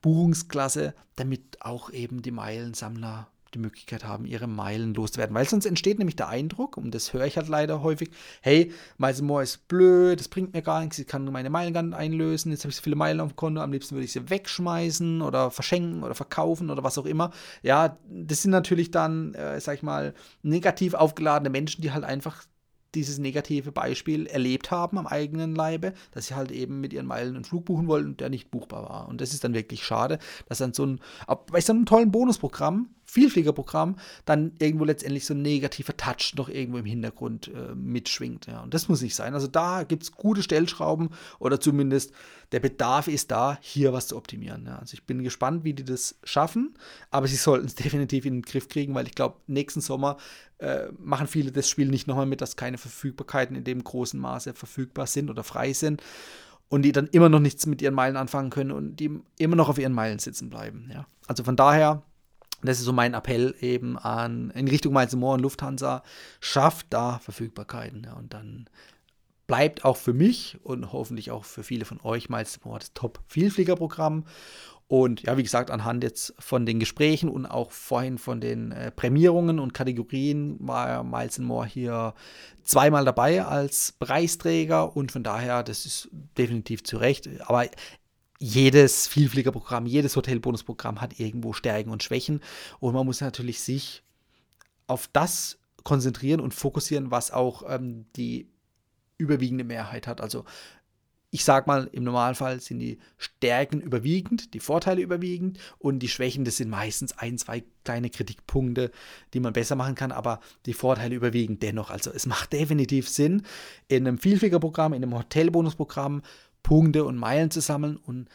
Buchungsklasse, 0.03 0.95
damit 1.17 1.59
auch 1.61 1.91
eben 1.91 2.23
die 2.23 2.31
Meilensammler 2.31 3.29
die 3.55 3.59
Möglichkeit 3.59 4.05
haben, 4.05 4.25
ihre 4.25 4.47
Meilen 4.47 4.95
loszuwerden. 4.95 5.35
Weil 5.35 5.49
sonst 5.49 5.67
entsteht 5.67 5.99
nämlich 5.99 6.17
der 6.17 6.29
Eindruck, 6.29 6.77
und 6.77 6.95
das 6.95 7.13
höre 7.13 7.27
ich 7.27 7.37
halt 7.37 7.49
leider 7.49 7.83
häufig, 7.83 8.11
hey, 8.41 8.73
Miles 8.99 9.23
More 9.23 9.43
ist 9.43 9.69
blöd, 9.69 10.19
das 10.19 10.29
bringt 10.29 10.53
mir 10.55 10.63
gar 10.63 10.81
nichts, 10.81 10.99
ich 10.99 11.07
kann 11.07 11.25
meine 11.25 11.51
Meilen 11.51 11.75
gar 11.75 11.83
nicht 11.83 11.95
einlösen, 11.95 12.53
jetzt 12.53 12.65
habe 12.65 12.71
ich 12.71 12.77
so 12.77 12.83
viele 12.83 12.97
Meilen 12.97 13.21
auf 13.21 13.33
dem 13.33 13.37
Konto, 13.37 13.61
am 13.61 13.73
liebsten 13.73 13.95
würde 13.95 14.05
ich 14.05 14.13
sie 14.13 14.31
wegschmeißen 14.31 15.23
oder 15.23 15.51
verschenken 15.51 16.03
oder 16.03 16.15
verkaufen 16.15 16.71
oder 16.71 16.83
was 16.83 16.99
auch 16.99 17.07
immer. 17.07 17.31
Ja, 17.63 17.99
das 18.09 18.43
sind 18.43 18.51
natürlich 18.51 18.91
dann, 18.91 19.35
äh, 19.35 19.61
sag 19.61 19.77
ich 19.77 19.83
mal, 19.83 20.15
negativ 20.43 20.95
aufgeladene 20.95 21.51
Menschen, 21.51 21.83
die 21.83 21.93
halt 21.93 22.05
einfach 22.05 22.45
dieses 22.95 23.19
negative 23.19 23.73
Beispiel 23.73 24.27
erlebt 24.27 24.71
haben 24.71 24.99
am 24.99 25.07
eigenen 25.07 25.55
Leibe, 25.55 25.95
dass 26.11 26.27
sie 26.27 26.35
halt 26.35 26.51
eben 26.51 26.81
mit 26.81 26.93
ihren 26.93 27.07
Meilen 27.07 27.37
einen 27.37 27.45
Flug 27.45 27.65
buchen 27.65 27.89
wollten, 27.89 28.17
der 28.17 28.29
nicht 28.29 28.51
buchbar 28.51 28.83
war. 28.89 29.09
Und 29.09 29.21
das 29.21 29.33
ist 29.33 29.45
dann 29.45 29.55
wirklich 29.55 29.85
schade, 29.85 30.19
dass 30.47 30.59
dann 30.59 30.75
so 30.75 30.85
ein, 30.85 31.01
bei 31.51 31.61
so 31.61 31.73
einem 31.73 31.87
tollen 31.87 32.11
Bonusprogramm 32.11 32.91
Vielfliegerprogramm 33.13 33.97
dann 34.25 34.53
irgendwo 34.59 34.87
letztendlich 34.87 35.27
so 35.27 35.35
ein 35.35 35.43
negativer 35.43 35.95
Touch 35.95 36.33
noch 36.35 36.49
irgendwo 36.49 36.79
im 36.79 36.87
Hintergrund 36.87 37.49
äh, 37.49 37.75
mitschwingt. 37.75 38.47
Ja. 38.47 38.63
Und 38.63 38.73
das 38.73 38.89
muss 38.89 39.03
nicht 39.03 39.15
sein. 39.15 39.35
Also 39.35 39.49
da 39.49 39.83
gibt 39.83 40.05
es 40.05 40.13
gute 40.13 40.43
Stellschrauben 40.43 41.11
oder 41.39 41.61
zumindest 41.61 42.13
der 42.53 42.61
Bedarf 42.61 43.09
ist 43.09 43.31
da, 43.31 43.59
hier 43.61 43.93
was 43.93 44.07
zu 44.07 44.17
optimieren. 44.17 44.65
Ja. 44.65 44.79
Also 44.79 44.95
ich 44.95 45.05
bin 45.05 45.23
gespannt, 45.23 45.63
wie 45.63 45.75
die 45.75 45.85
das 45.85 46.19
schaffen, 46.25 46.73
aber 47.11 47.27
sie 47.29 47.37
sollten 47.37 47.67
es 47.67 47.75
definitiv 47.75 48.25
in 48.25 48.37
den 48.37 48.43
Griff 48.43 48.69
kriegen, 48.69 48.95
weil 48.95 49.07
ich 49.07 49.15
glaube, 49.15 49.37
nächsten 49.47 49.83
Sommer 49.83 50.17
äh, 50.57 50.87
machen 50.99 51.27
viele 51.27 51.53
das 51.53 51.69
Spiel 51.69 51.89
nicht 51.89 52.07
nochmal 52.07 52.25
mit, 52.25 52.41
dass 52.41 52.57
keine 52.57 52.79
Verfügbarkeiten 52.79 53.55
in 53.55 53.65
dem 53.65 53.85
großen 53.85 54.19
Maße 54.19 54.55
verfügbar 54.55 55.07
sind 55.07 55.29
oder 55.29 55.45
frei 55.45 55.75
sind 55.75 56.03
und 56.71 56.81
die 56.81 56.93
dann 56.93 57.09
immer 57.09 57.29
noch 57.29 57.41
nichts 57.41 57.67
mit 57.67 57.83
ihren 57.83 57.93
Meilen 57.93 58.17
anfangen 58.17 58.49
können 58.49 58.71
und 58.71 58.97
die 58.97 59.21
immer 59.37 59.57
noch 59.57 59.69
auf 59.69 59.79
ihren 59.79 59.93
Meilen 59.93 60.19
sitzen 60.19 60.49
bleiben. 60.49 60.89
Ja. 60.91 61.07
Also 61.27 61.45
von 61.45 61.57
daher 61.57 62.03
das 62.63 62.79
ist 62.79 62.85
so 62.85 62.93
mein 62.93 63.15
Appell 63.15 63.55
eben 63.61 63.99
an 63.99 64.51
in 64.51 64.69
Richtung 64.69 64.93
Miles 64.93 65.15
Moore 65.15 65.35
und 65.35 65.41
Lufthansa. 65.41 66.03
Schafft 66.41 66.87
da 66.91 67.19
Verfügbarkeiten. 67.19 68.05
Ja, 68.05 68.15
und 68.15 68.33
dann 68.33 68.69
bleibt 69.47 69.85
auch 69.85 69.97
für 69.97 70.13
mich 70.13 70.59
und 70.63 70.93
hoffentlich 70.93 71.31
auch 71.31 71.45
für 71.45 71.63
viele 71.63 71.85
von 71.85 72.01
euch 72.03 72.29
Miles 72.29 72.65
Moore 72.65 72.79
das 72.79 72.95
Top-Vielfliegerprogramm. 72.95 74.25
Und 74.89 75.23
ja, 75.23 75.39
wie 75.39 75.43
gesagt, 75.43 75.71
anhand 75.71 76.05
jetzt 76.05 76.35
von 76.39 76.67
den 76.67 76.79
Gesprächen 76.79 77.31
und 77.31 77.47
auch 77.47 77.73
vorhin 77.73 78.19
von 78.19 78.43
den 78.43 78.73
äh, 78.73 78.91
Prämierungen 78.91 79.59
und 79.59 79.73
Kategorien 79.73 80.59
war 80.61 81.03
Miles 81.03 81.39
Moore 81.39 81.67
hier 81.67 82.15
zweimal 82.63 83.05
dabei 83.05 83.43
als 83.43 83.93
Preisträger 83.93 84.95
und 84.95 85.11
von 85.11 85.23
daher, 85.23 85.63
das 85.63 85.87
ist 85.87 86.11
definitiv 86.37 86.85
zu 86.85 86.99
Recht. 86.99 87.27
Aber 87.47 87.65
jedes 88.43 89.07
Vielfliegerprogramm, 89.07 89.87
jedes 89.87 90.17
Hotelbonusprogramm 90.17 91.01
hat 91.01 91.21
irgendwo 91.21 91.53
Stärken 91.53 91.91
und 91.91 92.03
Schwächen. 92.03 92.41
Und 92.81 92.93
man 92.93 93.07
muss 93.07 93.21
natürlich 93.21 93.61
sich 93.61 94.03
auf 94.89 95.09
das 95.13 95.59
konzentrieren 95.85 96.41
und 96.41 96.53
fokussieren, 96.53 97.13
was 97.13 97.31
auch 97.31 97.63
ähm, 97.69 98.07
die 98.17 98.49
überwiegende 99.17 99.63
Mehrheit 99.63 100.09
hat. 100.09 100.21
Also 100.21 100.45
ich 101.31 101.45
sag 101.45 101.69
mal, 101.69 101.89
im 101.93 102.03
Normalfall 102.03 102.61
sind 102.61 102.81
die 102.81 102.99
Stärken 103.17 103.81
überwiegend, 103.81 104.53
die 104.55 104.61
Vorteile 104.61 105.01
überwiegend 105.01 105.59
und 105.79 106.01
die 106.01 106.09
Schwächen, 106.09 106.45
das 106.45 106.57
sind 106.57 106.69
meistens 106.69 107.17
ein, 107.17 107.39
zwei 107.39 107.63
kleine 107.85 108.11
Kritikpunkte, 108.11 108.91
die 109.33 109.41
man 109.41 109.53
besser 109.53 109.77
machen 109.77 109.95
kann, 109.95 110.13
aber 110.13 110.41
die 110.67 110.75
Vorteile 110.75 111.15
überwiegen 111.15 111.61
dennoch. 111.61 111.91
Also 111.91 112.11
es 112.11 112.27
macht 112.27 112.53
definitiv 112.53 113.09
Sinn, 113.09 113.47
in 113.89 114.07
einem 114.07 114.19
Vielfliegerprogramm, 114.19 114.93
in 114.93 115.03
einem 115.03 115.15
Hotelbonusprogramm 115.15 116.23
Punkte 116.63 117.05
und 117.05 117.17
Meilen 117.17 117.51
zu 117.51 117.61
sammeln 117.61 117.97
und 117.97 118.29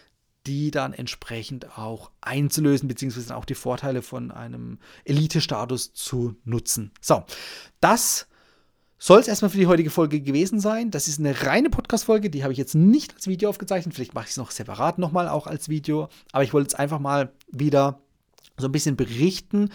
die 0.46 0.72
dann 0.72 0.94
entsprechend 0.94 1.78
auch 1.78 2.12
einzulösen, 2.22 2.88
beziehungsweise 2.88 3.36
auch 3.36 3.46
die 3.46 3.56
Vorteile 3.56 4.02
von 4.02 4.32
einem 4.32 4.80
Elite-Status 5.04 5.94
zu 5.94 6.36
nutzen. 6.46 6.92
So, 7.02 7.26
das 7.82 8.28
soll 8.98 9.20
es 9.20 9.28
erstmal 9.28 9.52
für 9.52 9.58
die 9.58 9.68
heutige 9.68 9.90
Folge 9.90 10.22
gewesen 10.22 10.60
sein. 10.60 10.90
Das 10.90 11.08
ist 11.08 11.20
eine 11.20 11.44
reine 11.44 11.70
Podcast-Folge, 11.70 12.30
die 12.30 12.44
habe 12.44 12.54
ich 12.54 12.58
jetzt 12.58 12.76
nicht 12.76 13.14
als 13.14 13.28
Video 13.28 13.50
aufgezeichnet. 13.50 13.94
Vielleicht 13.94 14.16
mache 14.16 14.26
ich 14.26 14.32
es 14.32 14.38
noch 14.38 14.52
separat 14.52 14.98
nochmal 14.98 15.28
auch 15.28 15.46
als 15.46 15.70
Video. 15.70 16.10
Aber 16.32 16.44
ich 16.44 16.54
wollte 16.54 16.68
jetzt 16.68 16.80
einfach 16.80 17.00
mal 17.00 17.32
wieder 17.52 18.02
so 18.58 18.68
ein 18.68 18.72
bisschen 18.72 18.96
berichten, 18.96 19.70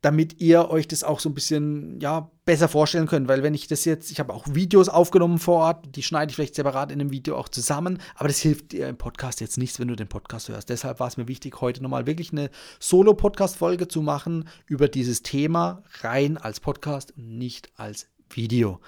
damit 0.00 0.40
ihr 0.40 0.70
euch 0.70 0.86
das 0.86 1.02
auch 1.02 1.18
so 1.18 1.28
ein 1.28 1.34
bisschen 1.34 2.00
ja, 2.00 2.30
besser 2.44 2.68
vorstellen 2.68 3.06
könnt. 3.06 3.28
Weil 3.28 3.42
wenn 3.42 3.54
ich 3.54 3.66
das 3.66 3.84
jetzt, 3.84 4.10
ich 4.10 4.20
habe 4.20 4.32
auch 4.32 4.46
Videos 4.48 4.88
aufgenommen 4.88 5.38
vor 5.38 5.56
Ort, 5.56 5.96
die 5.96 6.02
schneide 6.02 6.30
ich 6.30 6.36
vielleicht 6.36 6.54
separat 6.54 6.92
in 6.92 7.00
einem 7.00 7.10
Video 7.10 7.36
auch 7.36 7.48
zusammen, 7.48 7.98
aber 8.14 8.28
das 8.28 8.38
hilft 8.38 8.72
dir 8.72 8.88
im 8.88 8.96
Podcast 8.96 9.40
jetzt 9.40 9.58
nichts, 9.58 9.80
wenn 9.80 9.88
du 9.88 9.96
den 9.96 10.08
Podcast 10.08 10.48
hörst. 10.48 10.68
Deshalb 10.68 11.00
war 11.00 11.08
es 11.08 11.16
mir 11.16 11.26
wichtig, 11.26 11.60
heute 11.60 11.82
nochmal 11.82 12.06
wirklich 12.06 12.32
eine 12.32 12.50
Solo-Podcast-Folge 12.78 13.88
zu 13.88 14.02
machen 14.02 14.48
über 14.66 14.88
dieses 14.88 15.22
Thema 15.22 15.82
rein 16.00 16.36
als 16.36 16.60
Podcast 16.60 17.16
und 17.16 17.36
nicht 17.36 17.70
als 17.76 18.06
Video. 18.30 18.80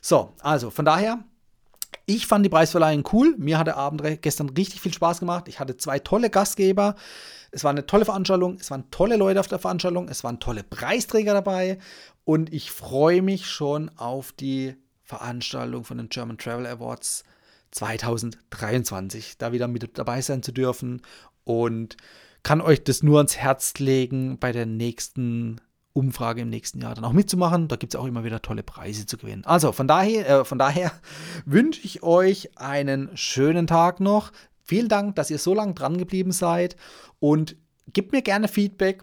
So, 0.00 0.34
also 0.40 0.70
von 0.70 0.84
daher, 0.84 1.24
ich 2.08 2.26
fand 2.26 2.44
die 2.44 2.48
Preisverleihung 2.48 3.06
cool. 3.12 3.34
Mir 3.36 3.58
hat 3.58 3.66
der 3.66 3.76
Abend 3.76 4.02
gestern 4.22 4.48
richtig 4.48 4.80
viel 4.80 4.94
Spaß 4.94 5.20
gemacht. 5.20 5.46
Ich 5.46 5.60
hatte 5.60 5.76
zwei 5.76 5.98
tolle 5.98 6.30
Gastgeber. 6.30 6.96
Es 7.50 7.64
war 7.64 7.70
eine 7.70 7.84
tolle 7.84 8.06
Veranstaltung, 8.06 8.56
es 8.58 8.70
waren 8.70 8.90
tolle 8.90 9.16
Leute 9.16 9.40
auf 9.40 9.46
der 9.46 9.58
Veranstaltung, 9.58 10.08
es 10.08 10.24
waren 10.24 10.40
tolle 10.40 10.64
Preisträger 10.64 11.34
dabei 11.34 11.78
und 12.24 12.52
ich 12.52 12.70
freue 12.70 13.22
mich 13.22 13.46
schon 13.46 13.90
auf 13.96 14.32
die 14.32 14.74
Veranstaltung 15.02 15.84
von 15.84 15.98
den 15.98 16.08
German 16.08 16.36
Travel 16.36 16.66
Awards 16.66 17.24
2023, 17.70 19.38
da 19.38 19.52
wieder 19.52 19.68
mit 19.68 19.98
dabei 19.98 20.20
sein 20.20 20.42
zu 20.42 20.52
dürfen 20.52 21.02
und 21.44 21.96
kann 22.42 22.60
euch 22.60 22.84
das 22.84 23.02
nur 23.02 23.18
ans 23.18 23.36
Herz 23.36 23.74
legen, 23.78 24.38
bei 24.38 24.52
der 24.52 24.66
nächsten 24.66 25.60
Umfrage 25.98 26.42
im 26.42 26.48
nächsten 26.48 26.80
Jahr 26.80 26.94
dann 26.94 27.04
auch 27.04 27.12
mitzumachen. 27.12 27.68
Da 27.68 27.76
gibt 27.76 27.94
es 27.94 28.00
auch 28.00 28.06
immer 28.06 28.24
wieder 28.24 28.40
tolle 28.40 28.62
Preise 28.62 29.06
zu 29.06 29.18
gewinnen. 29.18 29.44
Also 29.44 29.72
von 29.72 29.88
daher, 29.88 30.28
äh, 30.28 30.44
von 30.44 30.58
daher 30.58 30.92
wünsche 31.44 31.80
ich 31.84 32.02
euch 32.02 32.56
einen 32.56 33.10
schönen 33.16 33.66
Tag 33.66 34.00
noch. 34.00 34.32
Vielen 34.64 34.88
Dank, 34.88 35.16
dass 35.16 35.30
ihr 35.30 35.38
so 35.38 35.54
lange 35.54 35.74
dran 35.74 35.98
geblieben 35.98 36.32
seid 36.32 36.76
und 37.20 37.56
gebt 37.92 38.12
mir 38.12 38.22
gerne 38.22 38.48
Feedback. 38.48 39.02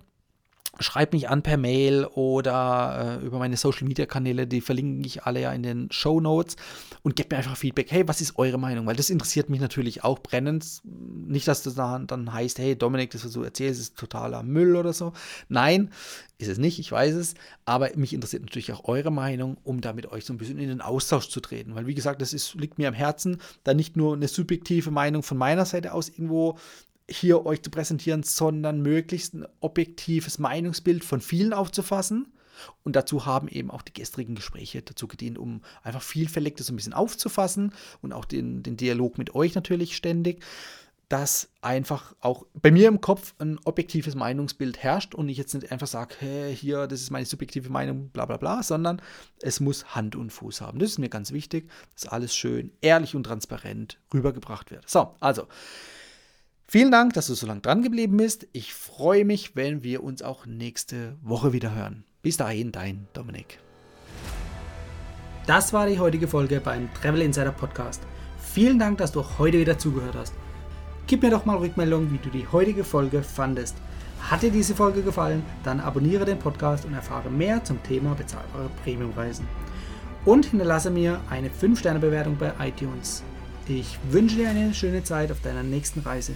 Schreibt 0.80 1.14
mich 1.14 1.30
an 1.30 1.42
per 1.42 1.58
Mail 1.58 2.06
oder 2.06 3.20
äh, 3.22 3.26
über 3.26 3.40
meine 3.40 3.58
Social 3.58 3.88
Media 3.88 4.06
Kanäle, 4.06 4.48
die 4.48 4.62
verlinke 4.62 5.06
ich 5.08 5.24
alle 5.24 5.42
ja 5.42 5.52
in 5.52 5.64
den 5.64 5.92
Show 5.92 6.20
Notes 6.20 6.56
und 7.04 7.16
gebt 7.16 7.32
mir 7.32 7.38
einfach 7.38 7.58
Feedback. 7.58 7.92
Hey, 7.92 8.08
was 8.08 8.22
ist 8.22 8.38
eure 8.38 8.58
Meinung? 8.58 8.86
Weil 8.86 8.96
das 8.96 9.10
interessiert 9.10 9.50
mich 9.50 9.62
natürlich 9.62 10.04
auch 10.04 10.20
brennend. 10.20 10.82
Nicht, 10.84 11.48
dass 11.48 11.64
das 11.64 11.76
dann, 11.76 12.08
dann 12.08 12.34
heißt, 12.34 12.60
hey, 12.60 12.76
Dominik, 12.76 13.12
das, 13.12 13.26
was 13.26 13.32
du 13.32 13.44
erzählst, 13.44 13.80
ist 13.80 13.98
totaler 13.98 14.44
Müll 14.44 14.76
oder 14.76 14.94
so. 14.94 15.14
Nein, 15.50 15.92
ist 16.38 16.50
es 16.50 16.58
nicht, 16.58 16.80
ich 16.80 16.92
weiß 16.92 17.16
es. 17.16 17.36
Aber 17.64 17.90
mich 17.96 18.14
interessiert 18.14 18.44
natürlich 18.44 18.74
auch 18.74 18.86
eure 18.86 19.12
Meinung, 19.12 19.58
um 19.64 19.82
da 19.82 19.94
mit 19.94 20.12
euch 20.12 20.26
so 20.26 20.34
ein 20.34 20.38
bisschen 20.38 20.60
in 20.60 20.68
den 20.68 20.82
Austausch 20.82 21.30
zu 21.30 21.40
treten. 21.40 21.76
Weil, 21.76 21.88
wie 21.88 21.96
gesagt, 21.96 22.22
das 22.22 22.34
ist, 22.34 22.56
liegt 22.56 22.78
mir 22.78 22.88
am 22.88 22.94
Herzen, 22.94 23.38
da 23.64 23.74
nicht 23.74 23.96
nur 23.96 24.16
eine 24.16 24.28
subjektive 24.28 24.92
Meinung 24.92 25.24
von 25.24 25.38
meiner 25.38 25.66
Seite 25.66 25.94
aus 25.94 26.10
irgendwo 26.10 26.58
hier 27.10 27.46
euch 27.46 27.62
zu 27.62 27.70
präsentieren, 27.70 28.24
sondern 28.24 28.82
möglichst 28.82 29.34
ein 29.34 29.46
objektives 29.60 30.40
Meinungsbild 30.40 31.04
von 31.04 31.22
vielen 31.22 31.54
aufzufassen. 31.54 32.28
Und 32.84 32.96
dazu 32.96 33.26
haben 33.26 33.50
eben 33.50 33.70
auch 33.70 33.82
die 33.82 33.94
gestrigen 33.94 34.36
Gespräche 34.36 34.82
dazu 34.82 35.08
gedient, 35.08 35.38
um 35.38 35.62
einfach 35.84 36.02
vielfältig 36.02 36.56
das 36.56 36.70
ein 36.70 36.78
bisschen 36.78 36.94
aufzufassen 36.94 37.74
und 38.02 38.14
auch 38.14 38.26
den, 38.26 38.64
den 38.64 38.78
Dialog 38.78 39.18
mit 39.18 39.36
euch 39.36 39.56
natürlich 39.56 39.96
ständig, 39.96 40.42
dass 41.10 41.50
einfach 41.62 42.16
auch 42.20 42.46
bei 42.54 42.72
mir 42.72 42.88
im 42.88 43.02
Kopf 43.02 43.36
ein 43.40 43.60
objektives 43.64 44.16
Meinungsbild 44.16 44.82
herrscht 44.82 45.14
und 45.14 45.30
ich 45.30 45.38
jetzt 45.38 45.54
nicht 45.54 45.72
einfach 45.72 45.88
sage, 45.88 46.16
hey, 46.20 46.56
hier, 46.56 46.88
das 46.88 47.02
ist 47.02 47.12
meine 47.12 47.26
subjektive 47.26 47.70
Meinung, 47.70 48.10
bla 48.10 48.26
bla 48.26 48.38
bla, 48.38 48.64
sondern 48.64 49.02
es 49.42 49.60
muss 49.60 49.96
Hand 49.96 50.16
und 50.16 50.32
Fuß 50.32 50.62
haben. 50.62 50.80
Das 50.80 50.90
ist 50.90 50.98
mir 50.98 51.10
ganz 51.10 51.32
wichtig, 51.32 51.70
dass 51.94 52.08
alles 52.08 52.36
schön 52.36 52.72
ehrlich 52.82 53.16
und 53.16 53.24
transparent 53.24 54.00
rübergebracht 54.14 54.72
wird. 54.72 54.90
So, 54.90 55.14
also 55.20 55.48
Vielen 56.68 56.92
Dank, 56.92 57.14
dass 57.14 57.28
du 57.28 57.36
so 57.36 57.46
lange 57.46 57.62
dran 57.62 57.84
geblieben 57.84 58.18
bist. 58.18 58.48
Ich 58.52 58.74
freue 58.74 59.24
mich, 59.24 59.56
wenn 59.56 59.84
wir 59.84 60.04
uns 60.04 60.24
auch 60.24 60.46
nächste 60.46 61.16
Woche 61.22 61.54
wieder 61.54 61.76
hören. 61.76 62.04
Bis 62.24 62.38
dahin, 62.38 62.72
dein 62.72 63.08
Dominik. 63.14 63.60
Das 65.46 65.74
war 65.74 65.86
die 65.86 66.00
heutige 66.00 66.28
Folge 66.28 66.60
beim 66.60 66.92
Travel 66.96 67.22
Insider 67.22 67.52
Podcast. 67.52 68.02
Vielen 68.40 68.80
Dank, 68.80 68.98
dass 68.98 69.12
du 69.12 69.24
heute 69.38 69.60
wieder 69.60 69.78
zugehört 69.78 70.16
hast. 70.16 70.34
Gib 71.06 71.22
mir 71.22 71.30
doch 71.30 71.46
mal 71.46 71.58
Rückmeldung, 71.58 72.12
wie 72.12 72.18
du 72.18 72.32
die 72.32 72.48
heutige 72.48 72.84
Folge 72.84 73.22
fandest. 73.22 73.76
Hat 74.22 74.42
dir 74.42 74.50
diese 74.50 74.74
Folge 74.74 75.04
gefallen, 75.04 75.44
dann 75.64 75.80
abonniere 75.80 76.26
den 76.26 76.40
Podcast 76.40 76.86
und 76.86 76.96
erfahre 76.96 77.30
mehr 77.30 77.64
zum 77.64 77.82
Thema 77.84 78.16
bezahlbare 78.16 78.72
Premiumreisen. 78.84 79.46
Und 80.26 80.48
hinterlasse 80.48 80.90
mir 80.90 81.22
eine 81.30 81.50
5-Sterne-Bewertung 81.50 82.38
bei 82.38 82.54
iTunes. 82.60 83.22
Ich 83.68 84.00
wünsche 84.10 84.38
dir 84.38 84.50
eine 84.50 84.74
schöne 84.74 85.04
Zeit 85.04 85.32
auf 85.32 85.42
deiner 85.42 85.62
nächsten 85.62 86.00
Reise. 86.00 86.34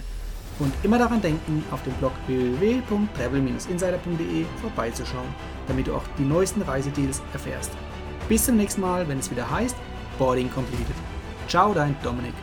Und 0.60 0.72
immer 0.82 0.98
daran 0.98 1.22
denken, 1.22 1.64
auf 1.70 1.82
dem 1.82 1.94
Blog 1.94 2.12
www.travel-insider.de 2.26 4.44
vorbeizuschauen, 4.60 5.34
damit 5.66 5.86
du 5.86 5.94
auch 5.94 6.04
die 6.18 6.24
neuesten 6.24 6.60
Reisedeals 6.62 7.22
erfährst. 7.32 7.72
Bis 8.28 8.44
zum 8.44 8.58
nächsten 8.58 8.82
Mal, 8.82 9.08
wenn 9.08 9.18
es 9.18 9.30
wieder 9.30 9.50
heißt 9.50 9.76
Boarding 10.18 10.50
Completed. 10.50 10.96
Ciao, 11.48 11.72
dein 11.72 11.96
Dominik. 12.02 12.34